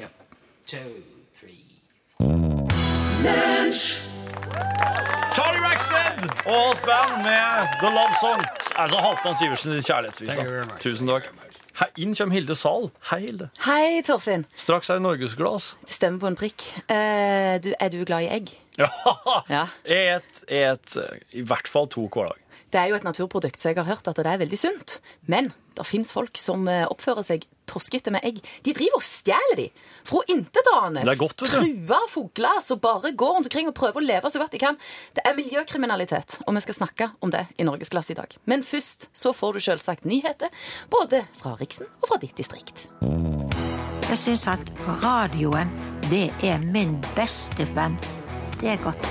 Yeah. 0.00 0.08
Two, 0.66 1.02
three. 1.38 1.62
Charlie 5.32 5.62
Rackstead 5.64 6.26
og 6.46 6.58
hans 6.66 6.80
band 6.84 7.22
med 7.24 7.76
The 7.80 7.90
Love 7.92 8.16
Song. 8.20 8.42
Altså 8.76 8.98
Halvdan 9.00 9.38
Syversens 9.38 9.88
much. 9.88 10.80
Tusen 10.80 11.08
takk. 11.08 11.30
Her 11.80 11.88
inn 11.96 12.12
kommer 12.14 12.36
Hilde 12.36 12.54
Zahl. 12.58 12.90
Hei, 13.10 13.20
Hilde. 13.24 13.48
Hei, 13.64 14.02
Torfinn. 14.04 14.44
Straks 14.54 14.90
er 14.92 15.00
det 15.00 15.06
norgesglass. 15.06 15.72
Det 15.88 15.96
stemmer 15.96 16.20
på 16.20 16.28
en 16.28 16.36
prikk. 16.36 16.66
Eh, 16.92 17.56
du, 17.64 17.72
er 17.72 17.92
du 17.94 18.02
glad 18.04 18.26
i 18.26 18.30
egg? 18.36 18.52
Ja. 18.78 18.90
Ja. 19.48 19.64
Et, 19.84 20.44
et, 20.48 20.96
I 21.32 21.44
hvert 21.48 21.68
fall 21.68 21.88
to 21.92 22.06
hver 22.12 22.32
dag. 22.32 22.38
Det 22.72 22.80
er 22.80 22.92
jo 22.92 22.96
et 22.96 23.04
naturprodukt, 23.04 23.60
så 23.60 23.72
jeg 23.72 23.80
har 23.80 23.88
hørt 23.88 24.08
at 24.08 24.16
det 24.20 24.28
er 24.28 24.40
veldig 24.40 24.58
sunt. 24.58 25.00
Men 25.28 25.50
det 25.76 25.88
fins 25.88 26.12
folk 26.14 26.38
som 26.40 26.68
eh, 26.70 26.84
oppfører 26.90 27.26
seg 27.26 27.46
toskete 27.72 28.12
med 28.12 28.24
egg. 28.26 28.40
De 28.66 28.74
driver 28.76 28.98
og 28.98 29.04
stjeler 29.04 29.58
de 29.58 29.66
fra 30.08 30.22
intetanende. 30.32 31.14
Trua 31.42 32.00
fugler 32.10 32.60
som 32.64 32.80
bare 32.82 33.12
går 33.16 33.36
rundt 33.36 33.48
omkring 33.48 33.70
og 33.70 33.76
prøver 33.78 34.02
å 34.02 34.04
leve 34.04 34.32
så 34.32 34.42
godt 34.42 34.54
de 34.56 34.60
kan. 34.62 34.78
Det 35.16 35.24
er 35.26 35.36
miljøkriminalitet, 35.38 36.40
og 36.46 36.56
vi 36.56 36.64
skal 36.66 36.78
snakke 36.82 37.10
om 37.24 37.32
det 37.32 37.46
i 37.56 37.66
Norgesklasse 37.68 38.14
i 38.14 38.18
dag. 38.18 38.36
Men 38.50 38.66
først 38.66 39.08
så 39.16 39.32
får 39.36 39.56
du 39.56 39.64
selvsagt 39.68 40.08
nyheter, 40.08 40.52
både 40.92 41.24
fra 41.38 41.54
Riksen 41.60 41.88
og 42.00 42.10
fra 42.10 42.20
ditt 42.22 42.36
distrikt. 42.38 42.86
Jeg 44.10 44.20
syns 44.20 44.48
at 44.52 44.72
radioen, 45.00 45.70
det 46.10 46.28
er 46.44 46.60
min 46.60 46.98
beste 47.16 47.64
venn. 47.76 47.96
Det 48.60 48.74
er 48.74 48.82
godt. 48.82 49.06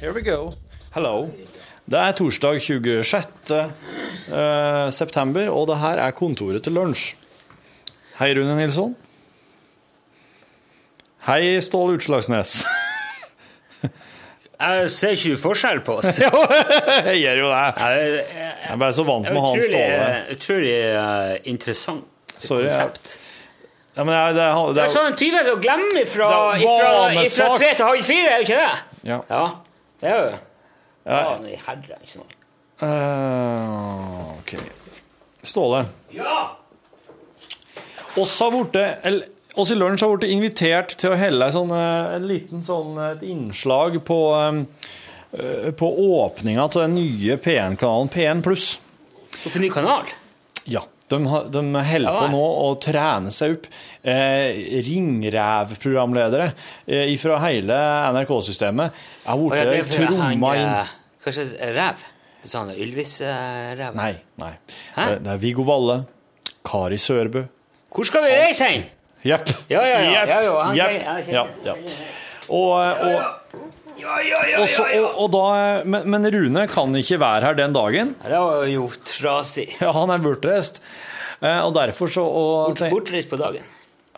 Here 0.00 0.12
we 0.12 0.22
go. 0.22 0.52
Hello. 0.92 1.30
Det 1.84 1.98
er 2.00 2.14
torsdag 2.16 2.56
26. 2.64 3.58
eh, 4.32 4.86
september, 4.90 5.50
og 5.52 5.66
det 5.68 5.76
her 5.82 5.98
er 6.00 6.14
kontoret 6.16 6.62
til 6.64 6.72
lunsj. 6.78 7.10
Hei, 8.18 8.30
Rune 8.38 8.54
Nilsson. 8.56 8.94
Hei, 11.26 11.60
Ståle 11.64 11.94
Utslagsnes. 11.98 12.62
Jeg 14.64 14.88
ser 14.94 15.12
ikke 15.18 15.36
forskjell 15.42 15.80
på 15.84 15.92
oss. 16.00 16.16
Jeg 16.22 17.16
gjør 17.20 17.36
jo 17.42 17.48
det. 17.50 17.64
Jeg 17.84 17.96
ble 18.24 18.72
er 18.72 18.76
bare 18.80 18.94
så 18.96 19.04
vant 19.04 19.26
med 19.28 19.34
han 19.34 19.42
utrolig, 19.58 19.68
Ståle. 19.68 20.06
utrolig 20.36 20.72
eh, 20.78 21.32
interessant 21.52 22.04
Sorry, 22.38 22.68
konsept. 22.70 23.06
Ja, 23.94 24.00
men 24.06 24.10
det 24.14 24.20
er, 24.22 24.32
det 24.38 24.44
er, 24.46 24.54
Det 24.70 24.74
det 24.78 24.82
er 24.86 24.92
sånn 24.94 25.08
en 25.10 25.18
type 25.20 25.40
som 25.46 25.56
glemmer 25.62 26.06
fra, 26.10 26.28
Det 26.32 26.38
er 26.40 26.56
ifra, 26.64 26.88
vanesak. 27.02 27.52
tre 27.60 27.70
til 27.76 27.86
halv 27.90 28.04
fire, 28.08 28.28
er 28.30 28.36
jo 28.40 28.44
ikke 28.48 28.60
det? 28.62 28.74
ja. 29.10 29.18
Ja. 29.28 29.44
Det 30.00 30.08
er 30.10 30.16
jo 30.22 30.28
Ja. 31.04 31.20
Ja, 31.20 31.36
nei, 31.42 31.56
herre, 31.66 32.00
ikke 32.00 32.12
sant. 32.16 32.36
Uh, 32.82 34.34
OK. 34.40 34.56
Ståle. 35.44 35.84
Ja! 36.14 36.56
Oss 38.16 38.40
har 38.40 38.76
eller, 38.76 39.26
oss 39.54 39.70
i 39.70 39.76
lunsj 39.76 40.04
har 40.04 40.14
blitt 40.16 40.32
invitert 40.32 40.94
til 40.98 41.12
å 41.12 41.18
helle 41.18 41.50
sånn, 41.54 41.72
eh, 41.74 42.14
en 42.16 42.26
liten 42.30 42.62
sånn, 42.62 42.94
et 43.10 43.24
innslag 43.26 43.98
på, 44.06 44.18
eh, 45.34 45.70
på 45.74 45.90
åpninga 46.06 46.68
til 46.70 46.84
den 46.86 46.94
nye 46.94 47.36
P1-kanalen 47.36 48.10
P1 48.14 48.42
pluss. 48.46 48.78
Hvorfor 49.42 49.60
ny 49.60 49.70
kanal? 49.74 50.06
Ja, 50.70 50.84
de, 51.14 51.42
de 51.54 51.84
holder 51.88 52.16
på 52.18 52.24
nå 52.32 52.42
å 52.64 52.70
trene 52.82 53.32
seg 53.34 53.56
opp. 53.58 53.68
Eh, 54.02 54.80
Ringrev-programledere 54.86 56.50
eh, 56.86 57.14
fra 57.20 57.38
hele 57.46 57.78
NRK-systemet 58.16 58.98
ja, 59.24 59.36
er 59.36 59.70
blitt 59.70 59.92
fordi 59.92 60.10
tromma 60.10 60.56
inn. 60.60 60.74
Kanskje 61.24 61.46
Hva 61.46 61.54
slags 61.54 61.78
rev? 61.78 62.04
Sånn 62.44 62.74
Ylvis-rev? 62.74 63.94
Nei, 63.96 64.12
nei. 64.42 64.52
Hæ? 64.98 65.06
Det 65.24 65.32
er 65.32 65.40
Viggo 65.40 65.64
Valle, 65.68 66.02
Kari 66.66 66.98
Sørbø. 67.00 67.46
Hvor 67.94 68.08
skal 68.08 68.26
vi 68.26 68.34
reise 68.34 68.68
hen? 68.68 68.84
Jepp. 69.24 69.48
Ja, 69.72 69.80
ja, 69.88 70.02
ja. 70.02 70.10
Jepp. 70.12 70.28
Ja, 70.76 70.90
ja, 70.90 71.16
Ja, 71.32 71.46
ja. 71.64 71.78
Og, 72.52 72.74
og, 72.76 73.43
Ja, 74.04 74.16
ja, 74.20 74.40
ja, 74.52 74.60
og, 74.60 74.68
og, 75.00 75.18
og 75.24 75.30
da, 75.32 75.44
men, 75.88 76.04
men 76.12 76.28
Rune 76.34 76.66
kan 76.68 76.92
ikke 77.00 77.16
være 77.22 77.46
her 77.48 77.56
den 77.58 77.72
dagen. 77.76 78.14
Det 78.24 78.40
var 78.46 78.66
jo 78.68 78.88
trasig. 79.08 79.70
Ja, 79.80 79.92
han 79.96 80.12
er 80.12 80.20
bortreist. 80.24 80.82
Eh, 81.40 81.60
Og 81.64 81.72
derfor 81.76 82.10
så 82.12 82.24
og, 82.24 82.74
Bort, 82.74 82.84
bortreist 82.92 83.30
på 83.32 83.38
dagen. 83.40 83.64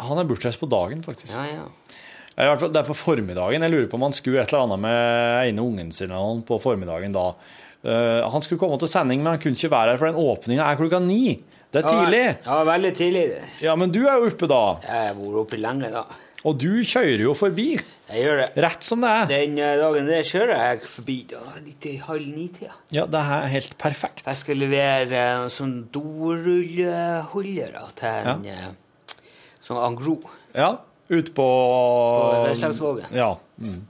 Han 0.03 0.19
er 0.21 0.27
bortreist 0.29 0.61
på 0.61 0.69
dagen, 0.71 1.05
faktisk. 1.07 1.33
Ja, 1.39 1.47
ja. 1.63 1.69
Det 2.37 2.77
er 2.83 2.85
på 2.85 2.93
formiddagen. 2.99 3.63
Jeg 3.65 3.73
lurer 3.73 3.87
på 3.89 3.97
om 3.97 4.05
han 4.11 4.17
skulle 4.17 4.43
et 4.43 4.51
eller 4.53 4.67
annet 4.67 4.83
med 4.83 5.53
ene 5.55 5.63
ungen 5.65 5.93
sin 5.97 6.11
på 6.45 6.59
formiddagen 6.61 7.15
da. 7.15 7.31
Eh, 7.87 8.27
han 8.29 8.43
skulle 8.45 8.61
komme 8.61 8.77
til 8.83 8.91
sending, 8.93 9.23
men 9.23 9.37
han 9.37 9.41
kunne 9.41 9.57
ikke 9.57 9.71
være 9.73 9.95
her, 9.95 10.01
for 10.03 10.11
den 10.11 10.21
åpninga 10.21 10.67
er 10.67 10.77
klokka 10.83 11.01
ni. 11.01 11.39
Det 11.73 11.81
er 11.83 11.89
tidlig. 11.89 12.25
Ja, 12.45 12.59
veldig 12.69 12.93
tidlig. 12.97 13.25
Ja, 13.65 13.73
men 13.79 13.91
du 13.95 14.03
er 14.07 14.21
jo 14.21 14.29
oppe 14.31 14.49
da. 14.51 14.61
Jeg 14.85 15.09
har 15.11 15.17
vært 15.19 15.41
oppe 15.47 15.59
lenge, 15.61 15.91
da. 15.95 16.05
Og 16.47 16.59
du 16.63 16.83
kjører 16.87 17.25
jo 17.25 17.33
forbi. 17.35 17.73
Jeg 18.07 18.23
gjør 18.23 18.41
det. 18.43 18.49
Rett 18.63 18.87
som 18.87 19.03
det 19.03 19.11
er. 19.11 19.25
Den 19.33 19.57
eh, 19.59 19.77
dagen 19.81 20.11
der 20.11 20.27
kjører 20.27 20.61
jeg 20.61 20.91
forbi 20.93 21.17
da, 21.33 21.43
litt 21.59 21.87
i 21.91 21.97
halv 21.99 22.27
ni-tida. 22.31 22.77
Ja, 22.95 23.07
det 23.11 23.23
er 23.23 23.49
helt 23.57 23.75
perfekt. 23.83 24.23
Jeg 24.29 24.39
skal 24.39 24.61
levere 24.63 25.25
noen 25.41 25.51
sånn 25.53 25.79
dorullholdere 25.95 27.83
til 27.99 28.31
en 28.35 28.47
ja. 28.47 28.71
sånn 29.59 29.83
Angro. 29.83 30.21
Ja, 30.55 30.77
ut 31.11 31.35
på 31.35 31.49
Veslagsvågen. 32.47 33.11
Ja. 33.15 33.35
Mm. 33.59 33.83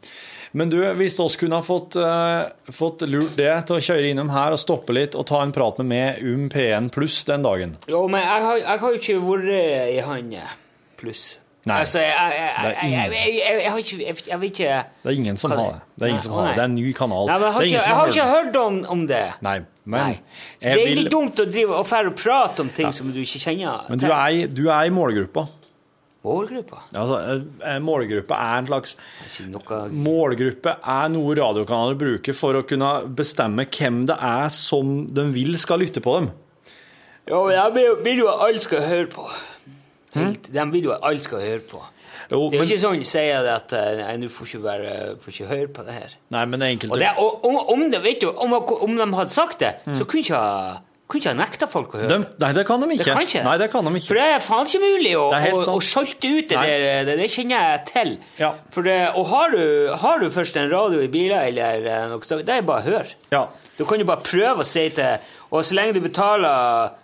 Men 0.56 0.70
du, 0.72 0.78
hvis 0.96 1.18
oss 1.20 1.36
kunne 1.36 1.58
ha 1.60 1.64
fått, 1.64 1.98
uh, 2.00 2.48
fått 2.72 3.04
lurt 3.04 3.34
det 3.36 3.52
til 3.68 3.76
å 3.76 3.82
kjøre 3.84 4.12
innom 4.14 4.30
her 4.32 4.54
og 4.56 4.60
stoppe 4.62 4.94
litt 4.96 5.16
og 5.18 5.26
ta 5.28 5.42
en 5.44 5.52
prat 5.52 5.76
med 5.82 5.90
meg 5.90 6.22
om 6.24 6.46
P1 6.52 6.88
pluss 6.94 7.18
den 7.28 7.44
dagen 7.44 7.74
Jo, 7.90 8.06
men 8.08 8.24
jeg 8.24 8.46
har, 8.64 8.86
jo 8.86 8.96
ikke 8.96 9.18
vært 9.20 9.50
i 9.92 9.98
han 10.06 10.32
eh, 10.32 10.54
pluss. 10.96 11.34
Nei. 11.66 11.80
Altså, 11.82 11.98
jeg, 11.98 12.10
jeg, 12.86 14.38
vet 14.38 14.44
ikke 14.52 14.74
Det 15.02 15.10
er 15.10 15.16
ingen 15.18 15.38
som 15.40 15.50
har 15.50 15.58
det? 15.58 15.80
det. 15.96 16.04
Er 16.04 16.12
ingen 16.12 16.22
som 16.22 16.34
har 16.36 16.44
det. 16.46 16.52
Det 16.54 16.62
er 16.62 16.68
en 16.70 16.76
ny 16.78 16.92
kanal. 16.94 17.26
Nei, 17.26 17.38
jeg 17.42 17.52
har 17.56 17.66
ikke, 17.66 17.80
jeg 17.80 17.96
har 17.98 18.10
ikke 18.12 18.26
hørt 18.30 18.58
om, 18.60 18.76
om 18.94 19.02
det. 19.10 19.22
Nei, 19.42 19.56
men. 19.82 20.20
Det 20.62 20.70
er 20.70 20.76
er 20.76 20.82
vil 20.84 21.00
litt 21.00 21.10
dumt 21.10 21.42
å 21.42 21.46
drive 21.50 21.80
og 21.80 21.88
fære 21.88 22.12
og 22.12 22.20
prate 22.20 22.62
om 22.62 22.70
ting 22.76 22.92
som 22.94 23.10
du 23.10 23.18
ikke 23.24 23.42
kjenner 23.48 23.88
Men 23.90 23.98
du 23.98 24.06
er, 24.06 24.44
du 24.46 24.68
er 24.68 24.86
i 24.86 24.92
målgruppa. 24.94 25.48
Målgruppa? 26.26 26.84
Altså, 26.94 27.18
eh, 27.18 27.42
eh, 27.72 27.80
målgruppe 27.82 28.38
er 28.46 28.62
en 28.62 28.70
slags 28.70 28.96
noe 29.50 29.82
Målgruppe 29.90 30.76
er 30.82 31.10
noe 31.14 31.34
radiokanaler 31.38 31.98
bruker 31.98 32.34
for 32.34 32.58
å 32.58 32.64
kunne 32.66 32.92
bestemme 33.18 33.66
hvem 33.66 34.04
det 34.06 34.16
er 34.30 34.48
som 34.54 34.96
de 35.14 35.26
vil 35.34 35.58
skal 35.58 35.82
lytte 35.82 36.02
på 36.02 36.16
dem. 36.20 36.32
Ja, 37.26 37.42
men 37.42 37.82
jeg 37.82 38.00
vil 38.06 38.22
jo 38.22 38.30
at 38.30 38.42
alle 38.46 38.62
skal 38.62 38.86
høre 38.86 39.10
på. 39.10 39.26
Helt, 40.24 40.48
De 40.52 40.64
vil 40.72 40.88
jo 40.88 40.94
at 40.96 41.04
alle 41.10 41.20
skal 41.20 41.44
høre 41.44 41.60
på. 41.68 41.82
Jo, 42.30 42.48
Det 42.48 42.56
er 42.56 42.58
jo 42.58 42.62
men, 42.62 42.68
ikke 42.70 42.80
sånn 42.80 43.04
sier 43.04 43.28
jeg 43.28 43.44
det 43.44 43.54
at 43.54 43.72
eh, 43.76 44.00
nei, 44.00 44.16
du 44.24 44.28
får 44.32 44.46
ikke, 44.48 44.62
være, 44.64 44.92
får 45.22 45.34
ikke 45.34 45.48
høre 45.52 45.68
på 45.76 45.84
det 45.86 45.94
her. 46.00 46.18
nei, 46.32 46.44
men 46.46 46.60
det 46.60 46.66
er 46.66 46.70
Og, 46.70 46.76
enkelte 46.78 47.00
det, 47.04 47.12
og 47.22 47.44
om, 47.44 47.56
om, 47.76 47.86
det, 47.92 48.02
vet 48.02 48.20
du, 48.24 48.28
om, 48.32 48.52
om 48.56 48.96
de 48.96 49.08
hadde 49.20 49.34
sagt 49.34 49.60
det, 49.60 49.74
så 49.94 50.04
kunne 50.08 50.24
ikke 50.24 50.40
ha 50.40 50.76
kunne 51.06 51.22
ikke 51.22 51.30
ha 51.30 51.38
nekta 51.38 51.66
folk 51.70 51.92
å 51.94 52.00
høre. 52.00 52.08
de, 52.10 52.30
Nei, 52.42 52.48
det 52.56 52.64
kan 52.66 52.82
de 52.82 52.88
Det 52.90 52.96
ikke. 52.98 53.12
kan 53.14 53.22
ikke. 53.28 53.42
Nei, 53.46 53.56
det 53.62 53.68
kan 53.70 53.86
de 53.86 53.92
ikke. 53.94 54.08
For 54.10 54.18
det 54.18 54.24
er 54.26 54.40
faen 54.42 54.66
ikke 54.66 54.80
mulig 54.82 55.12
å, 55.14 55.26
Det 55.30 55.52
å, 55.70 55.76
salte 55.86 56.32
ut 56.34 56.48
det 56.50 56.56
Nei. 56.58 56.66
der. 56.66 57.04
Det, 57.06 57.14
det 57.20 57.28
kjenner 57.30 57.62
jeg 57.62 57.84
til. 57.92 58.10
Ja. 58.40 58.50
Det, 58.74 58.96
og 59.14 59.28
har 59.30 59.54
du, 59.54 59.62
har 60.02 60.18
du 60.18 60.26
først 60.34 60.58
en 60.58 60.70
radio 60.72 61.04
i 61.04 61.10
bilen 61.12 61.38
eller 61.38 61.86
eh, 61.86 62.08
noe 62.10 62.26
sånt, 62.26 62.42
det 62.48 62.56
er 62.58 62.66
bare 62.66 62.82
å 62.82 62.88
høre. 62.90 63.14
Ja. 63.30 63.44
Du 63.78 63.84
kan 63.86 64.02
jo 64.02 64.08
bare 64.08 64.24
prøve 64.26 64.64
å 64.64 64.66
si 64.66 64.88
til 64.96 65.20
Og 65.52 65.62
så 65.62 65.76
lenge 65.78 65.94
du 65.94 66.00
betaler 66.02 66.88
eh, 66.90 67.02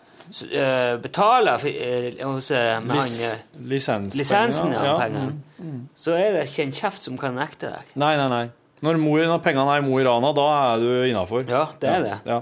Betaler 1.02 1.60
uh, 1.60 2.32
hos, 2.32 2.50
eh, 2.50 2.80
med 2.80 2.96
Lis, 2.96 3.20
han 3.20 3.28
eh, 3.28 3.68
lisens, 3.68 4.16
lisensen 4.16 4.72
av 4.72 4.86
ja. 4.86 4.94
pengene, 4.96 5.82
så 5.98 6.16
er 6.16 6.32
det 6.38 6.46
ikke 6.48 6.64
en 6.64 6.74
kjeft 6.76 7.04
som 7.08 7.18
kan 7.20 7.36
nekte 7.36 7.72
deg. 7.74 7.92
Nei, 8.00 8.14
nei, 8.16 8.28
nei. 8.32 8.46
Når, 8.82 8.98
mor, 8.98 9.20
når 9.28 9.42
pengene 9.44 9.76
er 9.76 9.82
i 9.82 9.86
Mo 9.86 9.98
i 10.00 10.06
Rana, 10.06 10.32
da 10.34 10.46
er 10.72 10.80
du 10.82 10.88
innafor. 11.06 11.44
Ja, 11.46 11.66
det 11.82 11.90
er 11.90 12.06
det. 12.06 12.16
Ja. 12.26 12.40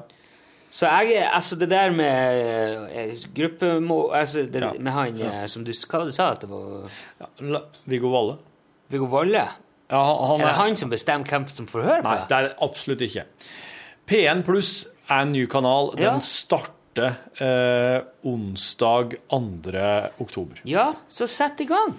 Så 0.70 0.86
jeg 0.86 1.26
Altså, 1.34 1.56
det 1.58 1.68
der 1.70 1.90
med 1.90 2.86
eh, 2.94 3.24
gruppemo... 3.34 4.10
Altså, 4.14 4.46
det, 4.46 4.62
Ja. 4.62 4.70
med 4.78 4.92
han 4.92 5.16
ja. 5.18 5.46
som 5.46 5.64
du 5.64 5.72
Hva 5.72 6.04
du 6.06 6.12
sa 6.14 6.30
at 6.30 6.40
det 6.40 6.50
var 6.50 6.86
La- 7.40 7.64
Viggo 7.84 8.08
Valle. 8.08 8.38
Viggo 8.88 9.10
Valle? 9.10 9.48
Ja, 9.90 10.04
han 10.26 10.40
Er 10.40 10.46
det 10.46 10.54
han 10.54 10.76
som 10.76 10.90
bestemmer 10.90 11.26
hvem 11.26 11.48
som 11.50 11.66
får 11.66 11.82
høre 11.82 12.02
på 12.02 12.08
Nei, 12.08 12.20
det? 12.28 12.36
er 12.36 12.42
det 12.48 12.54
absolutt 12.62 13.00
ikke. 13.02 13.24
P1 14.10 14.44
Pluss 14.46 14.86
er 15.08 15.24
en 15.26 15.32
ny 15.34 15.44
kanal. 15.50 15.90
Ja. 15.98 16.12
Den 16.14 16.22
starter 16.90 17.96
eh, 17.96 18.02
onsdag 18.22 19.14
2. 19.28 20.10
oktober. 20.18 20.60
Ja, 20.64 20.94
så 21.08 21.26
sett 21.26 21.60
i 21.60 21.64
gang. 21.64 21.94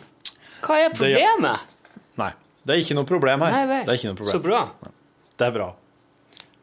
Hva 0.62 0.78
er 0.86 0.90
Det- 0.90 0.98
problemet? 0.98 1.60
Nei, 2.18 2.32
det 2.66 2.76
er 2.76 2.80
ikke 2.82 2.96
noe 2.96 3.06
problem 3.06 3.42
her. 3.42 3.52
Nei 3.52 3.66
vel. 3.68 3.86
Det 3.86 3.90
er 3.90 3.98
ikke 3.98 4.08
noe 4.14 4.16
problem. 4.16 4.34
Så 4.34 4.44
bra. 4.44 4.92
Det 5.38 5.48
er 5.48 5.52
bra. 5.52 5.74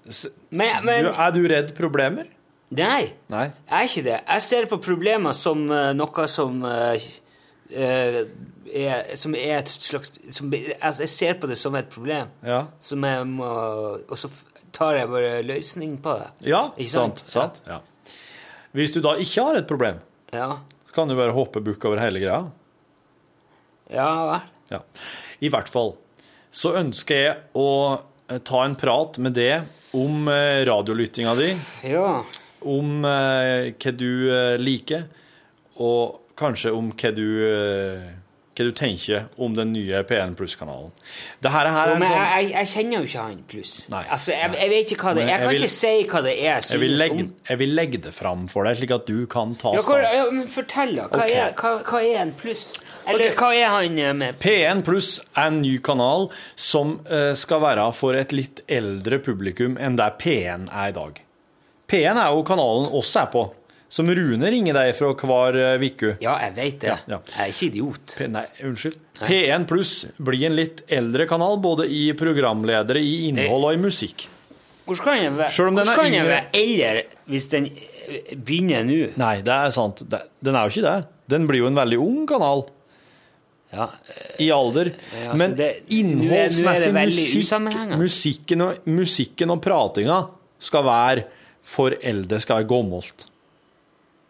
S- 0.09 0.27
Men, 0.51 0.85
men 0.85 1.05
Du, 1.05 1.11
er 1.11 1.31
du 1.33 1.49
redd 1.49 1.75
problemer? 1.77 2.27
Nei, 2.71 3.13
Nei. 3.29 3.47
jeg 3.69 3.73
er 3.83 3.89
ikke 3.89 4.05
det. 4.05 4.21
Jeg 4.29 4.43
ser 4.43 4.67
på 4.67 4.77
problemer 4.81 5.33
som 5.33 5.71
uh, 5.71 5.93
noe 5.95 6.27
som 6.29 6.63
uh, 6.63 6.95
uh, 7.73 8.25
er, 8.69 9.17
Som 9.17 9.35
er 9.35 9.59
et 9.63 9.69
slags 9.69 10.13
som, 10.31 10.53
altså, 10.83 11.01
Jeg 11.03 11.09
ser 11.09 11.33
på 11.41 11.47
det 11.49 11.57
som 11.57 11.75
et 11.75 11.89
problem. 11.89 12.29
Ja. 12.45 12.67
Som 12.81 13.05
jeg 13.05 13.27
må 13.27 13.49
Og 14.09 14.19
så 14.19 14.29
tar 14.73 14.93
jeg 14.99 15.09
bare 15.09 15.43
løsning 15.43 15.97
på 16.03 16.13
det. 16.19 16.29
Ja, 16.51 16.69
sant. 16.87 17.19
sant? 17.27 17.57
sant? 17.57 17.63
Ja. 17.67 17.79
Hvis 18.77 18.93
du 18.95 19.01
da 19.05 19.15
ikke 19.21 19.45
har 19.47 19.57
et 19.61 19.69
problem, 19.69 20.01
Ja. 20.33 20.59
så 20.89 20.95
kan 20.95 21.09
du 21.09 21.15
bare 21.17 21.33
hoppe 21.33 21.61
bukk 21.65 21.85
over 21.89 21.99
hele 22.03 22.21
greia. 22.21 22.43
Ja 23.91 24.11
vel. 24.29 24.41
Ja. 24.69 24.81
I 25.41 25.49
hvert 25.53 25.69
fall 25.73 25.95
så 26.53 26.75
ønsker 26.81 27.23
jeg 27.23 27.37
å 27.57 27.67
eh, 28.29 28.39
ta 28.45 28.63
en 28.65 28.77
prat 28.77 29.19
med 29.25 29.35
deg 29.37 29.63
om 29.97 30.29
eh, 30.33 30.65
radiolyttinga 30.69 31.35
di, 31.39 31.51
Ja. 31.89 32.25
om 32.65 33.05
eh, 33.05 33.71
hva 33.73 33.93
du 33.97 34.09
liker, 34.61 35.07
og 35.81 36.21
kanskje 36.39 36.73
om 36.75 36.91
hva 36.93 37.13
du, 37.15 37.27
hva 38.59 38.67
du 38.69 38.75
tenker 38.77 39.29
om 39.39 39.55
den 39.57 39.73
nye 39.73 40.03
P1 40.09 40.35
Pluss-kanalen. 40.39 40.91
Det 41.43 41.53
her, 41.55 41.71
er 41.71 41.95
en 41.95 42.05
sånn 42.05 42.17
jeg, 42.19 42.51
jeg, 42.53 42.71
kjenner 42.73 42.99
jo 42.99 43.09
ikke 43.09 43.27
han 43.29 43.39
pluss. 43.49 43.73
Altså, 43.95 44.35
jeg, 44.35 44.53
jeg 44.59 44.73
vet 44.73 44.93
ikke 44.95 45.09
hva 45.09 45.15
det 45.17 45.23
er. 45.23 45.29
Jeg 45.29 45.35
jeg 45.35 45.45
kan 45.45 45.55
vil- 45.55 45.63
ikke 45.63 45.75
si 45.77 45.95
hva 46.11 46.23
det 46.27 46.35
er 46.39 46.67
jeg 46.69 46.83
vil, 46.83 46.99
legge, 46.99 47.29
jeg 47.49 47.63
vil 47.63 47.75
legge 47.79 48.03
det 48.09 48.13
fram 48.15 48.45
for 48.51 48.69
deg, 48.69 48.79
slik 48.81 48.95
at 48.99 49.07
du 49.09 49.25
kan 49.31 49.55
ta 49.61 49.73
Ja, 49.77 49.85
hva, 49.87 49.99
ja, 50.03 50.27
men 50.35 50.51
fortell, 50.51 50.97
da. 50.99 51.09
Hva, 51.09 51.25
okay. 51.25 51.55
hva, 51.63 51.73
hva 51.87 52.03
er 52.05 52.23
en 52.27 52.35
pluss? 52.37 52.69
Eller 53.09 53.33
okay. 53.33 53.39
hva 53.41 53.53
er 53.57 53.71
han 53.73 54.01
eh, 54.03 54.17
med 54.17 54.41
P1 54.43 54.83
Pluss 54.85 55.15
er 55.33 55.49
en 55.49 55.63
ny 55.63 55.79
kanal 55.81 56.29
som 56.59 56.99
uh, 57.09 57.33
skal 57.39 57.63
være 57.65 57.87
for 57.97 58.19
et 58.19 58.35
litt 58.37 58.61
eldre 58.69 59.21
publikum 59.25 59.79
enn 59.81 59.97
det 59.97 60.11
P1 60.21 60.69
er 60.69 60.91
i 60.93 60.97
dag. 60.97 61.23
P1 61.89 62.21
er 62.21 62.35
jo 62.37 62.45
kanalen 62.45 62.91
oss 62.99 63.15
er 63.17 63.31
på, 63.33 63.47
som 63.89 64.07
Rune 64.13 64.51
ringer 64.53 64.75
deg 64.77 64.91
fra 64.99 65.13
hver 65.17 65.57
uh, 65.57 65.85
uke. 65.85 66.15
Ja, 66.21 66.35
jeg 66.45 66.55
vet 66.59 66.81
det. 66.83 66.89
Ja, 66.91 66.97
ja. 67.09 67.19
Jeg 67.33 67.41
er 67.45 67.53
ikke 67.55 67.67
idiot. 67.71 68.15
P- 68.19 68.29
Nei, 68.29 68.45
unnskyld. 68.69 68.99
P1 69.25 69.65
Pluss 69.71 69.93
blir 70.23 70.45
en 70.51 70.57
litt 70.59 70.83
eldre 70.93 71.25
kanal, 71.31 71.57
både 71.65 71.87
i 71.91 72.03
programledere, 72.19 73.01
i 73.03 73.29
innhold 73.31 73.65
og 73.71 73.75
i 73.79 73.81
musikk. 73.89 74.27
Hvordan 74.89 75.05
kan 75.05 75.19
den 75.25 75.37
være, 75.37 75.53
Selv 75.53 75.69
om 75.69 75.75
den 75.77 75.89
er 75.93 76.03
yngre- 76.09 76.41
eldre 76.57 77.03
hvis 77.29 77.47
den 77.53 77.67
eh, 77.69 78.35
begynner 78.37 78.85
nå? 78.89 79.01
Nei, 79.21 79.35
det 79.45 79.53
er 79.57 79.73
sant. 79.75 80.05
Den 80.09 80.55
er 80.57 80.65
jo 80.69 80.73
ikke 80.73 80.85
det. 80.87 80.97
Den 81.29 81.49
blir 81.49 81.61
jo 81.65 81.69
en 81.69 81.77
veldig 81.77 81.99
ung 82.01 82.23
kanal 82.31 82.63
Ja, 83.73 83.91
eh, 84.09 84.47
i 84.47 84.51
alder. 84.55 84.93
Ja, 85.25 85.35
Men 85.37 85.57
det- 85.59 85.83
innholdsmessig 85.93 86.93
musikk, 86.97 87.99
musikken, 88.01 88.63
og, 88.65 88.79
musikken 88.89 89.51
og 89.53 89.61
pratinga 89.65 90.23
skal 90.59 90.85
være 90.89 91.27
for 91.69 91.93
eldre, 92.01 92.41
skal 92.41 92.63
være 92.63 92.71
gammelt. 92.71 93.27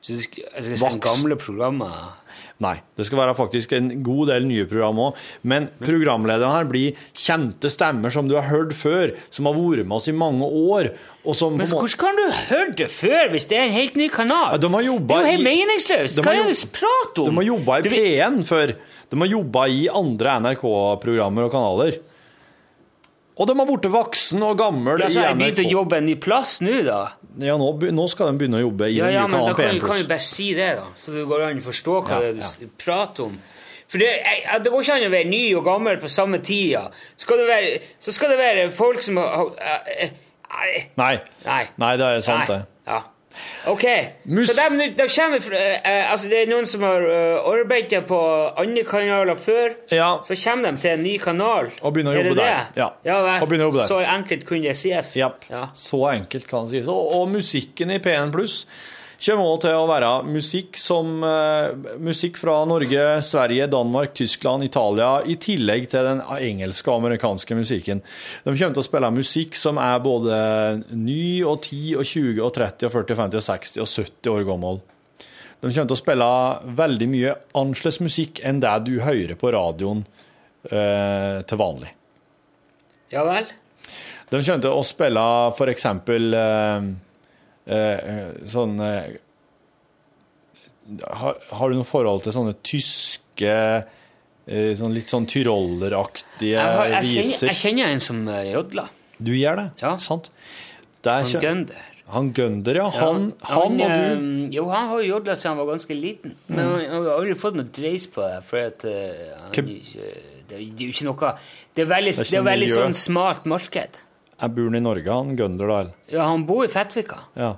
Så 0.01 0.15
det 0.15 0.25
skal, 0.25 0.49
jeg 0.55 0.79
skal 0.79 1.01
gamle 1.03 1.37
programmer 1.41 2.15
Nei, 2.59 2.75
det 2.99 3.05
skal 3.07 3.21
være 3.21 3.37
faktisk 3.39 3.73
en 3.77 3.91
god 4.03 4.33
del 4.33 4.47
nye 4.49 4.65
program 4.67 4.99
òg. 4.99 5.19
Men 5.47 5.69
programlederne 5.79 6.51
her 6.57 6.67
blir 6.67 6.97
kjente 7.15 7.71
stemmer 7.71 8.11
som 8.11 8.27
du 8.27 8.35
har 8.35 8.49
hørt 8.51 8.75
før, 8.75 9.13
som 9.31 9.47
har 9.47 9.55
vært 9.55 9.87
med 9.87 9.95
oss 10.01 10.09
i 10.11 10.15
mange 10.19 10.43
år. 10.43 10.91
Men 11.23 11.71
hvordan 11.71 11.95
kan 12.01 12.19
du 12.19 12.25
høre 12.49 12.75
det 12.81 12.89
før 12.91 13.31
hvis 13.31 13.47
det 13.51 13.61
er 13.61 13.69
en 13.69 13.77
helt 13.77 13.99
ny 14.01 14.09
kanal? 14.11 14.57
Ja, 14.57 14.63
de 14.65 14.73
har 14.75 14.87
det 14.89 14.91
er 14.91 15.23
jo 15.23 15.33
helt 15.37 15.47
meningsløst. 15.47 16.23
Hva 16.27 16.35
er 16.35 16.51
det 16.51 16.59
du 16.59 16.75
prater 16.75 17.23
om? 17.23 17.31
De 17.31 17.39
har 17.39 17.49
jobba 17.53 17.79
i 17.79 17.87
Du 17.87 17.91
P1 17.95 18.43
før. 18.49 18.75
De 19.09 19.23
har 19.23 19.33
jobba 19.37 19.67
i 19.71 19.81
andre 20.03 20.39
NRK-programmer 20.49 21.47
og 21.47 21.55
kanaler. 21.55 22.01
Og 23.39 23.47
de 23.47 23.55
har 23.59 23.67
blitt 23.69 23.87
voksen 23.93 24.43
og 24.43 24.57
gammel 24.59 24.99
Ja, 25.05 25.09
så 25.09 25.21
har 25.23 25.29
jeg 25.31 25.39
begynt 25.39 25.61
å 25.63 25.71
jobbe 25.71 25.99
en 26.01 26.07
ny 26.11 26.17
plass 26.19 26.57
nå, 26.61 26.81
da? 26.87 26.97
Ja, 27.39 27.55
nå, 27.61 27.69
nå 27.95 28.07
skal 28.11 28.33
de 28.33 28.39
begynne 28.41 28.59
å 28.59 28.65
jobbe 28.67 28.89
i 28.91 28.97
Ja, 28.97 29.09
ja, 29.15 29.27
men 29.31 29.45
da 29.47 29.53
kan, 29.55 29.65
P1 29.69 29.79
du- 29.79 29.87
kan 29.87 29.97
du 30.03 30.09
bare 30.11 30.25
si 30.27 30.49
det, 30.59 30.73
da. 30.81 30.89
Så 30.99 31.13
det 31.15 31.23
går 31.31 31.45
an 31.47 31.61
å 31.63 31.67
forstå 31.69 31.99
hva 32.03 32.17
Ja, 32.17 32.21
det 32.21 32.29
er 32.29 32.33
du 32.35 32.65
ja. 32.67 32.71
prater 32.83 33.25
om. 33.29 33.37
For 33.89 33.99
det, 34.03 34.09
jeg, 34.21 34.63
det 34.65 34.73
går 34.73 34.83
ikke 34.83 34.97
an 34.99 35.07
å 35.07 35.13
være 35.15 35.29
ny 35.31 35.43
og 35.57 35.65
gammel 35.65 35.97
på 36.03 36.11
samme 36.13 36.43
tida. 36.45 36.91
Skal 37.17 37.39
det 37.39 37.47
være, 37.49 37.79
så 38.01 38.13
skal 38.13 38.29
det 38.35 38.39
være 38.43 38.71
folk 38.75 39.01
som 39.07 39.17
har 39.17 39.29
har- 39.37 39.55
eh, 39.63 40.03
eh, 40.03 40.11
Nei. 40.99 41.21
Nei. 41.47 41.69
Nei, 41.79 41.97
det 41.97 42.07
er 42.07 42.21
sant, 42.21 42.49
Nei. 42.49 42.59
det. 42.59 42.67
Ja. 42.87 43.01
Ok, 43.69 43.85
Mus- 44.25 44.51
så 44.51 44.69
de, 44.79 44.89
de 44.97 45.07
kommer 45.13 45.43
fra 45.45 45.61
eh, 45.61 46.11
Altså, 46.13 46.29
det 46.31 46.43
er 46.43 46.51
noen 46.51 46.67
som 46.69 46.85
har 46.87 47.05
uh, 47.05 47.49
arbeidet 47.51 48.05
på 48.09 48.19
andre 48.57 48.85
kanaler 48.89 49.39
før. 49.41 49.75
Ja. 49.93 50.11
Så 50.25 50.37
kommer 50.41 50.73
de 50.73 50.83
til 50.85 50.95
en 50.97 51.03
ny 51.05 51.17
kanal. 51.23 51.73
Og 51.83 51.95
begynner 51.97 52.15
å 52.15 52.19
det 52.19 52.25
jobbe 52.31 52.39
det? 52.41 52.47
der. 52.47 52.71
Ja. 52.81 52.91
ja 53.05 53.19
vel. 53.27 53.43
Og 53.43 53.51
begynner 53.51 53.69
å 53.69 53.73
jobbe 53.73 53.83
der. 53.83 53.91
Så 53.91 54.01
enkelt 54.19 54.47
kunne 54.49 54.71
det 54.71 54.77
sies. 54.81 55.13
Yep. 55.19 55.51
Ja. 55.53 55.65
Så 55.77 56.05
enkelt 56.13 56.49
kan 56.51 56.69
det 56.69 56.79
sies. 56.79 56.93
Og, 56.93 57.13
og 57.19 57.29
musikken 57.35 57.93
i 57.95 58.01
P1 58.03 58.33
Pluss 58.35 58.63
kommer 59.19 59.49
også 59.49 59.63
til 59.65 59.77
å 59.77 59.87
være 59.91 60.11
musikk 60.29 60.79
som 60.79 61.25
eh, 61.27 61.97
Musikk 62.03 62.39
fra 62.39 62.61
Norge, 62.69 63.07
Sverige, 63.27 63.67
Danmark, 63.73 64.15
Tyskland, 64.19 64.67
Italia, 64.67 65.11
i 65.27 65.35
tillegg 65.41 65.89
til 65.91 66.07
den 66.07 66.23
engelske 66.37 66.93
og 66.93 67.01
amerikanske 67.03 67.59
musikken. 67.59 68.03
De 68.45 68.53
kommer 68.53 68.77
til 68.77 68.85
å 68.85 68.87
spille 68.87 69.11
musikk 69.15 69.59
som 69.59 69.81
er 69.83 69.99
både 70.05 70.39
ny 70.95 71.43
og 71.43 71.65
10 71.67 71.99
og 71.99 72.07
20 72.07 72.45
og 72.47 72.55
30 72.61 72.87
og 72.87 72.95
40 72.95 73.17
og 73.17 73.23
50 73.25 73.43
og 73.43 73.49
60 73.51 73.83
og 73.83 73.91
70 73.97 74.33
år 74.37 74.49
gammel. 74.53 74.81
De 75.59 75.67
kommer 75.67 75.91
til 75.91 75.97
å 75.97 75.99
spille 75.99 76.31
veldig 76.79 77.09
mye 77.11 77.35
annerledes 77.59 77.99
musikk 78.05 78.43
enn 78.47 78.61
det 78.63 78.77
du 78.87 79.01
hører 79.03 79.35
på 79.39 79.51
radioen 79.55 80.05
eh, 80.71 81.41
til 81.43 81.59
vanlig. 81.59 81.91
ja 83.11 83.25
vel? 83.27 83.51
De 84.29 84.39
kommer 84.39 84.63
til 84.63 84.77
å 84.77 84.85
spille 84.87 85.25
eh, 85.49 86.39
eh, 86.39 86.89
sånn 88.49 88.79
eh, 88.81 89.17
har, 91.05 91.37
har 91.53 91.69
du 91.71 91.77
noe 91.77 91.87
forhold 91.89 92.23
til 92.25 92.33
sånne 92.33 92.55
tyske 92.65 93.53
eh, 93.53 94.71
sånn 94.79 94.95
litt 94.97 95.11
sånn 95.13 95.27
tyrolleraktige 95.29 96.65
viser? 97.05 97.51
jeg 97.51 97.61
kjenner 97.61 97.93
en 97.93 98.01
som 98.01 98.23
jodler. 98.49 98.89
Du 99.19 99.35
gjør 99.35 99.61
det? 99.61 99.69
Ja. 99.83 99.97
Sant? 100.01 100.31
Det 101.05 101.13
er 101.13 101.27
Han 101.27 101.43
Gønder. 101.45 101.85
Han 102.09 102.31
Gønder, 102.33 102.79
ja. 102.81 102.89
Han, 102.97 103.27
Ja, 103.43 103.49
han 103.53 103.75
og 103.77 103.79
du 103.79 103.85
eh, 103.85 104.55
Jo, 104.57 104.65
han 104.73 104.89
har 104.89 105.03
jo 105.03 105.09
jodla 105.11 105.35
siden 105.37 105.53
han 105.53 105.61
var 105.61 105.73
ganske 105.75 105.95
liten. 105.95 106.35
Men 106.47 106.65
Mm. 106.65 106.73
han 106.73 106.91
han 106.95 107.05
har 107.05 107.15
aldri 107.19 107.35
fått 107.37 107.59
noe 107.59 107.69
dreis 107.69 108.07
på 108.09 108.25
det. 108.25 108.39
For 108.49 108.59
at 108.65 108.85
eh, 108.89 109.35
han 109.43 109.53
det, 109.53 110.57
er, 110.57 110.65
det 110.65 110.87
jo 110.87 110.93
ikke 110.95 111.05
noe 111.11 111.35
Det 111.77 111.85
er 111.85 111.91
veldig, 111.93 112.15
Det 112.17 112.31
det 112.31 112.39
er 112.39 112.47
veldig 112.49 112.69
sånn 112.73 112.95
smalt 112.97 113.45
marked. 113.45 114.01
Er 114.39 114.53
bor 114.55 114.69
han 114.71 114.79
i 114.79 114.83
Norge, 114.85 115.11
han 115.11 115.35
Gunder, 115.39 115.71
da? 115.71 115.79
Ja, 116.13 116.29
han 116.31 116.45
bor 116.47 116.63
i 116.65 116.71
Fettvika. 116.71 117.25
Ja. 117.39 117.57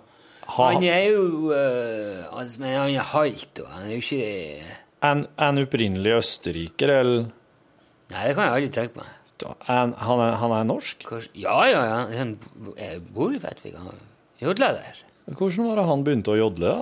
Ha, 0.51 0.69
Han 0.73 0.83
er 0.83 1.05
jo 1.13 1.53
eh, 1.55 2.25
altså, 2.33 2.59
Men 2.63 2.73
han 2.75 2.95
er 2.97 3.05
halvt, 3.13 3.61
og 3.63 3.69
han 3.71 3.85
er 3.87 3.93
jo 3.93 4.01
ikke 4.03 4.79
en, 5.07 5.21
han 5.39 5.61
opprinnelig 5.63 6.17
østerriker, 6.19 6.91
eller 7.01 7.29
Nei, 8.11 8.25
det 8.27 8.33
kan 8.35 8.49
jeg 8.49 8.57
aldri 8.57 8.71
tenke 8.75 8.99
meg. 8.99 9.13
en, 9.71 9.93
han, 9.95 10.23
er, 10.25 10.33
han 10.41 10.55
er 10.57 10.65
norsk? 10.67 11.05
Kanskje, 11.07 11.31
ja, 11.45 11.55
ja, 11.71 11.85
ja. 11.87 12.01
Han 12.19 12.33
bor 13.15 13.31
i 13.31 13.39
Fettvika. 13.39 13.85
Han 13.85 14.01
jodler 14.43 14.75
der. 14.81 14.99
Hvordan 15.31 15.69
var 15.69 15.79
det 15.79 15.85
han 15.93 16.03
begynte 16.05 16.33
å 16.35 16.39
jodle? 16.41 16.73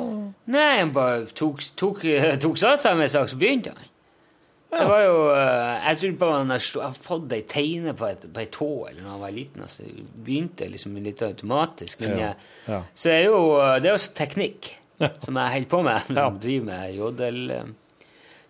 Nei, 0.49 0.71
han 0.79 0.95
bare 0.97 1.27
tok, 1.37 1.61
tok, 1.77 2.01
tok 2.47 2.57
satser 2.59 2.97
med 2.97 3.13
sak, 3.13 3.29
så 3.29 3.37
begynte 3.37 3.75
han. 3.77 3.88
Det 4.71 4.85
var 4.85 5.01
jo 5.01 5.17
eh, 5.33 5.87
Jeg 5.89 5.99
tror 6.03 6.17
bare 6.21 6.39
han 6.43 6.51
har 6.53 6.93
fått 7.01 7.33
ei 7.33 7.41
teine 7.49 7.95
på 7.97 8.05
et, 8.11 8.27
på 8.35 8.41
ei 8.43 8.49
tå 8.53 8.69
eller 8.91 9.01
når 9.03 9.11
han 9.15 9.23
var 9.23 9.33
liten. 9.33 9.63
Altså, 9.65 9.87
begynte 10.27 10.69
liksom 10.69 10.97
litt 11.03 11.23
automatisk. 11.25 12.01
Men 12.05 12.19
Ja, 12.19 12.33
ja. 12.69 12.83
Så 12.95 13.11
er 13.15 13.23
jo 13.31 13.39
det 13.81 13.89
er 13.89 13.97
jo 13.97 14.13
teknikk 14.19 14.75
som 15.25 15.37
jeg 15.41 15.53
holder 15.55 15.69
på 15.73 15.83
med, 15.87 16.03
som 16.09 16.17
Ja. 16.21 16.31
driver 16.31 16.67
med 16.69 16.95
jodel. 16.99 17.51
eh. 17.51 17.69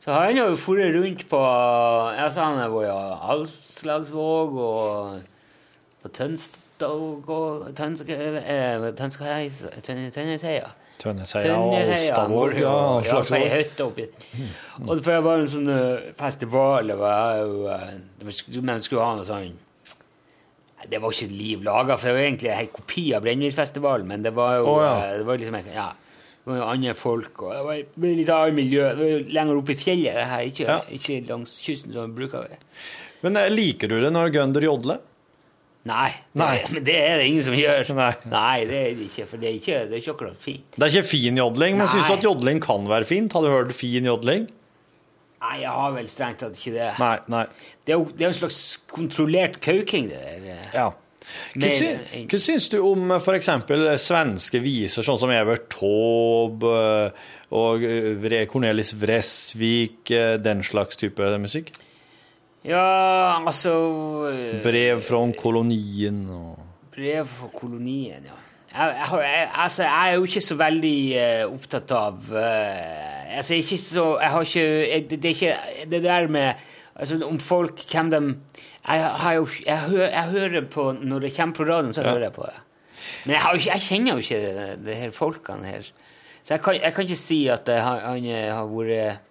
Så 0.00 0.12
har 0.14 0.24
han 0.30 0.36
jo 0.38 0.46
dratt 0.54 0.94
rundt 0.94 1.24
på 1.28 1.38
altså 1.44 2.40
Han 2.48 2.58
har 2.62 2.70
vært 2.70 2.88
i 2.88 3.18
Alslagsvåg 3.34 4.56
og 4.62 5.20
på 6.02 6.08
Tønsberg 6.14 6.64
Tønsberg 7.78 9.52
Tønnesheia 10.98 11.54
og 11.54 11.76
Alstavåg? 11.78 12.56
Ja, 12.58 12.72
ja, 12.74 12.98
ei 12.98 13.06
Slagsvold. 13.06 13.48
hytte 13.52 13.86
oppi 13.86 14.06
Og 14.82 14.92
for 14.96 15.12
det 15.12 15.20
var 15.26 15.42
en 15.42 15.50
sånn 15.52 15.70
eh, 15.70 16.08
festival 16.18 16.90
eh, 16.90 17.92
Men 18.24 18.82
skulle 18.82 19.04
ha 19.04 19.14
noe 19.18 19.26
sånn 19.26 19.54
Det 20.90 21.00
var 21.02 21.14
ikke 21.14 21.30
liv 21.30 21.62
laga, 21.66 21.96
for 21.98 22.10
det 22.10 22.16
var 22.16 22.26
egentlig 22.26 22.50
en 22.54 22.72
kopi 22.74 23.04
av 23.14 23.24
Brennevinsfestivalen, 23.24 24.06
men 24.10 24.26
det 24.26 24.34
var 24.34 24.58
jo 24.60 24.68
oh, 24.76 24.82
ja. 24.82 24.92
eh, 25.04 25.16
det 25.20 25.26
var 25.28 25.40
liksom 25.40 25.58
ja, 25.74 25.88
det 26.48 26.54
var 26.54 26.72
andre 26.72 26.94
folk, 26.96 27.42
og 27.42 27.52
det 27.52 27.64
var 27.66 27.80
et 27.82 27.96
litt 28.06 28.30
annet 28.32 28.56
miljø. 28.56 28.84
Det 28.96 29.08
var 29.10 29.32
lenger 29.36 29.58
oppe 29.60 29.74
i 29.74 29.78
fjellet, 29.78 30.14
det 30.16 30.26
her, 30.30 30.44
ikke, 30.48 30.64
Ja. 30.70 30.78
ikke 30.96 31.18
langs 31.28 31.56
kysten 31.60 31.92
som 31.92 32.14
vi 32.14 32.22
bruker. 32.22 32.54
Men 33.26 33.36
eh, 33.36 33.50
liker 33.52 33.90
du 33.90 33.98
det 34.00 34.12
når 34.14 34.30
Gunder 34.38 34.64
jodler? 34.64 35.02
Nei, 35.88 36.10
Nei. 36.38 36.52
Men 36.74 36.84
det 36.86 36.94
er 37.00 37.16
det 37.22 37.26
ingen 37.30 37.44
som 37.46 37.56
gjør. 37.56 37.90
Nei. 37.96 38.12
det 38.68 38.78
er 38.82 38.94
det 38.98 39.06
ikke, 39.08 39.26
for 39.30 39.40
det 39.40 39.48
er 39.50 39.56
ikke, 39.58 39.80
det 39.88 39.96
er 39.96 40.02
ikke 40.02 40.14
akkurat 40.16 40.38
fint. 40.42 40.68
Det 40.76 40.84
er 40.86 40.94
ikke 40.98 41.10
fin 41.14 41.40
jodling, 41.40 41.76
men 41.78 41.86
Nei. 41.86 41.90
syns 41.94 42.06
du 42.10 42.14
at 42.18 42.26
jodling 42.28 42.62
kan 42.64 42.88
være 42.90 43.08
fint? 43.08 43.32
Har 43.36 43.44
du 43.46 43.50
hørt 43.52 43.72
fin 43.76 44.06
jodling? 44.08 44.46
Nei, 45.38 45.56
jeg 45.62 45.70
har 45.70 45.92
vel 45.94 46.08
strengt 46.10 46.40
tatt 46.42 46.56
ikke 46.58 46.74
det. 46.74 46.88
Nei, 46.98 47.12
nei. 47.30 47.44
Det 47.86 47.94
er 47.94 48.00
jo 48.00 48.08
det 48.10 48.26
er 48.26 48.32
en 48.32 48.38
slags 48.40 48.58
kontrollert 48.90 49.60
kauking, 49.64 50.08
det 50.10 50.18
der. 50.18 50.48
eh. 50.56 50.72
Ja. 50.74 50.88
Hva, 51.60 51.68
sy 51.68 51.90
hva 52.24 52.38
syns 52.40 52.70
du 52.72 52.78
om 52.88 53.10
f.eks. 53.18 53.50
svenske 54.00 54.62
viser, 54.64 55.04
sånn 55.04 55.18
som 55.20 55.30
Evert 55.34 55.66
Taube 55.74 56.70
eh, 56.72 57.26
og 57.54 57.84
eh, 57.84 58.38
Cornelis 58.48 58.94
Vresvik, 58.98 60.08
den 60.42 60.64
slags 60.66 60.96
type 61.00 61.28
musikk? 61.42 61.70
Ja, 62.68 63.38
altså 63.46 63.72
eh, 64.28 64.58
Brev 64.60 65.00
fra 65.00 65.22
kolonien 65.38 66.20
og 66.28 66.58
Brev 66.92 67.28
fra 67.30 67.48
kolonien, 67.54 68.26
ja. 68.28 68.36
Jeg, 68.68 68.96
jeg, 68.98 69.20
jeg, 69.24 69.44
altså, 69.54 69.82
jeg 69.86 70.08
er 70.10 70.16
jo 70.18 70.24
ikke 70.28 70.40
så 70.44 70.56
veldig 70.60 70.98
uh, 71.16 71.54
opptatt 71.54 71.92
av 71.96 72.18
uh, 72.28 73.36
Altså, 73.38 73.54
jeg 73.54 73.62
er 73.62 73.64
ikke 73.64 73.78
så 73.80 74.04
Jeg 74.20 74.32
har 74.34 74.48
ikke 74.50 74.66
det, 75.08 75.18
det 75.22 75.30
er 75.30 75.36
ikke 75.36 75.86
Det 75.94 76.00
der 76.04 76.28
med 76.28 76.66
altså, 76.94 77.18
Om 77.24 77.38
folk, 77.40 77.80
hvem 77.88 78.10
de 78.12 78.20
Jeg, 78.84 79.06
har 79.22 79.32
jo, 79.38 79.46
jeg, 79.64 79.78
hø, 79.86 80.02
jeg 80.02 80.34
hører 80.34 80.68
på 80.68 80.84
Når 81.00 81.24
det 81.24 81.32
kommer 81.36 81.56
på 81.56 81.68
radioen, 81.70 81.96
så 81.96 82.04
hører 82.04 82.26
jeg 82.28 82.32
på 82.36 82.44
det. 82.50 82.58
Men 83.24 83.32
jeg, 83.32 83.40
har 83.40 83.54
ikke, 83.54 83.80
kjenner 83.80 84.12
jo 84.12 84.18
ikke 84.18 84.42
de, 84.44 84.68
de 84.84 84.94
her 85.00 85.10
folkene 85.16 85.66
her. 85.66 85.88
Så 86.42 86.54
jeg 86.54 86.62
kan, 86.62 86.78
kan 86.94 87.04
ikke 87.04 87.16
si 87.16 87.40
at 87.52 87.68
han 87.68 88.28
har 88.28 88.68
vært 88.68 89.27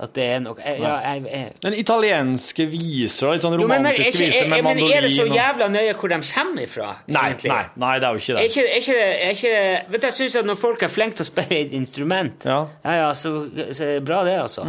At 0.00 0.14
det 0.16 0.24
er 0.32 0.38
noe 0.40 0.56
jeg, 0.56 0.78
Ja, 0.80 0.94
jeg, 1.04 1.24
jeg, 1.28 1.56
Den 1.60 1.74
italienske 1.76 2.64
viser 2.72 3.34
litt 3.34 3.44
sånn 3.44 3.56
jo, 3.58 3.66
men, 3.68 3.82
romantiske 3.84 4.14
ikke, 4.14 4.28
viser 4.30 4.46
med 4.48 4.64
mandolin 4.64 4.86
men 4.88 4.96
er 4.96 5.04
det 5.04 5.10
så 5.12 5.26
jævla 5.28 5.68
nøye 5.74 5.96
hvor 6.00 6.12
de 6.12 6.18
kommer 6.30 6.64
ifra? 6.64 6.92
Nei, 7.12 7.26
nei, 7.44 7.58
nei, 7.84 7.90
det 8.00 8.08
er 8.08 8.16
jo 8.16 8.22
ikke 8.22 8.38
det. 8.38 8.46
ikke, 8.48 8.64
ikke, 8.78 9.02
ikke, 9.34 9.52
vet 9.92 10.00
du, 10.00 10.08
jeg 10.08 10.16
synes 10.22 10.38
at 10.40 10.48
når 10.48 10.60
folk 10.62 10.86
er 10.86 10.92
flinke 10.92 11.20
til 11.20 11.26
å 11.26 11.28
spille 11.28 11.60
et 11.66 11.76
instrument, 11.76 12.48
Ja. 12.48 12.62
ja, 12.86 12.96
ja, 13.02 13.10
så, 13.12 13.34
så 13.52 13.84
er 13.84 13.92
det 13.98 14.06
bra 14.08 14.22
det, 14.24 14.38
altså. 14.40 14.64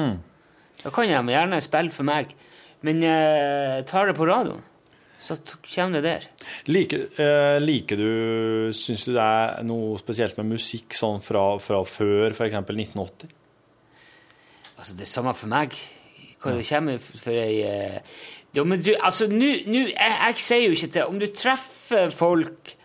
Da 0.81 0.91
kan 0.91 1.07
de 1.07 1.35
gjerne 1.35 1.61
spille 1.63 1.95
for 1.95 2.07
meg. 2.07 2.35
Men 2.81 3.03
uh, 3.05 3.79
tar 3.85 4.09
det 4.09 4.17
på 4.17 4.25
radioen, 4.25 4.63
så 5.21 5.37
kommer 5.69 6.01
det 6.01 6.07
der. 6.07 6.23
Liker, 6.65 7.03
eh, 7.21 7.59
liker 7.61 7.99
du 7.99 8.71
Syns 8.73 9.03
du 9.05 9.11
det 9.13 9.21
er 9.21 9.61
noe 9.69 9.99
spesielt 10.01 10.33
med 10.39 10.55
musikk 10.55 10.97
sånn 10.97 11.21
fra, 11.21 11.43
fra 11.61 11.83
før 11.85 12.33
f.eks. 12.33 12.57
1980? 12.57 13.29
Altså, 14.81 14.97
det 14.97 15.05
er 15.05 15.11
samme 15.13 15.33
for 15.37 15.51
meg 15.51 15.77
hva 16.41 16.55
det 16.57 16.65
kommer 16.65 17.01
for 17.05 17.37
ei 17.37 17.61
eh, 17.61 17.97
Jo, 18.55 18.65
men 18.67 18.81
du, 18.81 18.95
altså, 18.97 19.27
nå 19.29 19.51
jeg, 19.53 19.91
jeg 19.93 20.37
sier 20.41 20.63
jo 20.65 20.77
ikke 20.77 20.93
til 20.95 21.11
Om 21.11 21.19
du 21.21 21.27
treffer 21.37 22.13
folk 22.15 22.77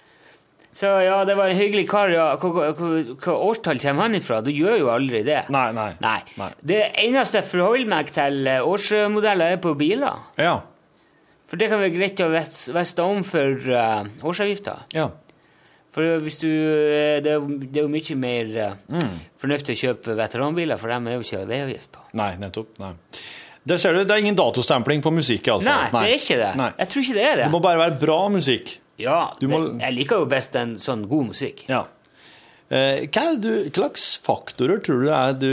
så 0.77 0.91
ja, 1.01 1.23
det 1.25 1.39
var 1.39 1.49
en 1.49 1.57
hyggelig 1.57 1.87
kar, 1.89 2.11
ja. 2.13 2.27
Hva, 2.37 2.51
hva, 2.53 2.65
hva, 2.77 2.89
hva 3.17 3.35
årstall 3.47 3.79
kommer 3.81 4.05
han 4.05 4.19
ifra? 4.19 4.43
Du 4.45 4.51
gjør 4.53 4.75
jo 4.77 4.91
aldri 4.93 5.23
det. 5.25 5.39
Nei, 5.49 5.71
nei. 5.73 5.87
Nei. 6.05 6.19
Nei. 6.37 6.49
Det 6.61 6.83
eneste 7.01 7.41
jeg 7.41 7.49
forholder 7.49 7.89
meg 7.89 8.11
til 8.13 8.51
eh, 8.53 8.61
årsmodeller, 8.61 9.55
er 9.57 9.63
på 9.65 9.73
biler. 9.81 10.19
Ja. 10.37 10.59
For 11.49 11.57
det 11.57 11.71
kan 11.73 11.81
være 11.81 11.95
greit 11.95 12.21
å 12.21 12.29
vite 12.29 13.07
om 13.07 13.25
for 13.25 13.71
uh, 13.73 14.05
årsavgifta. 14.21 14.83
ja. 14.93 15.15
For 15.97 16.21
hvis 16.21 16.37
du 16.43 16.49
eh, 16.51 17.17
Det 17.25 17.31
er 17.33 17.39
jo, 17.41 17.47
det 17.63 17.81
er 17.81 17.87
jo 17.87 17.89
mye 17.89 18.17
mer 18.21 18.51
eh, 18.61 18.75
Mm. 18.93 19.15
fornuftig 19.41 19.75
å 19.79 19.81
kjøpe 19.81 20.17
veteranbiler, 20.19 20.77
for 20.79 20.93
dem 20.93 21.07
er 21.09 21.17
jo 21.17 21.25
ikke 21.25 21.47
veiavgift 21.49 21.91
på. 21.97 22.03
Nei, 22.21 22.31
nettopp. 22.43 22.75
Nei. 22.83 22.93
Det 23.67 23.79
ser 23.83 23.97
du, 23.97 24.05
det 24.05 24.15
er 24.15 24.21
ingen 24.23 24.37
datostempling 24.39 25.01
på 25.03 25.11
musikk, 25.17 25.49
altså. 25.57 25.73
Nei, 25.73 25.89
det 25.91 26.11
er 26.13 26.21
ikke 26.21 26.37
det. 26.39 26.51
Nei. 26.61 26.69
Jeg 26.79 26.89
tror 26.93 27.03
ikke 27.07 27.17
det 27.17 27.25
er 27.27 27.37
det. 27.41 27.45
Det 27.49 27.53
må 27.57 27.61
bare 27.65 27.81
være 27.81 27.97
bra 28.05 28.19
musikk. 28.31 28.77
Ja, 29.03 29.17
må- 29.51 29.63
det, 29.73 29.81
jeg 29.83 29.97
liker 29.97 30.21
jo 30.23 30.29
best 30.31 30.55
en 30.61 30.77
sånn 30.81 31.03
god 31.11 31.27
musikk. 31.33 31.65
Ja. 31.69 31.83
Eh, 32.71 33.07
hva, 33.15 33.25
du, 33.41 33.51
hva 33.71 33.73
slags 33.81 34.05
faktorer 34.27 34.81
tror 34.87 35.03
du 35.05 35.11
er 35.15 35.33
du, 35.39 35.51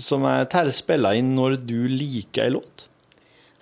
som 0.00 0.24
er 0.28 0.46
spiller 0.76 1.16
inn 1.18 1.34
når 1.36 1.58
du 1.66 1.76
liker 1.88 2.46
en 2.48 2.56
låt? 2.58 2.86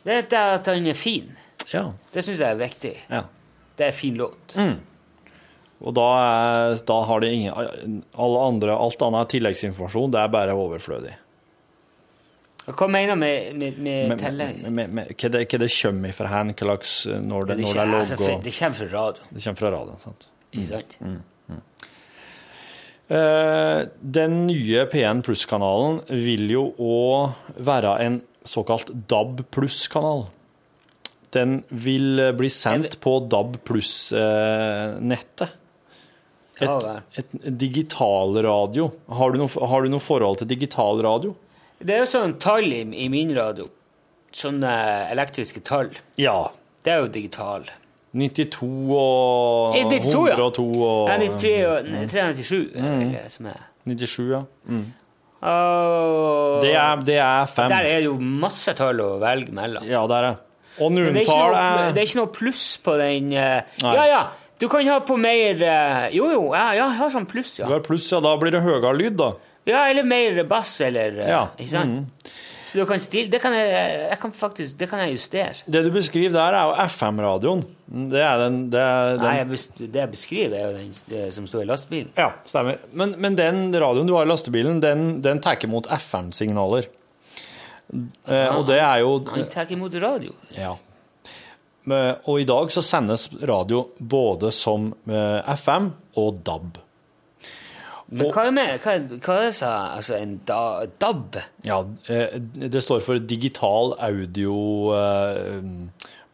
Det 0.05 0.33
er 0.33 0.55
at 0.55 0.65
den 0.71 0.87
er 0.91 0.95
fin. 0.99 1.29
Ja. 1.73 1.89
Det 2.15 2.25
syns 2.25 2.39
jeg 2.41 2.55
er 2.55 2.61
viktig. 2.63 2.95
ja. 3.11 3.25
Det 3.79 3.85
er 3.87 3.93
en 3.93 3.95
fin 3.99 4.17
låt. 4.19 4.57
Og 5.79 5.95
da, 5.95 6.07
er, 6.19 6.81
da 6.89 6.99
har 7.07 7.23
det 7.23 7.31
ingen 7.37 8.03
alle 8.19 8.45
andre, 8.51 8.75
Alt 8.75 9.03
annet 9.07 9.27
er 9.27 9.33
tilleggsinformasjon, 9.37 10.11
det 10.15 10.21
er 10.25 10.33
bare 10.35 10.57
overflødig. 10.59 11.15
Hva 12.69 12.89
mener 12.93 13.15
du 13.15 13.21
med, 13.23 13.63
med, 13.63 13.79
med 14.11 14.19
telling? 14.21 14.59
hva 14.67 15.31
det, 15.33 15.47
det 15.49 15.71
kommer 15.73 16.13
fra 16.13 16.33
hen, 16.35 16.53
hva 16.53 16.67
slags 16.67 16.95
når 17.09 17.49
det, 17.49 17.57
Det, 17.57 17.65
det 17.65 17.79
er 17.79 17.95
altså, 17.97 18.19
logg 18.19 18.37
og 18.37 18.45
det 18.45 18.55
kommer 18.59 18.81
fra 18.81 18.89
radio, 18.93 19.29
Det 19.31 19.45
kommer 19.45 19.63
fra 19.63 19.73
radioen, 19.79 20.01
sant? 20.05 20.29
ikke 20.53 20.69
sant? 20.69 20.99
Eh, 23.09 23.87
den 24.19 24.43
nye 24.51 24.85
P1 24.93 25.23
Pluss-kanalen 25.25 26.03
vil 26.13 26.51
jo 26.53 26.67
òg 26.77 27.55
være 27.65 27.95
en 28.05 28.19
såkalt 28.45 28.93
DAB 29.09 29.47
Pluss-kanal. 29.55 30.27
Den 31.33 31.63
vil 31.71 32.21
eh, 32.21 32.35
bli 32.37 32.51
sendt 32.53 32.99
på 33.01 33.17
DAB 33.33 33.57
Pluss-nettet. 33.65 35.57
Et, 36.61 37.19
et 37.23 37.35
digitalradio. 37.59 38.89
Har, 39.15 39.31
du 39.35 39.39
noe- 39.39 39.67
har 39.71 39.83
du 39.85 39.89
noe 39.93 40.03
forhold 40.03 40.41
til 40.41 40.49
digital 40.51 41.03
radio? 41.07 41.35
Det 41.79 41.95
er 41.95 42.01
jo 42.03 42.09
sånn 42.11 42.33
tall 42.43 42.67
i, 42.75 42.81
i 43.05 43.09
min 43.13 43.31
radio. 43.37 43.69
Sånne 44.35 44.73
elektriske 45.13 45.63
tall. 45.65 45.93
Ja. 46.19 46.49
Det 46.83 46.93
er 46.97 47.05
jo 47.05 47.11
digital. 47.15 47.69
92 48.19 48.67
og 48.97 49.77
Eh, 49.77 49.85
92, 49.87 50.27
ja. 50.31 50.35
102 50.35 50.65
og 50.83 51.11
Ja, 51.13 51.19
93 51.21 51.53
og 51.69 51.91
397 52.09 52.75
mm. 52.75 53.13
som 53.31 53.47
er. 53.53 53.61
97, 53.87 54.31
ja. 54.33 54.43
Og 55.49 56.63
Det 56.65 56.73
er, 56.75 57.03
det 57.07 57.19
er 57.23 57.47
fem. 57.53 57.71
Der 57.71 57.87
er 57.87 58.01
det 58.03 58.09
jo 58.09 58.17
masse 58.19 58.75
tall 58.79 58.99
å 59.05 59.11
velge 59.23 59.55
mellom. 59.55 59.87
Ja, 59.87 60.03
der 60.11 60.33
er 60.33 60.37
Og 60.83 60.93
nulltall 60.95 61.15
det 61.15 61.27
er, 61.29 61.79
er 61.87 61.93
det 61.95 62.03
er 62.03 62.09
ikke 62.09 62.21
noe 62.21 62.33
pluss 62.35 62.65
på 62.83 62.97
den 63.01 63.33
uh, 63.35 63.61
Ja, 63.83 64.05
ja, 64.09 64.21
du 64.59 64.67
kan 64.69 64.87
ha 64.89 64.99
på 65.07 65.17
mer 65.21 65.63
eh, 65.63 66.09
Jo, 66.17 66.29
jo, 66.33 66.43
ja, 66.55 66.73
ja, 66.75 66.89
jeg 66.91 66.99
har 66.99 67.11
sånn 67.15 67.29
pluss, 67.31 67.59
ja. 67.61 67.67
Du 67.71 67.77
har 67.77 67.85
pluss, 67.87 68.09
ja. 68.13 68.21
Da 68.25 68.35
blir 68.41 68.55
det 68.55 68.63
høyere 68.65 68.93
lyd, 68.99 69.17
da. 69.21 69.33
Ja, 69.69 69.85
eller 69.91 70.07
mer 70.09 70.43
bass, 70.49 70.81
eller 70.85 71.19
eh, 71.23 71.29
Ja, 71.31 71.45
Mm. 71.49 71.59
Ikke 71.65 71.73
sant? 71.75 72.31
Så 72.69 72.77
du 72.77 72.85
kan 72.85 73.01
stille 73.01 73.31
Det 73.33 73.39
kan 73.41 73.55
jeg, 73.57 73.69
jeg 74.11 74.19
kan 74.21 74.33
faktisk 74.37 74.77
Det 74.77 74.89
kan 74.91 75.01
jeg 75.01 75.15
justere. 75.15 75.55
Det 75.65 75.81
du 75.87 75.91
beskriver 75.95 76.35
der, 76.37 76.53
er 76.59 76.67
jo 76.69 76.89
FM-radioen. 76.93 77.63
Det 78.13 78.21
er 78.21 78.43
den, 78.43 78.59
det 78.75 78.83
er 78.83 79.15
den 79.17 79.25
Nei, 79.25 79.45
bes, 79.49 79.65
det 79.79 80.03
jeg 80.03 80.11
beskriver, 80.13 80.57
er 80.59 80.67
jo 80.67 80.75
den 80.77 80.91
det 81.09 81.23
som 81.33 81.47
står 81.49 81.63
i 81.65 81.69
lastebilen. 81.71 82.11
Ja, 82.19 82.27
stemmer. 82.45 82.77
Men, 82.93 83.15
men 83.25 83.39
den 83.39 83.63
radioen 83.73 84.11
du 84.11 84.13
har 84.19 84.29
i 84.29 84.29
lastebilen, 84.29 84.83
den, 84.85 85.07
den 85.25 85.41
tar 85.41 85.57
imot 85.65 85.89
FM-signaler. 85.97 86.91
eh, 88.29 88.51
og 88.53 88.67
det 88.69 88.77
er 88.85 88.99
jo 89.01 89.15
Han 89.31 89.49
tar 89.49 89.73
imot 89.73 89.95
radio. 90.03 90.35
Ja. 90.53 90.75
Men- 91.89 92.17
Og 92.29 92.41
i 92.43 92.45
dag 92.49 92.71
så 92.75 92.83
sendes 92.85 93.29
radio 93.49 93.87
både 94.01 94.51
som 94.53 94.91
eh, 95.09 95.41
FM 95.57 95.91
og 96.21 96.43
DAB. 96.45 96.79
Men 98.11 98.31
hva 98.33 98.47
er 98.49 98.53
med 98.57 98.71
Hva, 98.81 98.95
hva 99.21 99.35
er 99.37 99.43
det 99.51 99.55
sa 99.59 99.71
Altså, 99.97 100.17
en 100.17 100.37
da, 100.49 100.61
DAB? 101.01 101.37
Ja, 101.69 101.83
eh, 102.09 102.39
det 102.41 102.81
står 102.85 103.03
for 103.05 103.19
digital 103.21 103.93
audio 104.01 104.55
eh, 104.97 105.61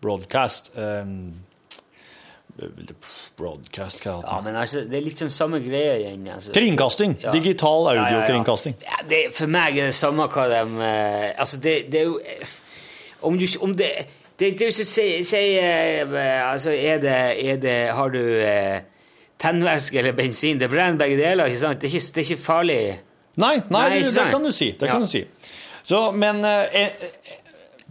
broadcast. 0.05 0.71
eh, 0.79 1.03
broadcast, 3.37 4.05
hva 4.05 4.13
heter 4.15 4.23
det? 4.23 4.31
Ja, 4.31 4.41
men 4.45 4.57
altså, 4.61 4.83
det 4.89 4.99
er 5.01 5.05
litt 5.09 5.19
sånn 5.19 5.33
samme 5.35 5.59
greie 5.65 5.97
igjen. 6.05 6.29
Altså. 6.31 6.53
Kringkasting. 6.55 7.17
Ja. 7.25 7.33
Digital 7.35 7.89
Ja, 7.89 7.95
ja, 7.95 8.21
ja. 8.29 8.45
Ja, 8.85 9.01
det, 9.11 9.23
for 9.35 9.51
meg 9.51 9.79
er 9.79 9.91
det 9.91 9.97
samme 9.99 10.29
hva 10.31 10.45
de 10.53 10.61
eh, 10.87 11.33
Altså, 11.43 11.59
det, 11.65 11.75
det 11.91 12.01
er 12.05 12.07
jo 12.13 12.21
eh, 12.23 12.55
Om 13.27 13.39
du 13.41 13.47
Om 13.65 13.75
det 13.81 13.91
det, 14.39 14.51
det 14.59 14.63
er 14.67 14.71
jo 14.71 14.75
så 14.75 14.85
si, 14.89 15.07
si 15.29 15.43
eh, 15.61 16.03
Altså, 16.51 16.73
er 16.75 16.99
det, 17.03 17.15
er 17.45 17.57
det 17.63 17.77
Har 17.95 18.11
du 18.11 18.21
eh, 18.43 18.81
tennvæske 19.39 19.99
eller 20.01 20.13
bensin? 20.19 20.59
Det 20.59 20.71
brenner 20.73 20.99
begge 20.99 21.19
deler, 21.21 21.47
ikke 21.51 21.61
sant? 21.61 21.81
Det 21.83 21.91
er 21.91 21.97
ikke, 21.99 22.13
det 22.15 22.23
er 22.25 22.31
ikke 22.33 22.43
farlig. 22.43 22.79
Nei, 23.37 23.55
nei, 23.69 23.85
Nei, 23.91 24.01
det, 24.03 24.13
det 24.15 24.27
kan 24.31 24.43
du 24.47 24.51
si. 24.55 24.73
Det 24.79 24.87
Ja. 24.89 24.93
kan 24.97 25.05
du 25.07 25.11
si. 25.11 25.25
Så, 25.85 26.01
men 26.17 26.43
eh, 26.49 26.91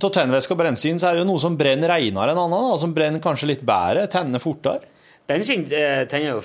av 0.04 0.10
tennvæske 0.12 0.52
og 0.56 0.60
bensin 0.60 0.98
så 1.00 1.10
er 1.12 1.16
det 1.16 1.24
jo 1.24 1.30
noe 1.30 1.40
som 1.40 1.56
brenner 1.60 1.92
renere 1.94 2.34
enn 2.34 2.40
annet, 2.42 2.64
da, 2.72 2.78
som 2.82 2.94
brenner 2.96 3.22
kanskje 3.24 3.48
litt 3.54 3.62
bedre, 3.68 4.08
tenner 4.12 4.42
fortere. 4.44 4.88
Bensin 5.30 5.64
eh, 5.72 6.04
tenner 6.12 6.34
jo 6.34 6.42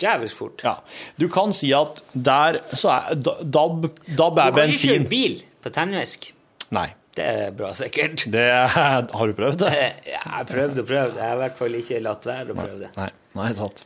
djevelsk 0.00 0.38
fort. 0.38 0.62
Ja. 0.64 0.76
Du 1.20 1.26
kan 1.32 1.52
si 1.56 1.72
at 1.76 2.00
der 2.14 2.60
så 2.72 2.92
er 2.94 3.18
da- 3.20 3.40
DAB, 3.44 3.82
bensin. 3.84 4.14
Du 4.16 4.22
kan 4.22 4.54
kan 4.54 4.72
ikke 4.72 4.86
kjøre 4.86 5.08
bil 5.10 5.34
på 5.60 5.72
tennvæske. 5.76 6.32
Nei. 6.72 6.86
Det 7.16 7.24
er 7.26 7.50
bra, 7.58 7.72
sikkert. 7.74 8.22
Det 8.30 8.44
har 8.70 9.02
du 9.10 9.32
prøvd 9.34 9.58
det? 9.64 9.70
Eh, 9.74 10.10
Jeg 10.12 10.20
har 10.30 10.44
prøvd 10.46 10.78
og 10.78 10.86
prøvd. 10.86 11.16
Jeg 11.18 11.26
har 11.26 11.34
i 11.34 11.40
hvert 11.42 11.56
fall 11.58 11.74
ikke 11.80 11.98
latt 12.04 12.28
være 12.30 12.54
å 12.54 12.58
prøve 12.60 12.78
det. 12.84 12.90
Nei, 13.00 13.08
nei 13.40 13.48
sant. 13.58 13.82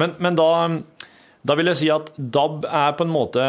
Men, 0.00 0.14
men 0.24 0.38
da, 0.40 0.48
da 1.44 1.56
vil 1.60 1.68
jeg 1.74 1.82
si 1.82 1.90
at 1.92 2.08
DAB 2.16 2.64
er 2.70 2.96
på 2.96 3.04
en 3.04 3.12
måte 3.12 3.44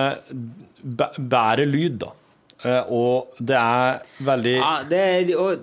bedre 0.83 1.65
lyd, 1.69 1.97
da. 2.03 2.11
Eh, 2.65 2.91
Og 2.95 3.35
det 3.39 3.55
er 3.59 3.97
veldig 4.25 4.53
Ja, 4.57 4.69
det, 4.89 5.01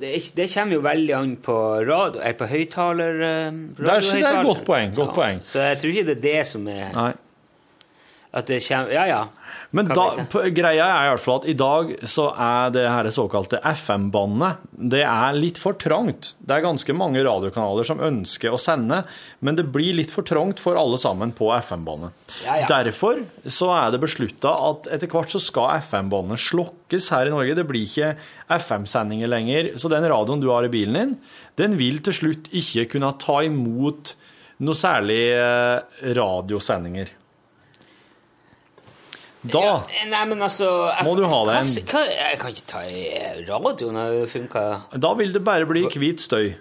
det, 0.01 0.11
det 0.37 0.47
kommer 0.53 0.77
jo 0.77 0.83
veldig 0.85 1.15
an 1.17 1.31
på 1.43 1.57
radio, 1.89 2.21
eller 2.21 2.37
på 2.39 2.49
høyttaler... 2.51 3.21
eh, 3.29 3.61
Det 3.79 3.89
er- 3.99 4.33
et 4.33 4.47
godt 4.47 4.65
poeng, 4.69 4.93
godt 4.97 5.15
poeng. 5.17 5.41
Så 5.45 5.63
jeg 5.69 5.79
tror 5.83 5.93
ikke 5.95 6.09
det 6.11 6.17
er 6.19 6.25
det 6.27 6.47
som 6.47 6.67
er 6.69 6.93
Nei. 6.97 7.13
At 8.33 8.47
det 8.49 8.63
kommer 8.65 8.93
Ja, 8.97 9.05
ja. 9.09 9.23
Men 9.73 9.89
da, 9.89 10.05
greia 10.53 10.85
er 10.85 11.07
i 11.07 11.11
hvert 11.15 11.23
fall 11.23 11.39
at 11.41 11.47
i 11.49 11.55
dag 11.57 11.93
så 12.09 12.27
er 12.37 12.73
det 12.75 12.85
her 12.85 13.09
såkalte 13.15 13.61
FM-båndet 13.73 14.61
det 14.93 15.01
er 15.07 15.37
litt 15.37 15.61
for 15.61 15.79
trangt. 15.81 16.33
Det 16.43 16.57
er 16.57 16.65
ganske 16.65 16.95
mange 16.97 17.23
radiokanaler 17.25 17.87
som 17.87 18.03
ønsker 18.05 18.53
å 18.53 18.61
sende, 18.61 19.03
men 19.41 19.57
det 19.57 19.69
blir 19.73 19.97
litt 19.97 20.13
for 20.13 20.27
trangt 20.29 20.61
for 20.61 20.77
alle 20.77 20.99
sammen 21.01 21.33
på 21.37 21.49
FM-båndet. 21.55 22.13
Ja, 22.45 22.59
ja. 22.61 22.69
Derfor 22.69 23.23
så 23.47 23.71
er 23.77 23.95
det 23.95 24.03
beslutta 24.03 24.53
at 24.69 24.91
etter 24.93 25.11
hvert 25.13 25.33
så 25.33 25.41
skal 25.43 25.81
FM-båndet 25.81 26.43
slokkes 26.43 27.09
her 27.15 27.31
i 27.31 27.35
Norge. 27.35 27.57
Det 27.57 27.67
blir 27.69 27.87
ikke 27.87 28.13
FM-sendinger 28.59 29.31
lenger. 29.33 29.73
Så 29.81 29.89
den 29.93 30.09
radioen 30.13 30.43
du 30.43 30.51
har 30.53 30.69
i 30.69 30.73
bilen 30.73 30.99
din, 30.99 31.17
den 31.61 31.79
vil 31.81 32.03
til 32.05 32.19
slutt 32.19 32.53
ikke 32.53 32.91
kunne 32.97 33.15
ta 33.23 33.41
imot 33.47 34.17
noe 34.63 34.79
særlig 34.79 35.23
eh, 35.33 36.05
radiosendinger. 36.19 37.17
Da 39.51 39.59
Ja, 39.59 39.79
nei, 40.07 40.25
men 40.31 40.39
altså 40.39 40.69
jeg- 40.93 41.05
Må 41.05 41.17
du 41.19 41.25
ha 41.27 41.39
deg 41.49 41.57
en- 41.57 41.87
Hva- 41.87 41.93
hva, 41.93 42.31
Jeg 42.31 42.39
kan 42.39 42.51
ikke 42.53 42.67
ta 42.67 42.79
i 42.87 43.45
radioen. 43.49 43.95
Det 44.21 44.31
funker 44.31 45.01
Da 45.01 45.15
vil 45.15 45.33
det 45.33 45.43
bare 45.45 45.67
bli 45.67 45.83
hvit 45.89 46.21
støy. 46.21 46.55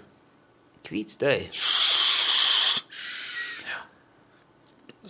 hvit 0.88 1.10
støy. 1.14 1.46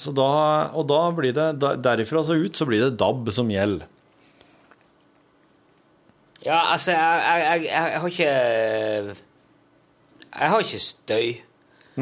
Så 0.02 0.12
da, 0.16 0.70
og 0.74 0.86
da 0.88 1.00
blir 1.14 1.32
det, 1.36 1.60
derifra 1.84 2.22
så 2.24 2.34
ut 2.44 2.56
så 2.58 2.66
blir 2.66 2.80
det 2.88 2.96
DAB 2.98 3.30
som 3.32 3.48
gjelder. 3.52 3.86
Ja, 6.42 6.72
altså, 6.74 6.90
jeg, 6.90 7.22
jeg, 7.22 7.62
jeg, 7.62 7.70
jeg 7.70 8.00
har 8.00 8.08
ikke 8.08 9.16
Jeg 10.32 10.48
har 10.50 10.64
ikke 10.64 10.80
støy 10.82 11.28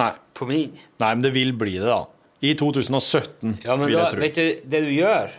Nei. 0.01 0.12
på 0.35 0.47
min. 0.49 0.79
Nei, 1.03 1.11
men 1.14 1.21
det 1.27 1.33
vil 1.35 1.53
bli 1.53 1.75
det, 1.77 1.85
da. 1.91 2.05
I 2.43 2.55
2017, 2.57 3.59
Ja, 3.64 3.76
men 3.76 3.86
vil 3.91 3.97
da, 3.99 4.05
jeg 4.07 4.12
tro. 4.14 4.20
vet 4.20 4.34
du, 4.38 4.68
det 4.72 4.80
du 4.86 4.91
gjør 4.95 5.34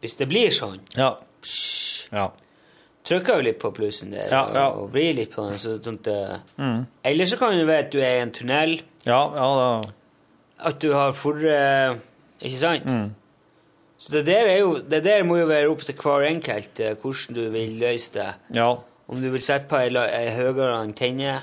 Hvis 0.00 0.16
det 0.20 0.28
blir 0.30 0.50
sånn, 0.54 0.80
Ja. 0.96 1.16
ja. 2.12 2.26
trykker 3.06 3.36
jo 3.40 3.46
litt 3.48 3.58
på 3.62 3.72
plussen 3.74 4.10
der 4.14 4.28
Ja, 4.30 4.44
ja. 4.54 4.66
Og, 4.70 4.90
vrir 4.94 5.14
litt 5.14 5.34
på 5.34 5.48
den. 5.48 5.58
Så, 5.58 5.76
sånn 5.82 5.98
mm. 6.02 6.86
Eller 7.04 7.26
så 7.26 7.38
kan 7.40 7.56
du 7.58 7.64
være 7.66 7.86
at 7.86 7.92
du 7.92 8.00
er 8.00 8.18
i 8.18 8.22
en 8.24 8.32
tunnel, 8.34 8.80
Ja, 9.06 9.20
ja, 9.34 9.48
da. 9.60 9.82
at 10.70 10.80
du 10.82 10.92
har 10.94 11.12
forre 11.18 12.00
Ikke 12.40 12.58
sant? 12.58 12.84
Mm. 12.86 13.10
Så 13.98 14.12
det 14.12 14.26
der, 14.26 14.44
er 14.52 14.58
jo, 14.60 14.74
det 14.78 15.04
der 15.06 15.22
må 15.24 15.38
jo 15.38 15.46
være 15.48 15.70
opp 15.72 15.80
til 15.86 15.94
hver 15.96 16.26
enkelt 16.28 16.80
eh, 16.84 16.94
hvordan 17.00 17.34
du 17.34 17.46
vil 17.50 17.78
løse 17.80 18.12
det. 18.12 18.34
ja. 18.54 18.74
Om 19.08 19.20
du 19.22 19.28
vil 19.30 19.40
sette 19.40 19.68
på 19.70 19.78
ei 19.78 20.30
høyere 20.34 20.80
antenne 20.82 21.36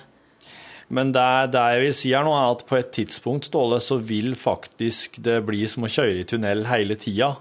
Men 0.87 1.13
det, 1.15 1.53
det 1.53 1.61
jeg 1.73 1.83
vil 1.85 1.95
si 1.97 2.11
her 2.13 2.25
nå, 2.27 2.33
er 2.35 2.51
at 2.55 2.65
på 2.67 2.77
et 2.79 2.91
tidspunkt, 2.95 3.47
Ståle, 3.47 3.79
så 3.83 3.97
vil 4.01 4.33
faktisk 4.39 5.21
det 5.23 5.39
bli 5.47 5.63
som 5.69 5.85
å 5.87 5.91
kjøre 5.91 6.23
i 6.23 6.27
tunnel 6.27 6.65
hele 6.69 6.97
tida 6.99 7.33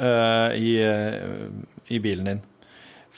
uh, 0.00 0.50
i, 0.54 0.76
uh, 0.84 1.50
i 1.90 2.00
bilen 2.02 2.30
din. 2.30 2.42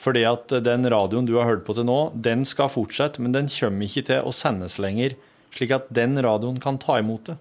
Fordi 0.03 0.23
at 0.27 0.51
den 0.65 0.89
radioen 0.89 1.27
du 1.29 1.35
har 1.37 1.47
hørt 1.47 1.63
på 1.67 1.75
til 1.77 1.85
nå, 1.87 1.99
den 2.15 2.43
skal 2.49 2.71
fortsette, 2.73 3.21
men 3.21 3.35
den 3.35 3.51
kommer 3.51 3.87
ikke 3.87 4.07
til 4.09 4.25
å 4.25 4.33
sendes 4.35 4.79
lenger, 4.81 5.15
slik 5.53 5.75
at 5.75 5.91
den 5.93 6.17
radioen 6.25 6.57
kan 6.63 6.81
ta 6.81 6.97
imot 6.99 7.29
det. 7.29 7.37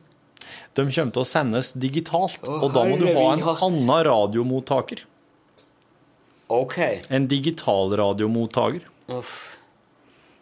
De 0.76 0.84
kommer 0.84 1.14
til 1.14 1.22
å 1.22 1.28
sendes 1.28 1.72
digitalt, 1.80 2.44
og 2.44 2.68
da 2.74 2.84
må 2.88 2.98
du 3.00 3.08
ha 3.08 3.26
en 3.32 3.42
annen 3.52 4.04
radiomottaker. 4.08 5.06
Ok. 6.52 6.78
En 7.08 7.26
digital 7.30 7.96
radiomottaker. 7.96 8.84
Uff. 9.12 9.56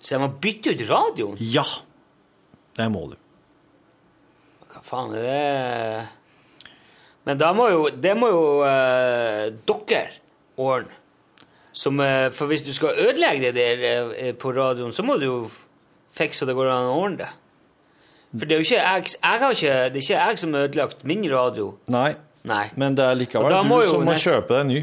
Så 0.01 0.15
jeg 0.17 0.23
må 0.23 0.31
bytte 0.41 0.73
ut 0.73 0.85
radioen? 0.89 1.37
Ja, 1.41 1.65
det 2.79 2.87
må 2.93 3.05
du. 3.11 3.17
Hva 4.71 4.81
faen 4.87 5.13
er 5.19 5.25
det 5.27 6.05
Men 7.27 7.41
da 7.41 7.51
må 7.53 7.67
jo 7.69 7.81
Det 7.91 8.13
må 8.17 8.29
jo 8.31 8.45
uh, 8.63 9.51
dere 9.51 10.05
ordne. 10.61 10.95
Som, 11.73 12.01
uh, 12.03 12.31
for 12.35 12.51
hvis 12.51 12.65
du 12.67 12.73
skal 12.75 12.97
ødelegge 12.99 13.53
det 13.53 13.59
der 13.59 14.09
uh, 14.11 14.31
på 14.39 14.55
radioen, 14.57 14.95
så 14.95 15.05
må 15.07 15.19
du 15.21 15.27
jo 15.27 15.37
fikse 16.17 16.43
så 16.43 16.49
det 16.49 16.57
går 16.59 16.71
an 16.73 16.89
å 16.91 16.97
ordne 17.03 17.21
det. 17.25 17.31
For 18.31 18.47
det 18.47 18.55
er 18.55 18.61
jo 18.63 18.67
ikke 18.69 18.79
jeg, 18.79 19.13
jeg 19.19 19.53
ikke, 19.57 19.77
Det 19.91 20.01
er 20.01 20.03
ikke 20.05 20.25
jeg 20.25 20.39
som 20.39 20.55
har 20.55 20.69
ødelagt 20.69 21.05
min 21.05 21.25
radio. 21.31 21.71
Nei, 21.91 22.15
Nei. 22.47 22.65
men 22.79 22.95
det 22.99 23.05
er 23.05 23.19
likevel 23.19 23.51
du 23.51 23.89
som 23.91 24.05
må 24.05 24.13
nesten- 24.13 24.23
kjøpe 24.33 24.61
deg 24.61 24.67
ny. 24.71 24.83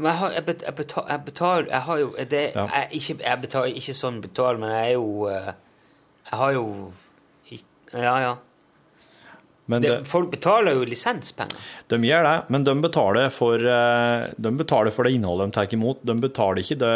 Men 0.00 0.10
jeg, 0.12 0.18
har, 0.24 0.34
jeg, 0.38 0.44
bet, 0.50 0.62
jeg, 0.66 0.74
betal, 0.80 1.04
jeg 1.12 1.24
betaler 1.28 1.70
Jeg 1.70 1.82
har 1.88 1.98
jo 2.02 2.10
det, 2.34 2.44
Ja. 2.56 2.66
jeg, 2.74 2.88
ikke, 3.00 3.16
jeg 3.26 3.40
betaler 3.46 3.80
ikke 3.82 3.94
sånn 4.00 4.20
betal, 4.24 4.58
men 4.62 4.70
jeg 4.74 4.86
er 4.86 4.94
jo 4.96 5.26
eh, 5.30 5.50
Jeg 6.30 6.38
har 6.44 6.52
jo 6.58 6.64
Ja, 7.92 8.14
ja. 8.24 8.36
Men 9.70 9.82
Det, 9.84 9.90
det, 9.92 10.06
folk 10.10 10.30
betaler 10.32 10.74
jo 10.74 10.82
lisenspenger. 10.88 11.58
de 11.92 11.96
gjør 12.02 12.24
det, 12.26 12.32
men 12.50 12.64
de 12.66 12.72
betaler 12.82 13.28
for, 13.30 13.54
eh, 13.62 14.24
de 14.34 14.50
betaler 14.58 14.90
for 14.90 15.06
det 15.06 15.12
innholdet 15.14 15.52
de 15.52 15.54
tar 15.60 15.74
imot. 15.76 16.00
De 16.02 16.14
betaler 16.18 16.58
ikke 16.64 16.78
det 16.80 16.94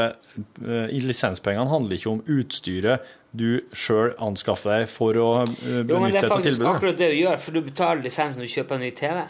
eh, 0.67 0.89
Lisenspengene 1.07 1.69
handler 1.71 1.95
ikke 2.01 2.11
om 2.17 2.25
utstyret 2.35 3.05
du 3.35 3.61
sjøl 3.75 4.11
anskaffer 4.23 4.71
deg 4.81 4.89
for 4.91 5.15
å 5.23 5.29
eh, 5.45 5.85
Jo, 5.87 6.01
men 6.03 6.11
det 6.15 6.25
er 6.25 6.29
faktisk 6.33 6.57
tilbudet. 6.59 6.75
akkurat 6.75 6.99
det 6.99 7.11
du 7.15 7.17
gjør, 7.21 7.39
for 7.47 7.55
du 7.55 7.61
betaler 7.71 8.03
lisens 8.03 8.37
når 8.39 8.47
du 8.49 8.53
kjøper 8.57 8.75
en 8.81 8.85
ny 8.89 8.91
TV. 8.99 9.23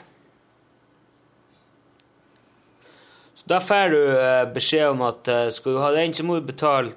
Så 3.33 3.33
da 3.46 3.58
får 3.60 3.90
du 3.92 3.98
eh, 4.18 4.44
beskjed 4.54 4.86
om 4.94 5.02
at 5.04 5.28
eh, 5.28 5.48
skal 5.52 5.74
du 5.76 5.80
ha 5.82 5.90
den, 5.92 6.14
så 6.16 6.24
må 6.24 6.38
du 6.40 6.46
betale 6.48 6.94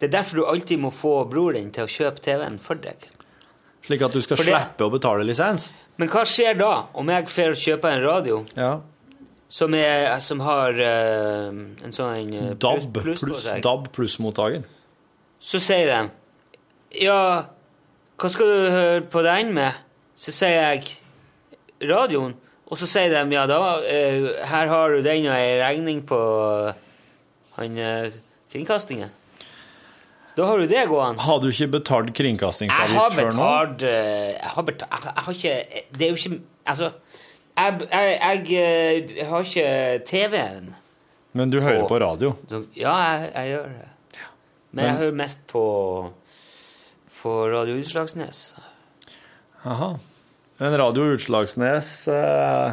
Det 0.00 0.06
er 0.08 0.12
derfor 0.20 0.36
du 0.40 0.44
alltid 0.46 0.78
må 0.80 0.90
få 0.94 1.24
bror 1.28 1.52
din 1.58 1.70
til 1.74 1.84
å 1.84 1.90
kjøpe 1.90 2.22
TV-en 2.24 2.58
for 2.62 2.78
deg. 2.80 3.02
Slik 3.84 4.02
at 4.06 4.12
du 4.14 4.20
skal 4.22 4.36
For 4.38 4.44
det- 4.48 4.54
slippe 4.56 4.86
å 4.86 4.92
betale 4.94 5.24
lisens. 5.28 5.70
Men 6.00 6.08
hva 6.08 6.22
skjer 6.24 6.56
da, 6.56 6.86
om 6.96 7.08
jeg 7.12 7.26
får 7.28 7.58
kjøpe 7.60 7.90
en 7.90 8.02
radio 8.04 8.38
Ja. 8.56 8.80
som, 9.48 9.74
er, 9.74 10.18
som 10.24 10.40
har 10.40 10.72
uh, 10.72 11.50
en 11.84 11.92
sånn 11.92 12.30
pluss, 12.56 12.86
DAB 12.86 13.02
pluss 13.02 13.20
pluss? 13.26 13.44
DAB 13.60 13.90
pluss-mottaker. 13.92 14.62
Så 15.40 15.60
sier 15.60 15.90
de 15.90 16.00
Ja, 17.04 17.44
hva 18.20 18.28
skal 18.32 18.46
du 18.48 18.70
høre 18.72 19.02
på 19.12 19.22
den 19.26 19.52
med? 19.56 19.74
Så 20.16 20.32
sier 20.32 20.56
jeg 20.72 20.96
radioen. 21.90 22.34
Og 22.70 22.78
så 22.78 22.86
sier 22.86 23.10
de 23.10 23.34
ja, 23.34 23.46
da 23.50 23.58
eh, 23.90 24.28
her 24.46 24.70
har 24.70 24.92
du 24.94 25.02
den 25.02 25.26
og 25.26 25.34
ei 25.34 25.56
regning 25.58 26.04
på 26.06 26.18
han 27.56 27.78
eh, 27.78 28.12
kringkastingen. 28.52 29.10
Da 30.36 30.46
har 30.46 30.62
du 30.62 30.70
det 30.70 30.84
gående. 30.88 31.20
Har 31.20 31.40
du 31.42 31.48
ikke 31.50 31.66
betalt 31.74 32.12
kringkastingsavgift 32.14 33.16
før 33.16 33.32
nå? 33.34 33.48
betalt 33.50 33.82
eh, 33.82 34.28
Jeg 34.36 34.52
har 34.54 34.66
betalt 34.68 34.92
jeg, 34.94 35.14
jeg 35.16 35.24
har 35.26 35.32
ikke 35.32 35.96
Det 35.98 36.06
er 36.06 36.12
jo 36.12 36.20
ikke 36.20 36.40
Altså, 36.70 36.90
jeg, 37.56 37.80
jeg, 37.90 38.46
jeg, 38.50 39.10
jeg 39.16 39.26
har 39.26 39.40
ikke 39.40 40.04
TV-en. 40.06 40.74
Men 41.32 41.50
du 41.50 41.58
hører 41.60 41.88
på 41.88 41.98
radio. 41.98 42.32
Så, 42.48 42.62
ja, 42.76 42.94
jeg, 42.94 43.32
jeg 43.34 43.48
gjør 43.48 43.66
det. 43.74 43.88
Men, 44.70 44.84
jeg 44.84 44.94
hører 45.00 45.16
mest 45.18 45.42
på, 45.50 45.64
på 47.22 47.34
Radio 47.50 47.74
Utslagsnes. 47.80 48.54
Aha. 49.64 49.96
Men 50.60 50.76
Radio 50.76 51.06
Utslagsnes 51.14 51.90
eh, 52.12 52.72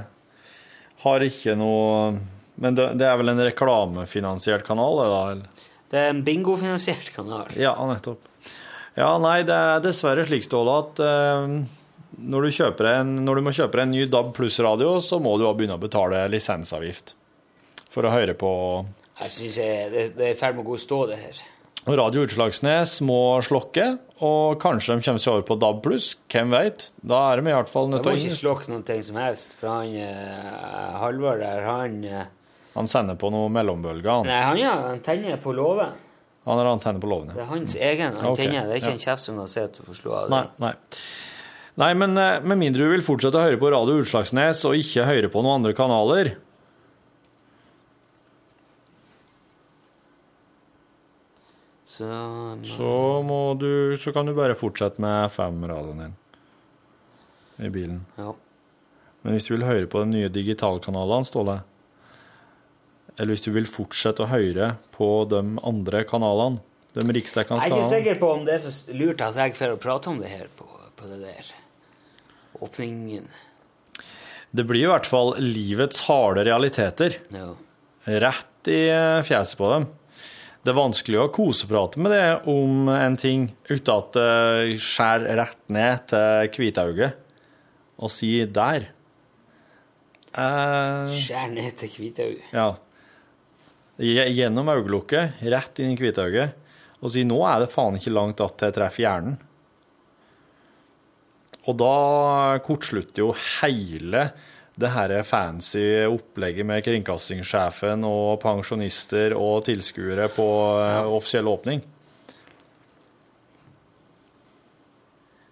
har 1.04 1.24
ikke 1.24 1.56
noe 1.56 2.18
Men 2.60 2.76
det, 2.76 2.90
det 3.00 3.08
er 3.08 3.20
vel 3.20 3.32
en 3.32 3.44
reklamefinansiert 3.48 4.66
kanal, 4.68 5.00
det 5.00 5.10
da? 5.12 5.20
eller? 5.32 5.66
Det 5.88 6.00
er 6.02 6.10
en 6.12 6.24
bingofinansiert 6.26 7.14
kanal. 7.16 7.48
Ja, 7.56 7.72
nettopp. 7.88 8.26
Ja, 8.98 9.12
nei, 9.22 9.44
det 9.48 9.56
er 9.56 9.84
dessverre 9.86 10.26
slik, 10.28 10.44
Ståle, 10.44 10.74
at 10.82 11.00
eh, 11.06 11.54
når, 12.18 12.48
du 12.50 12.88
en, 12.90 13.14
når 13.24 13.40
du 13.40 13.46
må 13.46 13.54
kjøpe 13.56 13.84
en 13.84 13.94
ny 13.94 14.08
DAB 14.10 14.34
pluss-radio, 14.36 14.98
så 15.00 15.22
må 15.22 15.38
du 15.38 15.46
også 15.46 15.60
begynne 15.60 15.78
å 15.78 15.84
betale 15.84 16.26
lisensavgift 16.34 17.14
for 17.94 18.10
å 18.10 18.12
høre 18.12 18.34
på 18.36 18.50
Jeg 19.22 19.32
synes 19.36 19.62
det, 19.94 20.08
det 20.18 20.26
er 20.32 20.34
i 20.34 20.40
ferd 20.40 20.58
med 20.58 20.66
å 20.66 20.72
gå 20.74 20.80
i 20.80 20.82
stå, 20.82 21.04
det 21.14 21.22
her. 21.22 21.46
Radio 21.88 22.26
Utslagsnes 22.26 22.98
må 23.08 23.38
slokke, 23.46 23.86
og 24.20 24.58
kanskje 24.60 24.98
de 24.98 25.06
kommer 25.06 25.22
seg 25.24 25.38
over 25.38 25.46
på 25.48 25.56
DAB 25.62 25.78
pluss. 25.86 26.08
Hvem 26.34 26.52
vet? 26.52 26.90
Da 27.00 27.20
er 27.30 27.40
de 27.40 27.48
i 27.48 27.54
hvert 27.56 27.70
fall 27.72 27.88
nødt 27.92 28.04
til 28.04 28.12
å 28.12 28.20
ikke 28.20 28.40
slokke 28.42 28.72
noen 28.74 28.84
ting 28.88 29.00
som 29.06 29.20
helst, 29.22 29.56
for 29.56 29.72
han 29.72 29.94
eh, 29.96 30.98
Halvor 31.00 31.40
der, 31.40 31.64
han 31.64 32.02
eh, 32.04 32.26
Han 32.76 32.92
sender 32.92 33.16
på 33.16 33.32
noe 33.32 33.48
mellombølger. 33.54 34.10
Han, 34.12 34.28
Nei, 34.28 34.42
han 34.44 34.60
har 34.66 34.90
antenne 34.92 35.38
på 35.42 35.54
låven. 35.56 35.96
han 36.48 36.60
har 36.60 36.72
antenne 36.74 37.00
på 37.00 37.08
ja. 37.14 37.22
Det 37.38 37.46
er 37.46 37.50
hans 37.54 37.76
egen 37.76 38.12
antenne. 38.12 38.34
antenne. 38.34 38.66
Det 38.68 38.76
er 38.76 38.82
ikke 38.82 38.92
ja. 38.92 38.98
en 38.98 39.06
kjeft 39.08 39.24
som 39.24 39.40
kan 39.40 39.48
si 39.54 39.64
at 39.64 39.80
du 39.80 39.88
får 39.88 40.02
slå 40.02 40.18
av 40.18 40.30
Nei, 40.34 40.44
den. 40.44 40.68
nei. 40.68 40.74
Nei, 41.78 41.94
men 41.94 42.18
eh, 42.18 42.42
med 42.42 42.58
mindre 42.58 42.84
du 42.84 42.92
vil 42.98 43.06
fortsette 43.06 43.38
å 43.38 43.48
høre 43.48 43.62
på 43.62 43.72
Radio 43.72 44.02
Utslagsnes 44.02 44.66
og 44.68 44.76
ikke 44.82 45.08
høre 45.08 45.32
på 45.32 45.46
noen 45.46 45.62
andre 45.62 45.78
kanaler 45.78 46.34
Så, 51.98 52.08
så, 52.78 52.92
må 53.26 53.42
du, 53.58 53.98
så 53.98 54.14
kan 54.14 54.28
du 54.30 54.36
bare 54.38 54.58
fortsette 54.58 55.02
med 55.02 55.32
FM-radioen 55.32 56.04
din 56.06 56.18
i 57.66 57.72
bilen. 57.74 58.04
ja. 58.20 58.36
Men 59.26 59.34
hvis 59.34 59.48
du 59.50 59.56
vil 59.56 59.66
høre 59.66 59.88
på 59.90 60.04
de 60.04 60.12
nye 60.14 60.28
digitalkanalene, 60.32 61.26
Ståle, 61.28 61.58
eller 63.18 63.34
hvis 63.34 63.44
du 63.48 63.50
vil 63.56 63.66
fortsette 63.68 64.24
å 64.24 64.30
høre 64.30 64.76
på 64.94 65.10
de 65.28 65.42
andre 65.66 66.04
kanalene, 66.08 66.62
de 66.94 67.04
riksdekkende 67.18 67.66
Jeg 67.66 67.74
er 67.74 67.82
ikke 67.82 67.90
sikker 67.92 68.22
på 68.22 68.30
om 68.34 68.46
det 68.48 68.56
er 68.56 68.62
så 68.64 68.94
lurt 68.96 69.22
at 69.26 69.38
jeg 69.42 69.58
får 69.58 69.76
prate 69.82 70.10
om 70.14 70.22
det 70.22 70.30
her 70.32 70.48
på, 70.58 70.70
på 70.98 71.10
det 71.10 71.20
der 71.26 71.50
åpningen. 72.64 73.28
Det 74.56 74.66
blir 74.66 74.86
i 74.86 74.90
hvert 74.90 75.10
fall 75.10 75.36
livets 75.44 76.06
harde 76.08 76.46
realiteter. 76.48 77.20
Ja. 77.34 77.52
rett 78.08 78.72
i 78.72 78.82
fjeset 79.28 79.58
på 79.60 79.70
dem. 79.74 79.90
Det 80.66 80.74
er 80.74 80.78
vanskelig 80.78 81.20
å 81.22 81.30
koseprate 81.32 82.02
med 82.02 82.12
det 82.12 82.26
om 82.52 82.90
en 82.92 83.16
ting 83.20 83.48
uten 83.70 83.94
at 83.94 84.18
det 84.18 84.80
skjærer 84.84 85.40
rett 85.40 85.62
ned 85.72 86.08
til 86.12 86.50
hvitauget 86.58 87.24
og 87.98 88.12
si 88.14 88.46
'der'. 88.46 88.90
Eh, 90.38 91.16
Skjær 91.18 91.50
ned 91.54 91.78
til 91.78 91.90
hvitauget. 91.90 92.44
ja. 92.54 92.76
Gjennom 93.98 94.70
øyelokket, 94.70 95.42
rett 95.42 95.80
inn 95.80 95.96
i 95.96 95.98
hvitauget, 95.98 96.54
og 97.02 97.10
si 97.10 97.24
'nå 97.24 97.40
er 97.48 97.60
det 97.66 97.72
faen 97.74 97.98
ikke 97.98 98.14
langt 98.14 98.42
att 98.42 98.58
til 98.58 98.68
jeg 98.68 98.74
treffer 98.74 99.04
hjernen'. 99.04 99.38
Og 101.68 101.78
da 101.78 102.60
kortslutter 102.64 103.26
jo 103.26 103.34
hele 103.34 104.32
det 104.78 104.92
her 104.94 105.12
fancy 105.26 106.06
opplegget 106.06 106.66
med 106.70 106.84
kringkastingssjefen 106.86 108.04
og 108.06 108.38
pensjonister 108.44 109.34
og 109.38 109.64
tilskuere 109.66 110.28
på 110.34 110.46
eh, 110.84 111.08
offisiell 111.18 111.50
åpning. 111.50 111.82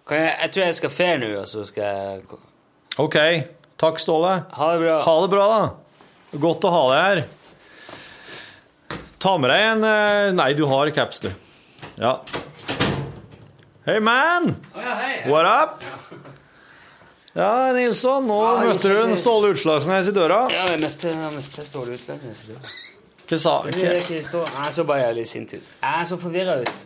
Kan 0.06 0.22
jeg, 0.22 0.34
jeg 0.44 0.52
tror 0.54 0.64
jeg 0.68 0.76
skal 0.78 0.94
ferie 0.94 1.18
nå, 1.18 1.32
og 1.40 1.48
så 1.50 1.64
skal 1.66 1.82
jeg 1.82 2.42
OK. 3.02 3.18
Takk, 3.76 3.98
Ståle. 4.00 4.36
Ha 4.56 4.68
det 4.72 4.84
bra. 4.84 5.00
Ha 5.04 5.16
det 5.24 5.32
bra, 5.34 5.48
da. 5.50 6.38
Godt 6.46 6.68
å 6.68 6.72
ha 6.72 6.84
deg 6.92 7.02
her. 7.02 7.24
Ta 9.26 9.34
med 9.42 9.50
deg 9.50 9.64
en 9.72 9.84
eh, 9.90 10.30
Nei, 10.38 10.52
du 10.54 10.62
har 10.70 10.94
caps, 10.94 11.18
du. 11.26 11.32
Ja. 11.98 12.20
Hey, 13.86 13.98
man! 13.98 14.54
What 15.26 15.50
up? 15.50 15.82
Ja, 15.82 16.25
Nilsson, 17.36 18.24
nå 18.24 18.40
møtte 18.64 18.88
du 18.88 18.96
en 19.02 19.16
Ståle 19.18 19.52
Utslagsnes 19.52 20.08
i 20.08 20.12
døra. 20.16 20.46
Ja, 20.52 20.64
jeg 20.72 20.80
møtte, 20.86 21.10
jeg 21.12 21.32
møtte 21.34 21.64
Ståle 21.66 21.96
Utslagsnes. 21.96 22.44
i 22.46 22.52
døra. 22.54 22.74
Hva 23.26 23.38
sa 23.42 23.54
han? 23.64 23.80
Jeg 23.82 24.72
så 24.72 24.84
bare 24.88 25.10
litt 25.12 25.28
sint 25.28 25.52
ut. 25.52 25.72
Jeg 25.82 26.08
så 26.08 26.16
forvirra 26.20 26.60
ut. 26.62 26.84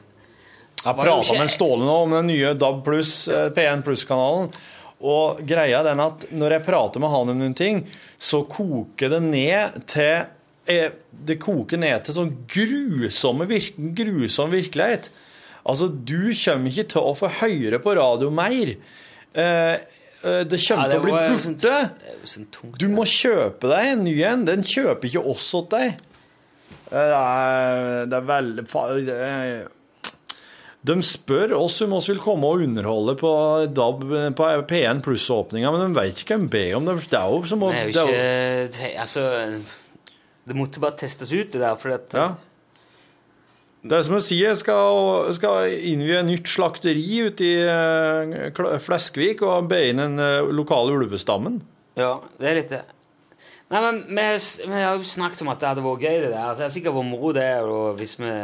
Jeg 0.81 0.97
Var 0.97 1.05
prata 1.05 1.37
med 1.39 1.53
Ståle 1.53 1.85
nå 1.87 1.97
om 2.07 2.15
den 2.17 2.31
nye 2.33 2.55
DAB 2.59 2.83
pluss, 2.85 3.29
eh, 3.29 3.51
P1 3.55 3.85
Pluss-kanalen. 3.87 4.51
Og 5.01 5.41
greia 5.49 5.81
er 5.81 5.85
den 5.91 6.01
at 6.01 6.27
når 6.33 6.57
jeg 6.57 6.65
prater 6.67 7.01
med 7.01 7.13
han 7.13 7.33
om 7.33 7.39
noen 7.39 7.55
ting, 7.57 7.83
så 8.19 8.43
koker 8.49 9.13
det 9.15 9.23
ned 9.23 9.79
til 9.89 10.27
eh, 10.67 10.91
Det 11.13 11.39
koker 11.41 11.79
ned 11.81 12.05
til 12.05 12.17
sånn 12.17 12.35
grusomme 12.49 13.47
grusom 13.47 14.51
virkelighet. 14.51 15.11
Altså, 15.69 15.89
du 15.89 16.33
kommer 16.33 16.73
ikke 16.73 16.89
til 16.89 17.07
å 17.07 17.15
få 17.17 17.31
høre 17.41 17.79
på 17.85 17.95
radio 17.97 18.31
mer. 18.33 18.75
Eh, 19.37 19.77
det 20.23 20.59
kommer 20.67 20.91
til 20.91 21.01
å 21.01 21.03
bli 21.03 21.13
sånn- 21.13 21.57
borte. 21.57 21.61
det 21.99 22.09
er 22.13 22.17
jo 22.21 22.29
sånn 22.29 22.47
tungt. 22.53 22.79
Du 22.79 22.89
må 22.93 23.05
kjøpe 23.09 23.69
deg 23.73 23.87
en 23.95 24.05
ny 24.05 24.15
en. 24.29 24.45
Den 24.45 24.61
kjøper 24.63 25.09
ikke 25.09 25.25
oss 25.33 25.55
åt 25.55 25.71
deg. 25.71 25.95
Det 26.91 27.05
er, 27.17 28.07
det 28.11 28.17
er 28.19 28.27
veldig 28.27 28.65
det 29.07 29.17
er- 29.17 29.69
De 30.83 30.95
spør 31.05 31.53
oss 31.59 31.81
om 31.83 31.93
oss 31.93 32.09
vil 32.09 32.17
komme 32.19 32.45
og 32.49 32.63
underholde 32.65 33.15
på, 33.21 33.31
DAB, 33.73 34.05
på 34.35 34.47
P1 34.67 35.03
Pluss-åpninga, 35.05 35.71
men 35.73 35.93
de 35.93 36.01
vet 36.01 36.23
ikke 36.25 36.39
hvem 36.39 36.49
ber 36.51 36.77
om 36.77 36.85
det. 36.89 36.95
Det 37.11 37.19
er 37.21 37.29
jo 37.31 37.43
som 37.45 37.61
å 37.61 37.71
Det 37.71 38.97
Altså 38.97 39.63
Det 40.47 40.57
måtte 40.57 40.81
bare 40.81 40.97
testes 40.97 41.31
ut, 41.33 41.53
det 41.53 41.61
der, 41.61 41.77
for 41.77 41.91
at 41.93 42.13
Ja. 42.13 42.35
Det 43.81 43.97
er 43.97 44.03
som 44.05 44.19
å 44.19 44.21
si 44.21 44.37
jeg 44.37 44.59
skal, 44.61 45.31
skal 45.33 45.73
innvie 45.73 46.19
et 46.21 46.29
nytt 46.29 46.49
slakteri 46.53 47.05
ute 47.25 47.47
i 47.47 47.53
eh, 47.65 48.81
Fleskvik 48.85 49.41
og 49.47 49.71
be 49.71 49.79
inn 49.89 50.03
den 50.03 50.21
eh, 50.21 50.51
lokale 50.53 50.93
ulvestammen. 50.99 51.63
Ja, 51.97 52.19
det 52.37 52.51
er 52.51 52.59
litt 52.59 52.75
det. 52.75 52.83
Nei, 53.71 53.81
men 53.81 54.03
vi, 54.11 54.21
har 54.21 54.37
vi 54.67 54.83
har 54.83 54.99
jo 54.99 55.07
snakket 55.07 55.41
om 55.45 55.53
at 55.53 55.63
det 55.63 55.71
hadde 55.71 55.87
vært 55.87 56.05
gøy, 56.05 56.19
det 56.19 56.29
der. 56.29 56.43
Altså, 56.43 56.61
det 56.61 56.67
er 56.67 56.75
sikkert 56.75 56.99
vært 56.99 57.09
moro, 57.09 57.33
det. 57.33 57.49
Og 57.65 57.97
hvis 57.97 58.17
vi 58.21 58.35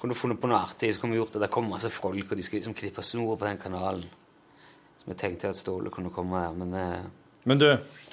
kunne 0.00 0.18
funnet 0.18 0.40
på 0.42 0.50
noe 0.50 0.60
artig, 0.60 0.92
så 0.92 1.00
kunne 1.00 1.16
vi 1.16 1.22
gjort 1.22 1.38
det. 1.38 1.44
Det 1.46 1.52
kommer 1.54 1.76
masse 1.78 1.92
folk, 1.94 2.26
og 2.26 2.36
de 2.36 2.44
skal 2.44 2.60
liksom 2.60 2.76
klippe 2.76 3.04
snor 3.06 3.38
på 3.38 3.48
den 3.48 3.60
kanalen. 3.62 4.04
Så 5.00 5.08
vi 5.08 5.16
tenkte 5.20 5.54
at 5.54 5.60
Ståle 5.60 5.92
kunne 5.94 6.12
komme 6.12 6.42
her, 6.44 6.58
men 6.58 6.76
eh, 6.76 7.12
Men 7.44 7.60
du, 7.60 7.66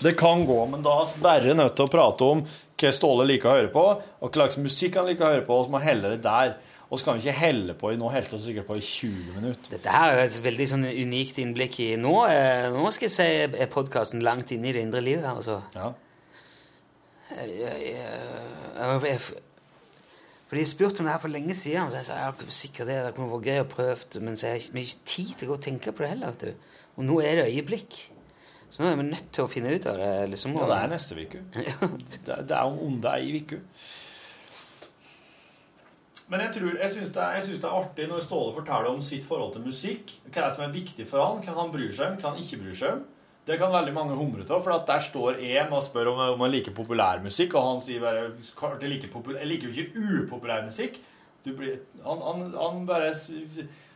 det 0.04 0.12
kan 0.20 0.46
gå, 0.46 0.58
men 0.68 0.82
da 0.84 1.02
er 1.02 1.12
vi 1.12 1.22
bare 1.24 1.54
nødt 1.56 1.76
til 1.76 1.88
å 1.88 1.92
prate 1.92 2.26
om 2.28 2.42
hva 2.82 2.92
Ståle 2.96 3.28
liker 3.30 3.50
å 3.50 3.56
høre 3.60 3.72
på, 3.74 3.86
og 4.02 4.28
hva 4.28 4.34
slags 4.36 4.60
musikk 4.62 5.00
han 5.00 5.08
liker 5.10 5.28
å 5.28 5.34
høre 5.36 5.48
på, 5.48 5.58
og 5.58 5.68
så 5.68 5.74
må 5.74 5.82
helle 5.84 6.14
det 6.16 6.22
der. 6.26 6.56
Og 6.92 7.00
så 7.00 7.08
kan 7.08 7.16
vi 7.16 7.24
ikke 7.24 7.40
helle 7.40 7.74
på 7.80 7.94
i 7.94 8.00
nå, 8.00 8.10
helte 8.12 8.36
og 8.36 8.42
sikkert 8.44 8.68
på 8.68 8.76
i 8.76 8.82
20 8.84 9.36
minutter. 9.38 9.70
dette 9.72 9.94
her 9.94 10.12
er 10.12 10.26
et 10.26 10.40
veldig 10.44 10.66
sånn 10.68 10.84
unikt 10.90 11.38
innblikk 11.40 11.78
i 11.80 11.94
Nå, 11.96 12.16
eh, 12.28 12.68
nå 12.74 12.90
skal 12.92 13.08
jeg 13.08 13.14
si 13.16 13.62
er 13.64 13.72
podkasten 13.72 14.26
langt 14.26 14.52
inne 14.52 14.68
i 14.68 14.74
det 14.76 14.84
indre 14.84 15.00
livet 15.00 15.24
her, 15.24 15.40
altså. 15.40 15.62
Ja. 15.78 15.94
Jeg, 17.32 17.54
jeg, 17.62 17.94
jeg, 17.96 19.00
jeg, 19.08 19.22
for 20.52 20.60
de 20.60 20.66
spurte 20.68 21.00
om 21.00 21.08
det 21.08 21.14
her 21.14 21.24
for 21.24 21.32
lenge 21.32 21.56
siden, 21.56 21.88
så 21.88 22.02
jeg 22.02 22.10
sa 22.10 22.16
ja, 22.20 22.32
sikkert 22.52 22.90
det, 22.90 22.98
det 23.06 23.12
kunne 23.16 23.32
vært 23.32 23.46
gøy 23.48 23.62
å 23.64 23.68
prøve, 23.72 24.20
men 24.20 24.36
så 24.36 24.50
har 24.50 24.58
jeg 24.58 24.68
ikke 24.68 25.06
tid 25.08 25.30
til 25.32 25.48
å 25.48 25.54
gå 25.54 25.56
og 25.56 25.64
tenke 25.64 25.94
på 25.96 26.04
det 26.04 26.10
heller. 26.12 26.34
vet 26.34 26.44
du. 26.50 26.82
Og 27.00 27.08
nå 27.08 27.22
er 27.24 27.40
det 27.40 27.46
øyeblikk. 27.54 28.00
Så 28.72 28.84
nå 28.84 28.88
er 28.88 29.00
vi 29.02 29.08
nødt 29.10 29.32
til 29.36 29.44
å 29.44 29.52
finne 29.52 29.74
ut 29.76 29.88
av 29.92 29.98
det. 30.00 30.12
Liksom, 30.32 30.54
ja, 30.56 30.68
det 30.70 30.78
er 30.78 30.94
neste 30.94 31.18
uke. 31.20 31.42
Det, 32.26 32.38
det 32.48 32.56
er 32.56 32.78
er 33.12 33.18
ei 33.18 33.42
uke. 33.42 33.60
Men 36.32 36.46
jeg, 36.46 36.54
tror, 36.56 36.76
jeg 36.80 36.92
syns 36.94 37.10
det, 37.12 37.24
det 37.52 37.68
er 37.68 37.74
artig 37.76 38.06
når 38.08 38.22
Ståle 38.24 38.54
forteller 38.56 38.94
om 38.94 39.02
sitt 39.04 39.26
forhold 39.28 39.52
til 39.58 39.66
musikk. 39.66 40.14
Hva 40.30 40.38
er 40.40 40.46
det 40.46 40.54
som 40.56 40.64
er 40.64 40.72
viktig 40.72 41.08
for 41.10 41.20
han, 41.20 41.42
hva 41.44 41.58
han 41.58 41.74
bryr 41.74 41.92
seg 41.92 42.14
om, 42.14 42.22
hva 42.22 42.32
han 42.32 42.40
ikke 42.40 42.62
bryr 42.62 42.78
seg 42.80 42.94
om. 42.96 43.02
Det 43.50 43.58
kan 43.60 43.74
veldig 43.74 43.92
mange 43.98 44.16
humre 44.16 44.46
av, 44.46 44.62
for 44.64 44.72
at 44.78 44.88
der 44.88 45.04
står 45.04 45.42
en 45.42 45.74
og 45.76 45.84
spør 45.84 46.14
om, 46.14 46.22
om 46.38 46.44
han 46.46 46.54
liker 46.54 46.76
populærmusikk, 46.78 47.58
og 47.58 47.68
han 47.68 47.82
sier 47.84 48.04
bare 48.04 48.28
«Klart 48.56 48.86
jeg 48.86 48.94
liker 48.94 49.12
popul- 49.12 49.40
Jeg 49.40 49.50
liker 49.50 49.68
jo 49.68 49.84
ikke 49.84 50.06
upopulær 50.22 50.64
musikk. 50.70 51.02
Du 51.44 51.52
blir, 51.58 51.82
han, 52.06 52.22
han, 52.22 52.44
han 52.54 52.84
bare 52.88 53.12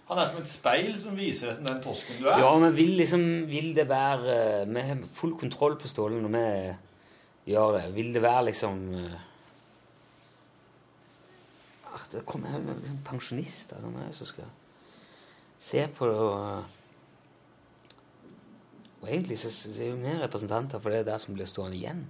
Han 0.06 0.20
er 0.22 0.28
som 0.30 0.38
et 0.38 0.49
speil 0.49 0.91
som 1.01 1.16
viser 1.18 1.49
deg 1.49 1.56
som 1.58 1.66
den 1.66 1.80
tosken 1.82 2.20
du 2.20 2.28
er. 2.30 2.38
Ja, 2.43 2.51
men 2.62 2.76
vil 2.78 2.93
liksom 2.99 3.24
Vil 3.49 3.72
det 3.78 3.88
være 3.89 4.34
eh, 4.62 4.68
Vi 4.70 4.84
har 4.86 5.06
full 5.18 5.34
kontroll 5.39 5.80
på 5.82 5.89
Ståle 5.89 6.20
når 6.22 6.34
vi 6.36 7.53
gjør 7.53 7.78
det. 7.80 7.86
Vil 7.95 8.12
det 8.14 8.22
være 8.22 8.43
liksom 8.51 8.84
eh, 8.99 9.16
ah, 11.89 12.03
Det 12.12 12.26
kommer 12.30 12.53
noen 12.53 12.78
liksom 12.78 13.01
pensjonister 13.08 13.82
som 13.82 13.95
her 13.97 14.12
som 14.14 14.30
skal 14.30 14.51
se 15.66 15.88
på 15.97 16.10
det 16.10 16.18
og 16.22 16.64
Og 19.01 19.10
egentlig 19.10 19.38
så 19.38 19.49
så 19.53 19.72
er 19.82 19.89
jo 19.89 19.95
vi 20.01 20.14
representanter 20.22 20.80
for 20.80 20.89
det 20.89 20.99
er 20.99 21.10
der 21.10 21.18
som 21.22 21.34
blir 21.34 21.45
stående 21.45 21.78
igjen. 21.78 22.06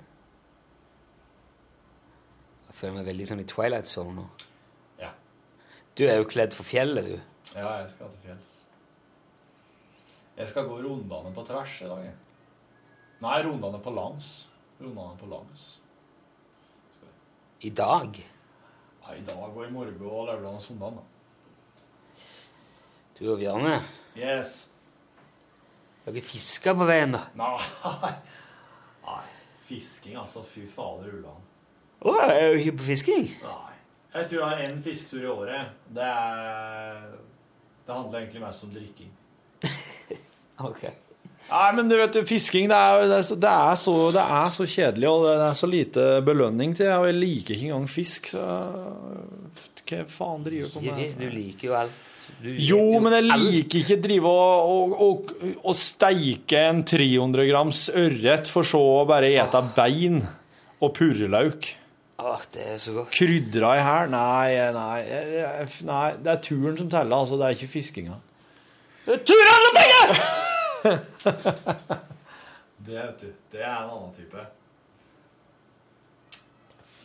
Jeg 2.68 2.76
føler 2.76 2.94
meg 2.98 3.08
veldig 3.08 3.28
sånn 3.28 3.42
i 3.44 3.48
Twilight 3.48 3.88
Zone 3.88 4.16
nå. 4.16 4.28
Ja. 5.00 5.10
Du 5.98 6.06
er 6.08 6.20
jo 6.20 6.28
kledd 6.28 6.56
for 6.56 6.64
fjellet, 6.64 7.06
du. 7.08 7.35
Ja, 7.54 7.76
jeg 7.82 7.90
skal 7.94 8.10
til 8.12 8.24
fjells. 8.26 8.54
Jeg 10.36 10.50
skal 10.52 10.68
gå 10.68 10.80
rundene 10.84 11.32
på 11.36 11.44
tvers 11.48 11.76
i 11.86 11.90
dag. 11.90 12.08
Nei, 13.24 13.36
rundene 13.46 13.80
på 13.84 13.94
langs. 13.96 14.32
Rundene 14.82 15.16
på 15.20 15.30
langs. 15.32 15.66
I 17.64 17.72
dag. 17.72 18.18
Ja, 19.06 19.14
I 19.16 19.22
dag 19.24 19.44
og 19.46 19.62
i 19.64 19.72
morgen 19.72 20.02
og 20.02 20.28
lørdag 20.28 20.50
og 20.58 20.62
søndag. 20.62 20.98
da. 20.98 21.04
Du 23.20 23.30
og 23.32 23.40
Bjarne. 23.40 23.78
Yes. 24.18 24.66
Dere 26.06 26.22
fisker 26.22 26.76
på 26.78 26.86
veien, 26.90 27.16
da. 27.16 27.22
Nei. 27.40 28.12
Nei. 29.06 29.22
Fisking, 29.66 30.18
altså. 30.20 30.44
Fy 30.46 30.66
fader, 30.70 31.14
Ulland. 31.16 31.48
Å, 32.06 32.12
er 32.28 32.52
du 32.54 32.60
ikke 32.60 32.76
på 32.82 32.90
fisking? 32.92 33.30
Nei. 33.46 33.72
Jeg 34.16 34.30
tror 34.30 34.42
jeg 34.42 34.50
har 34.52 34.68
én 34.68 34.84
fisketur 34.84 35.24
i 35.24 35.32
året. 35.32 35.72
Det 35.96 36.04
er 36.06 37.08
Det 37.86 37.94
handler 37.94 38.20
egentlig 38.20 38.42
mest 38.42 38.64
om 38.68 38.76
drikking. 38.76 39.12
Ok. 40.66 40.86
Nei, 41.50 41.66
men 41.76 41.90
du 41.92 41.98
vet, 42.00 42.16
fisking 42.26 42.70
det 42.72 42.78
er, 42.80 43.02
det, 43.10 43.18
er 43.20 43.26
så, 43.28 43.36
det, 43.38 43.50
er 43.52 43.76
så, 43.78 43.94
det 44.16 44.22
er 44.24 44.54
så 44.56 44.66
kjedelig, 44.72 45.10
og 45.12 45.26
det 45.28 45.34
er 45.46 45.58
så 45.60 45.68
lite 45.70 46.06
belønning 46.26 46.74
til 46.78 46.88
det. 46.88 46.96
Jeg 46.96 47.18
liker 47.20 47.58
ikke 47.58 47.68
engang 47.68 47.90
fisk. 47.92 48.32
Så 48.32 48.46
hva 49.86 50.00
faen 50.10 50.46
driver 50.48 50.72
du 50.74 50.88
med? 50.88 51.20
du 51.20 51.28
liker 51.30 51.68
jo 51.70 51.76
alt. 51.78 52.02
Du 52.42 52.48
vet 52.50 52.64
Jo, 52.66 52.82
men 53.04 53.14
jeg 53.14 53.28
liker 53.28 53.82
ikke 53.84 54.00
drive 54.02 54.32
og, 54.32 54.72
og, 54.72 54.96
og, 55.06 55.34
og 55.60 55.78
steike 55.78 56.64
en 56.72 56.82
300 56.88 57.46
grams 57.52 57.84
ørret 57.94 58.50
for 58.50 58.66
så 58.66 58.82
å 58.96 59.04
bare 59.06 59.30
ete 59.36 59.62
bein 59.76 60.24
og 60.82 60.96
purrelauk. 60.98 61.70
Åh, 62.18 62.42
det 62.54 62.64
er 62.74 62.78
så 62.80 62.94
godt. 62.96 63.12
Krydra 63.12 63.74
i 63.76 63.84
her? 63.84 64.08
Nei, 64.12 64.72
nei, 64.72 65.00
nei, 65.90 66.06
det 66.24 66.32
er 66.32 66.42
turen 66.44 66.78
som 66.80 66.90
teller, 66.90 67.18
altså. 67.18 67.36
Det 67.40 67.50
er 67.50 67.58
ikke 67.58 67.74
fiskinga. 67.74 68.16
Turen 69.06 69.54
alle 69.56 69.72
penger! 69.80 70.08
Det, 72.86 72.94
vet 72.94 73.22
du. 73.22 73.30
Det 73.52 73.62
er 73.64 73.72
en 73.82 73.90
annen 73.90 74.12
type. 74.14 74.42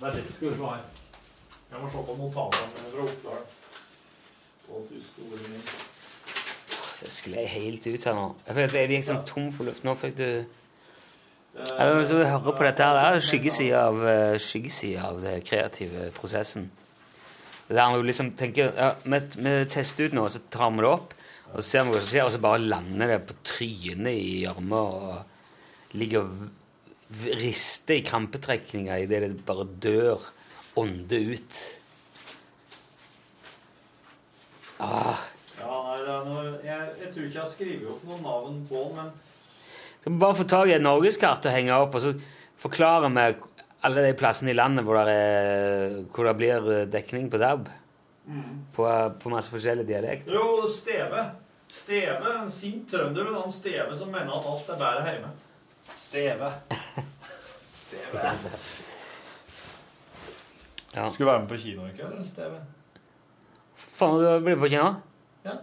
Det 0.01 0.09
er 0.09 0.17
litt, 0.19 0.33
skummelt. 0.35 0.99
Jeg 1.71 1.81
må 1.81 1.89
se 1.89 2.03
på 2.05 2.17
notatene 2.19 2.91
fra 2.91 3.05
Oppdal. 3.07 3.45
Å, 4.69 4.83
du 4.91 4.97
store 5.07 5.41
min. 5.47 5.63
Det 7.01 7.13
sklei 7.15 7.47
helt 7.49 7.87
ut 7.89 8.07
her 8.11 8.17
nå. 8.19 8.27
Jeg 8.45 8.59
følte 8.59 8.83
jeg 8.83 8.93
gikk 8.93 9.07
sånn 9.09 9.23
tom 9.31 9.49
for 9.57 9.71
luft. 9.71 9.87
Nå 9.89 9.95
fikk 10.03 10.19
du 10.19 10.27
Jeg 11.55 12.05
så 12.07 12.21
hører 12.23 12.55
på 12.55 12.65
dette 12.65 12.85
her. 12.85 12.95
Det 12.95 13.07
er 13.07 13.25
skyggesida 13.27 13.81
av, 13.89 14.05
eh, 14.09 14.37
skyggesida 14.39 15.09
av 15.09 15.19
den 15.23 15.43
kreative 15.43 16.11
prosessen. 16.15 16.71
Der 17.69 17.97
vi 17.97 18.07
liksom 18.07 18.33
tenke 18.39 18.73
ja, 18.75 18.95
vi, 19.05 19.21
vi 19.37 19.65
tester 19.71 20.09
ut 20.09 20.15
noe, 20.15 20.31
så 20.31 20.41
tar 20.51 20.71
vi 20.75 20.83
det 20.83 20.91
opp, 20.91 21.15
og 21.53 21.61
så 21.61 21.67
ser 21.67 21.85
vi 21.85 21.95
hva 21.95 22.01
som 22.01 22.09
skjer, 22.11 22.25
og 22.27 22.33
så 22.35 22.43
bare 22.43 22.63
lander 22.63 23.13
det 23.15 23.21
på 23.29 23.37
trynet 23.47 24.15
i 24.15 24.43
gjørma 24.45 24.81
og 24.81 25.99
ligger 25.99 26.27
og 26.27 26.49
rister 27.41 27.99
i 27.99 28.05
krampetrekninger 28.07 29.05
idet 29.05 29.23
det 29.23 29.31
bare 29.47 29.67
dør, 29.83 30.27
ånde 30.79 31.19
ut. 31.35 31.61
Ah. 34.81 35.27
Ja, 35.59 35.81
nei, 35.87 36.21
noe, 36.27 36.45
jeg, 36.65 36.93
jeg 37.03 37.11
tror 37.13 37.27
ikke 37.27 37.37
jeg 37.37 37.43
har 37.43 37.51
skrevet 37.53 37.91
opp 37.91 38.07
noen 38.09 38.23
navn 38.25 38.63
på 38.71 38.85
den, 38.87 39.01
men 39.01 39.30
Skal 40.01 40.13
vi 40.13 40.19
bare 40.19 40.37
få 40.39 40.45
tak 40.49 40.71
i 40.71 40.77
et 40.79 40.85
norgeskart 40.85 41.45
og 41.45 41.53
henge 41.53 41.77
opp, 41.77 41.95
og 41.99 42.01
så 42.01 42.15
forklare 42.61 43.11
vi 43.13 43.25
alle 43.85 44.05
de 44.07 44.17
plassene 44.17 44.53
i 44.53 44.57
landet 44.57 44.85
hvor 44.85 44.97
det, 45.05 45.13
er, 45.13 45.97
hvor 46.15 46.25
det 46.29 46.37
blir 46.39 46.69
dekning 46.89 47.29
på 47.33 47.41
DAB? 47.41 47.69
På, 48.73 48.87
på 49.21 49.33
masse 49.33 49.53
forskjellige 49.53 49.89
dialekter. 49.91 50.33
Jo, 50.33 50.65
Steve. 50.71 51.25
Steve, 51.71 52.33
en 52.41 52.51
sint 52.51 52.89
trønder, 52.91 53.27
men 53.29 53.37
han 53.43 53.53
Steve 53.53 53.97
som 53.97 54.09
mener 54.13 54.33
at 54.35 54.47
alt 54.51 54.71
er 54.73 54.79
bedre 54.81 55.13
hjemme. 55.13 55.33
Steve. 55.95 56.53
Steve. 57.83 58.23
Ja. 60.95 61.09
Skal 61.11 61.27
du 61.27 61.31
være 61.31 61.43
med 61.45 61.49
på 61.49 61.59
kino 61.61 61.85
i 61.87 61.93
kveld, 61.99 62.25
Steve? 62.29 62.63
Faen, 63.77 64.17
du 64.17 64.47
blir 64.47 64.57
på 64.59 64.73
kino? 64.73 64.95
Ja. 65.45 65.59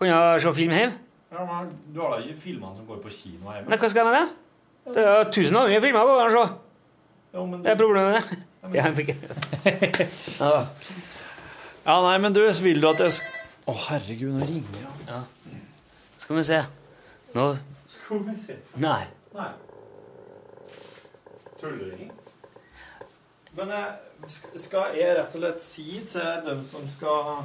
Kan 0.00 0.10
jeg 0.10 0.42
se 0.42 0.54
film 0.58 0.74
hjemme? 0.74 1.09
Ja, 1.30 1.44
men 1.46 1.70
Du 1.94 2.00
har 2.02 2.10
da 2.16 2.22
ikke 2.24 2.40
filmene 2.42 2.74
som 2.76 2.86
går 2.88 2.98
på 3.04 3.10
kino 3.14 3.52
hjemme? 3.54 3.68
Nei, 3.70 3.78
hva 3.78 3.88
skal 3.90 4.02
jeg 4.02 4.10
med 4.10 4.16
det? 4.18 4.94
Det 4.96 5.04
er 5.06 5.30
tusen 5.30 5.56
andre 5.60 5.80
filmer 5.84 6.08
på, 6.08 6.16
an 6.18 6.26
å 6.26 6.34
se. 6.34 6.44
Jo, 7.36 7.44
men 7.46 7.62
Det 7.62 7.70
er 7.70 7.78
problemet 7.78 8.10
med 8.10 8.22
det. 8.30 8.38
Ja, 8.76 8.90
fikk... 8.96 9.12
ja. 10.40 10.50
Ja, 11.86 11.94
nei, 12.04 12.16
men 12.20 12.34
du, 12.36 12.40
vil 12.64 12.80
du 12.82 12.88
at 12.90 13.00
jeg 13.00 13.14
skal 13.20 13.36
Å, 13.70 13.74
herregud, 13.86 14.34
nå 14.36 14.46
ringer 14.48 14.82
jeg. 14.82 15.22
Skal 16.24 16.36
vi 16.40 16.44
se. 16.50 16.58
Nå 17.36 17.44
Skal 17.90 18.24
vi 18.26 18.34
se. 18.40 18.56
Nei. 18.82 19.04
Nei. 19.36 19.50
Tullering. 21.60 22.10
Men 23.56 23.70
eh, 23.74 23.88
sk- 24.30 24.54
skal 24.62 24.94
jeg 24.98 25.16
rett 25.18 25.34
og 25.36 25.42
slett 25.42 25.62
si 25.64 25.86
til 26.12 26.44
dem 26.46 26.62
som 26.66 26.86
skal 26.92 27.44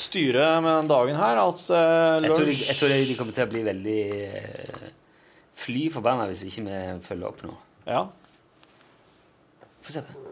styre 0.00 0.48
med 0.64 0.72
den 0.82 0.90
dagen 0.90 1.18
her, 1.18 1.40
at 1.42 1.62
eh, 1.70 2.24
Jeg 2.26 2.34
tror, 2.34 2.48
de, 2.48 2.58
jeg 2.68 2.78
tror 2.78 2.92
de 2.92 3.16
kommer 3.18 3.36
til 3.36 3.46
å 3.46 3.52
bli 3.52 3.62
veldig 3.66 4.02
eh, 4.26 4.90
fly 5.62 5.86
forbanna 5.94 6.28
hvis 6.30 6.44
ikke 6.48 6.66
vi 6.66 6.82
følger 7.06 7.28
opp 7.28 7.42
nå. 7.46 7.56
Ja. 7.86 8.06
Få 9.82 9.96
se 9.96 10.04
på 10.06 10.14
det? 10.14 10.22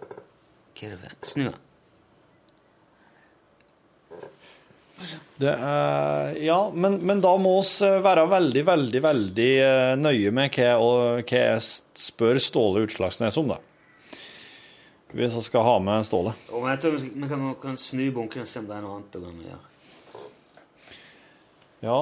Snu 1.28 1.44
den. 1.50 1.58
Det 5.40 5.52
er, 5.52 6.34
ja, 6.44 6.58
men, 6.72 6.98
men 7.08 7.22
da 7.24 7.32
må 7.40 7.54
vi 7.64 7.88
være 8.04 8.26
veldig, 8.28 8.62
veldig, 8.68 9.00
veldig 9.04 9.50
eh, 9.64 9.92
nøye 9.96 10.32
med 10.36 10.52
hva, 10.56 10.74
og, 10.76 11.22
hva 11.24 11.40
jeg 11.40 11.62
spør 11.96 12.40
Ståle 12.42 12.84
Utslagsnes 12.84 13.38
om, 13.40 13.54
da. 13.54 13.60
Hvis 15.10 15.34
vi 15.34 15.42
skal 15.42 15.66
ha 15.66 15.76
med 15.82 16.06
Ståle. 16.06 16.34
Og 16.54 16.68
jeg 16.70 16.82
tror 16.82 16.94
vi, 16.94 17.02
skal, 17.02 17.14
vi 17.22 17.28
kan, 17.30 17.46
kan 17.62 17.78
snu 17.80 18.04
bunken 18.14 18.44
og 18.44 18.50
se 18.50 18.62
om 18.62 18.68
det 18.68 18.76
er 18.76 18.84
noe 18.84 18.98
annet 18.98 19.18
å 19.18 19.22
å 19.26 19.32
gjøre. 19.50 19.66
Ja. 21.80 22.00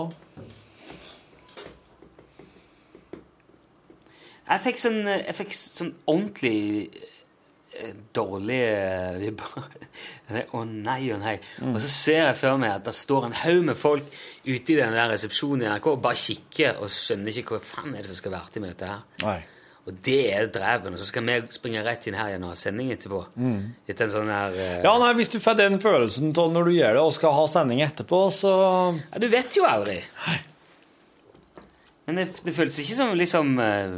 Jeg 4.48 4.64
fikk 4.64 4.80
sånn, 4.80 5.00
jeg 5.06 5.36
fikk 5.36 5.54
sånn 5.56 5.94
ordentlig 6.08 6.58
dårlig 8.16 8.62
vibber. 9.20 9.68
Å 10.56 10.62
nei 10.66 11.02
og 11.14 11.20
nei. 11.22 11.36
Og 11.68 11.78
så 11.82 11.90
ser 11.92 12.22
jeg 12.24 12.38
for 12.40 12.60
meg 12.60 12.74
at 12.78 12.88
det 12.88 12.96
står 12.96 13.28
en 13.28 13.36
haug 13.44 13.60
med 13.68 13.78
folk 13.78 14.18
ute 14.46 14.74
i 14.74 14.78
den 14.80 14.96
der 14.96 15.12
resepsjonen 15.12 15.64
i 15.64 15.70
NRK 15.70 15.92
og 15.92 16.02
bare 16.04 16.18
kikker 16.18 16.82
og 16.82 16.90
skjønner 16.92 17.38
ikke 17.42 17.56
hva 17.56 17.62
faen 17.74 17.94
er 17.94 18.02
det 18.02 18.10
som 18.10 18.20
skal 18.22 18.34
være 18.34 18.54
til 18.54 18.64
med 18.64 18.74
dette 18.74 18.90
her. 18.90 19.06
Nei. 19.24 19.38
Og 19.88 19.96
det 20.04 20.18
er 20.36 20.50
dreven. 20.52 20.92
Og 20.92 21.00
så 21.00 21.06
skal 21.08 21.24
vi 21.24 21.38
springe 21.56 21.80
rett 21.86 22.04
inn 22.10 22.16
her 22.18 22.34
igjen 22.34 22.44
og 22.44 22.52
ha 22.52 22.58
sending 22.60 22.90
etterpå. 22.92 23.22
Etter 23.88 24.04
en 24.04 24.12
sånn 24.12 24.30
her 24.32 24.52
uh... 24.52 24.74
Ja, 24.84 24.92
nei, 25.00 25.14
Hvis 25.16 25.32
du 25.32 25.38
får 25.40 25.56
den 25.62 25.80
følelsen 25.80 26.34
av 26.36 26.50
når 26.52 26.68
du 26.68 26.74
gjør 26.76 26.98
det 26.98 27.04
og 27.06 27.14
skal 27.16 27.32
ha 27.38 27.46
sending 27.48 27.80
etterpå, 27.86 28.20
så 28.34 28.52
Ja, 28.98 29.22
du 29.22 29.28
vet 29.32 29.56
jo 29.56 29.64
aldri. 29.68 30.02
Men 32.08 32.20
det, 32.20 32.26
det 32.44 32.56
føltes 32.56 32.82
ikke 32.82 32.96
som 32.98 33.14
liksom 33.16 33.54
uh, 33.60 33.96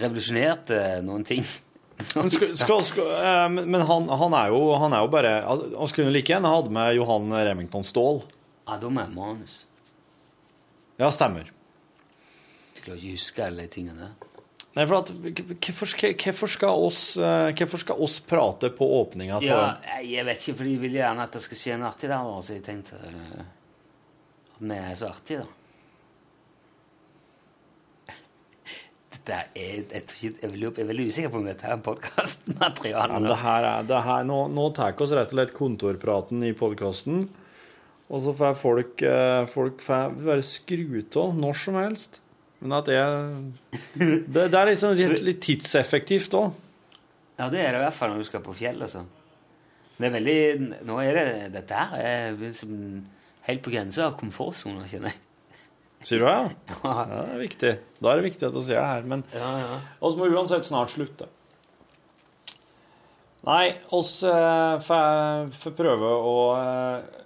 revolusjonerte 0.00 0.82
noen 1.06 1.24
ting. 1.28 1.46
Men, 2.16 2.32
skal, 2.32 2.52
skal, 2.58 2.80
skal, 2.82 3.08
uh, 3.22 3.46
men 3.52 3.84
han, 3.86 4.08
han, 4.10 4.34
er 4.34 4.48
jo, 4.50 4.72
han 4.80 4.94
er 4.96 5.04
jo 5.04 5.10
bare 5.12 5.32
Han 5.44 5.86
skulle 5.86 6.10
like 6.10 6.32
gjerne 6.32 6.50
hatt 6.50 6.70
med 6.72 6.96
Johan 6.96 7.28
Remington 7.30 7.84
Ståhl. 7.86 8.24
Ja, 8.66 8.80
da 8.82 8.90
må 8.90 9.04
jeg 9.04 9.14
manus. 9.14 9.54
Ja, 10.98 11.12
stemmer. 11.14 11.52
Jeg 12.74 12.82
klarer 12.88 12.98
ikke 12.98 13.12
å 13.12 13.14
huske 13.14 13.46
alle 13.46 13.68
de 13.68 13.74
tingene 13.76 14.08
der. 14.08 14.31
Nei, 14.72 14.86
for 14.88 15.02
at, 15.02 15.10
hvorfor, 15.12 15.88
skal- 15.90 16.14
skal 16.48 16.84
oss, 16.86 17.16
eh, 17.20 17.50
skal 17.82 18.00
oss 18.00 18.20
prate 18.24 18.70
på 18.72 18.86
åpninga 19.02 19.36
av 19.36 19.42
Ja, 19.44 19.76
jeg 20.00 20.24
vet 20.24 20.40
ikke, 20.40 20.56
for 20.62 20.64
de 20.64 20.76
vil 20.80 20.94
gjerne 20.96 21.26
at 21.26 21.32
det 21.36 21.42
skal 21.44 21.58
skje 21.60 21.76
noe 21.78 21.90
artig 21.90 22.08
der, 22.08 22.30
så 22.40 22.54
jeg 22.56 22.62
tenkte 22.64 22.96
eh, 22.96 23.42
at 23.42 24.62
vi 24.62 24.78
er 24.78 24.94
så 24.96 25.10
artige, 25.12 25.42
da. 25.44 25.46
Dette 29.12 29.36
er, 29.52 29.84
jeg, 29.92 30.06
tror 30.08 30.16
ikke, 30.16 30.40
jeg, 30.40 30.50
veldig, 30.54 30.70
jeg 30.72 30.84
er 30.86 30.90
veldig 30.94 31.06
usikker 31.12 31.34
på 31.34 31.40
om 31.42 31.46
dette 31.50 31.68
er 31.68 31.84
podkastmateriale. 31.90 33.12
Ja, 33.20 33.22
det 33.28 33.38
her 33.44 33.68
er, 33.74 33.86
det 33.92 34.00
her, 34.08 34.24
nå 34.32 34.40
nå 34.56 34.66
tar 34.72 34.96
vi 34.96 35.04
oss 35.04 35.12
rett 35.12 35.28
og 35.34 35.36
slett 35.36 35.52
kontorpraten 35.56 36.42
i 36.48 36.54
podkasten, 36.56 37.26
og 38.08 38.24
så 38.24 38.32
får 38.40 38.56
folk, 38.60 39.04
eh, 39.04 39.44
folk 39.52 39.84
får 39.84 40.16
bare 40.24 40.42
skru 40.48 41.02
av 41.12 41.36
når 41.36 41.60
som 41.66 41.76
helst. 41.76 42.22
Men 42.62 42.76
at 42.78 42.90
jeg 42.92 43.42
Det, 43.98 44.46
det 44.52 44.60
er 44.60 44.74
sånn, 44.78 44.94
litt, 44.98 45.24
litt 45.26 45.42
tidseffektivt 45.42 46.36
òg. 46.38 46.52
Ja, 47.40 47.48
det 47.50 47.62
er 47.64 47.74
det 47.74 47.80
i 47.80 47.84
hvert 47.86 47.96
fall 47.96 48.12
når 48.12 48.22
du 48.22 48.28
skal 48.28 48.44
på 48.44 48.54
fjell 48.54 48.78
og 48.84 48.92
sånn. 48.92 49.08
Det 49.96 50.08
er 50.08 50.14
veldig 50.14 50.38
Nå 50.88 51.00
er 51.02 51.18
det 51.18 51.26
Dette 51.58 51.78
her 51.78 51.98
er 51.98 52.38
liksom 52.38 52.72
helt 53.48 53.62
på 53.64 53.72
grensa 53.74 54.06
av 54.06 54.16
komfortsona, 54.20 54.86
kjenner 54.90 55.10
jeg. 55.10 55.20
Sier 56.06 56.22
du 56.22 56.26
ja? 56.28 56.42
Ja, 56.70 56.92
Ja, 56.94 57.22
det 57.26 57.36
er 57.36 57.42
viktig. 57.42 57.72
Da 57.98 58.12
er 58.12 58.20
det 58.20 58.28
viktig 58.30 58.48
at 58.48 58.56
vi 58.56 58.64
ser 58.66 58.78
det 58.80 58.88
her. 58.90 59.08
Men 59.10 59.24
ja. 59.34 59.50
ja. 59.62 59.78
må 60.18 60.28
uansett 60.30 60.66
snart 60.68 60.94
slutte. 60.94 61.28
Nei, 63.42 63.72
oss 63.90 64.20
eh, 64.22 64.76
får 64.86 65.48
får 65.58 65.74
prøve 65.74 66.10
å 66.30 66.34
eh, 66.60 67.22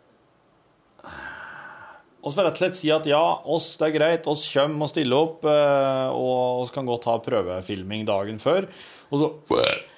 oss 2.27 2.35
får 2.35 2.49
rett 2.49 2.57
og 2.59 2.63
slett 2.65 2.79
si 2.79 2.91
at 2.91 3.07
ja, 3.09 3.23
oss 3.47 3.69
det 3.81 3.87
er 3.89 3.95
greit, 3.95 4.27
oss 4.31 4.45
kommer 4.51 4.89
og 4.89 4.91
stiller 4.93 5.17
opp, 5.29 5.45
eh, 5.47 6.09
og 6.11 6.65
oss 6.65 6.73
kan 6.75 6.89
godt 6.89 7.07
ha 7.07 7.17
prøvefilming 7.23 8.07
dagen 8.09 8.41
før. 8.43 8.67
Og 9.13 9.23
så 9.23 9.31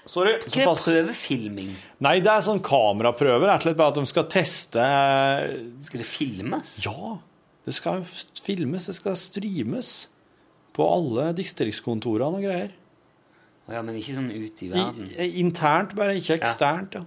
Sorry. 0.09 0.39
Så 0.49 0.62
Hva 0.62 0.72
er 0.72 0.79
prøvefilming? 0.81 1.72
nei, 2.05 2.14
det 2.24 2.31
er 2.33 2.45
sånn 2.45 2.62
kameraprøver, 2.64 3.45
rett 3.51 3.61
og 3.61 3.66
slett 3.66 3.76
bare 3.81 3.93
at 3.93 3.99
de 4.01 4.09
skal 4.09 4.24
teste 4.33 4.81
eh, 4.81 5.59
Skal 5.85 6.01
det 6.01 6.07
filmes? 6.09 6.70
Ja, 6.87 7.18
det 7.68 7.74
skal 7.76 8.05
filmes, 8.45 8.87
det 8.89 8.97
skal 8.97 9.16
streames 9.20 9.91
på 10.76 10.87
alle 10.89 11.31
distriktskontorene 11.37 12.39
og 12.41 12.47
greier. 12.47 12.72
Ja, 13.68 13.83
men 13.85 13.99
ikke 14.01 14.14
sånn 14.16 14.31
ut 14.33 14.62
i 14.64 14.68
I, 14.70 14.72
verden. 14.72 15.11
internt, 15.43 15.93
bare 15.99 16.14
ikke 16.16 16.39
eksternt. 16.39 16.97
Ja. 16.97 17.05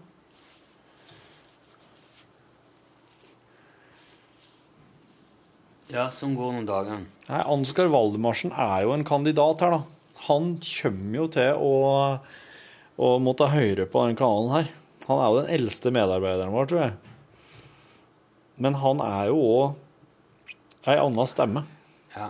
Ja, 5.91 6.07
som 6.15 6.35
går 6.37 6.53
noen 6.55 6.67
dager. 6.67 7.01
Nei, 7.27 7.41
Ansgar 7.51 7.89
Valdemarsen 7.91 8.53
er 8.55 8.85
jo 8.85 8.93
en 8.95 9.07
kandidat 9.07 9.63
her, 9.65 9.75
da. 9.75 9.81
Han 10.27 10.53
kommer 10.63 11.17
jo 11.17 11.25
til 11.33 11.57
å, 11.57 11.73
å 13.01 13.09
måtte 13.23 13.49
høre 13.51 13.87
på 13.89 14.05
den 14.07 14.19
kanalen 14.19 14.53
her. 14.55 14.69
Han 15.07 15.19
er 15.19 15.27
jo 15.27 15.39
den 15.41 15.55
eldste 15.57 15.91
medarbeideren 15.91 16.53
vår, 16.53 16.69
tror 16.69 16.83
jeg. 16.85 16.93
Men 18.61 18.77
han 18.79 19.01
er 19.03 19.31
jo 19.31 19.41
òg 19.41 20.87
ei 20.91 20.97
anna 21.01 21.25
stemme. 21.29 21.65
Ja. 22.15 22.29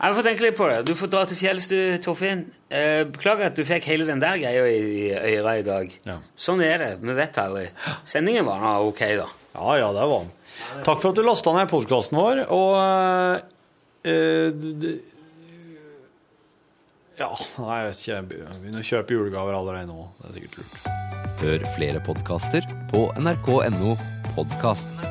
Jeg 0.00 0.16
får 0.16 0.24
tenke 0.24 0.44
litt 0.46 0.56
på 0.56 0.66
det. 0.70 0.78
Du 0.88 0.94
får 0.96 1.10
dra 1.12 1.26
til 1.28 1.36
fjells, 1.36 1.66
du, 1.68 1.76
Torfinn. 2.00 2.46
Eh, 2.72 3.02
beklager 3.12 3.50
at 3.50 3.58
du 3.58 3.66
fikk 3.68 3.88
hele 3.90 4.06
den 4.08 4.22
der 4.22 4.38
greia 4.40 4.62
i, 4.72 5.10
øra 5.12 5.58
i 5.60 5.64
dag. 5.66 5.92
Ja. 6.08 6.16
Sånn 6.40 6.62
er 6.64 6.80
det. 6.80 6.90
Vi 7.02 7.16
vet 7.18 7.40
aldri. 7.42 7.66
Sendingen 8.08 8.48
var 8.48 8.62
nå 8.64 8.76
ok, 8.88 9.02
da. 9.20 9.26
Ja, 9.58 9.74
ja, 9.82 9.90
det 9.96 10.06
var 10.08 10.24
den. 10.24 10.32
Takk 10.86 11.00
for 11.02 11.10
at 11.12 11.16
du 11.18 11.22
lasta 11.26 11.52
ned 11.56 11.70
podkasten 11.70 12.18
vår, 12.20 12.42
og 12.52 12.74
eh, 14.06 14.50
d- 14.50 14.98
Ja, 17.20 17.28
nei, 17.60 17.74
jeg 17.82 17.88
vet 17.90 17.98
ikke. 18.00 18.14
Jeg 18.14 18.60
begynner 18.62 18.80
å 18.80 18.88
kjøpe 18.90 19.12
julegaver 19.18 19.56
allerede 19.58 19.90
nå. 19.90 20.06
Det 20.22 20.30
er 20.30 20.36
sikkert 20.38 20.60
lurt. 20.62 20.76
Hør 21.40 21.66
flere 21.76 22.00
podkaster 22.06 22.68
på 22.92 23.02
nrk.no 23.20 23.92
podkast. 24.36 25.04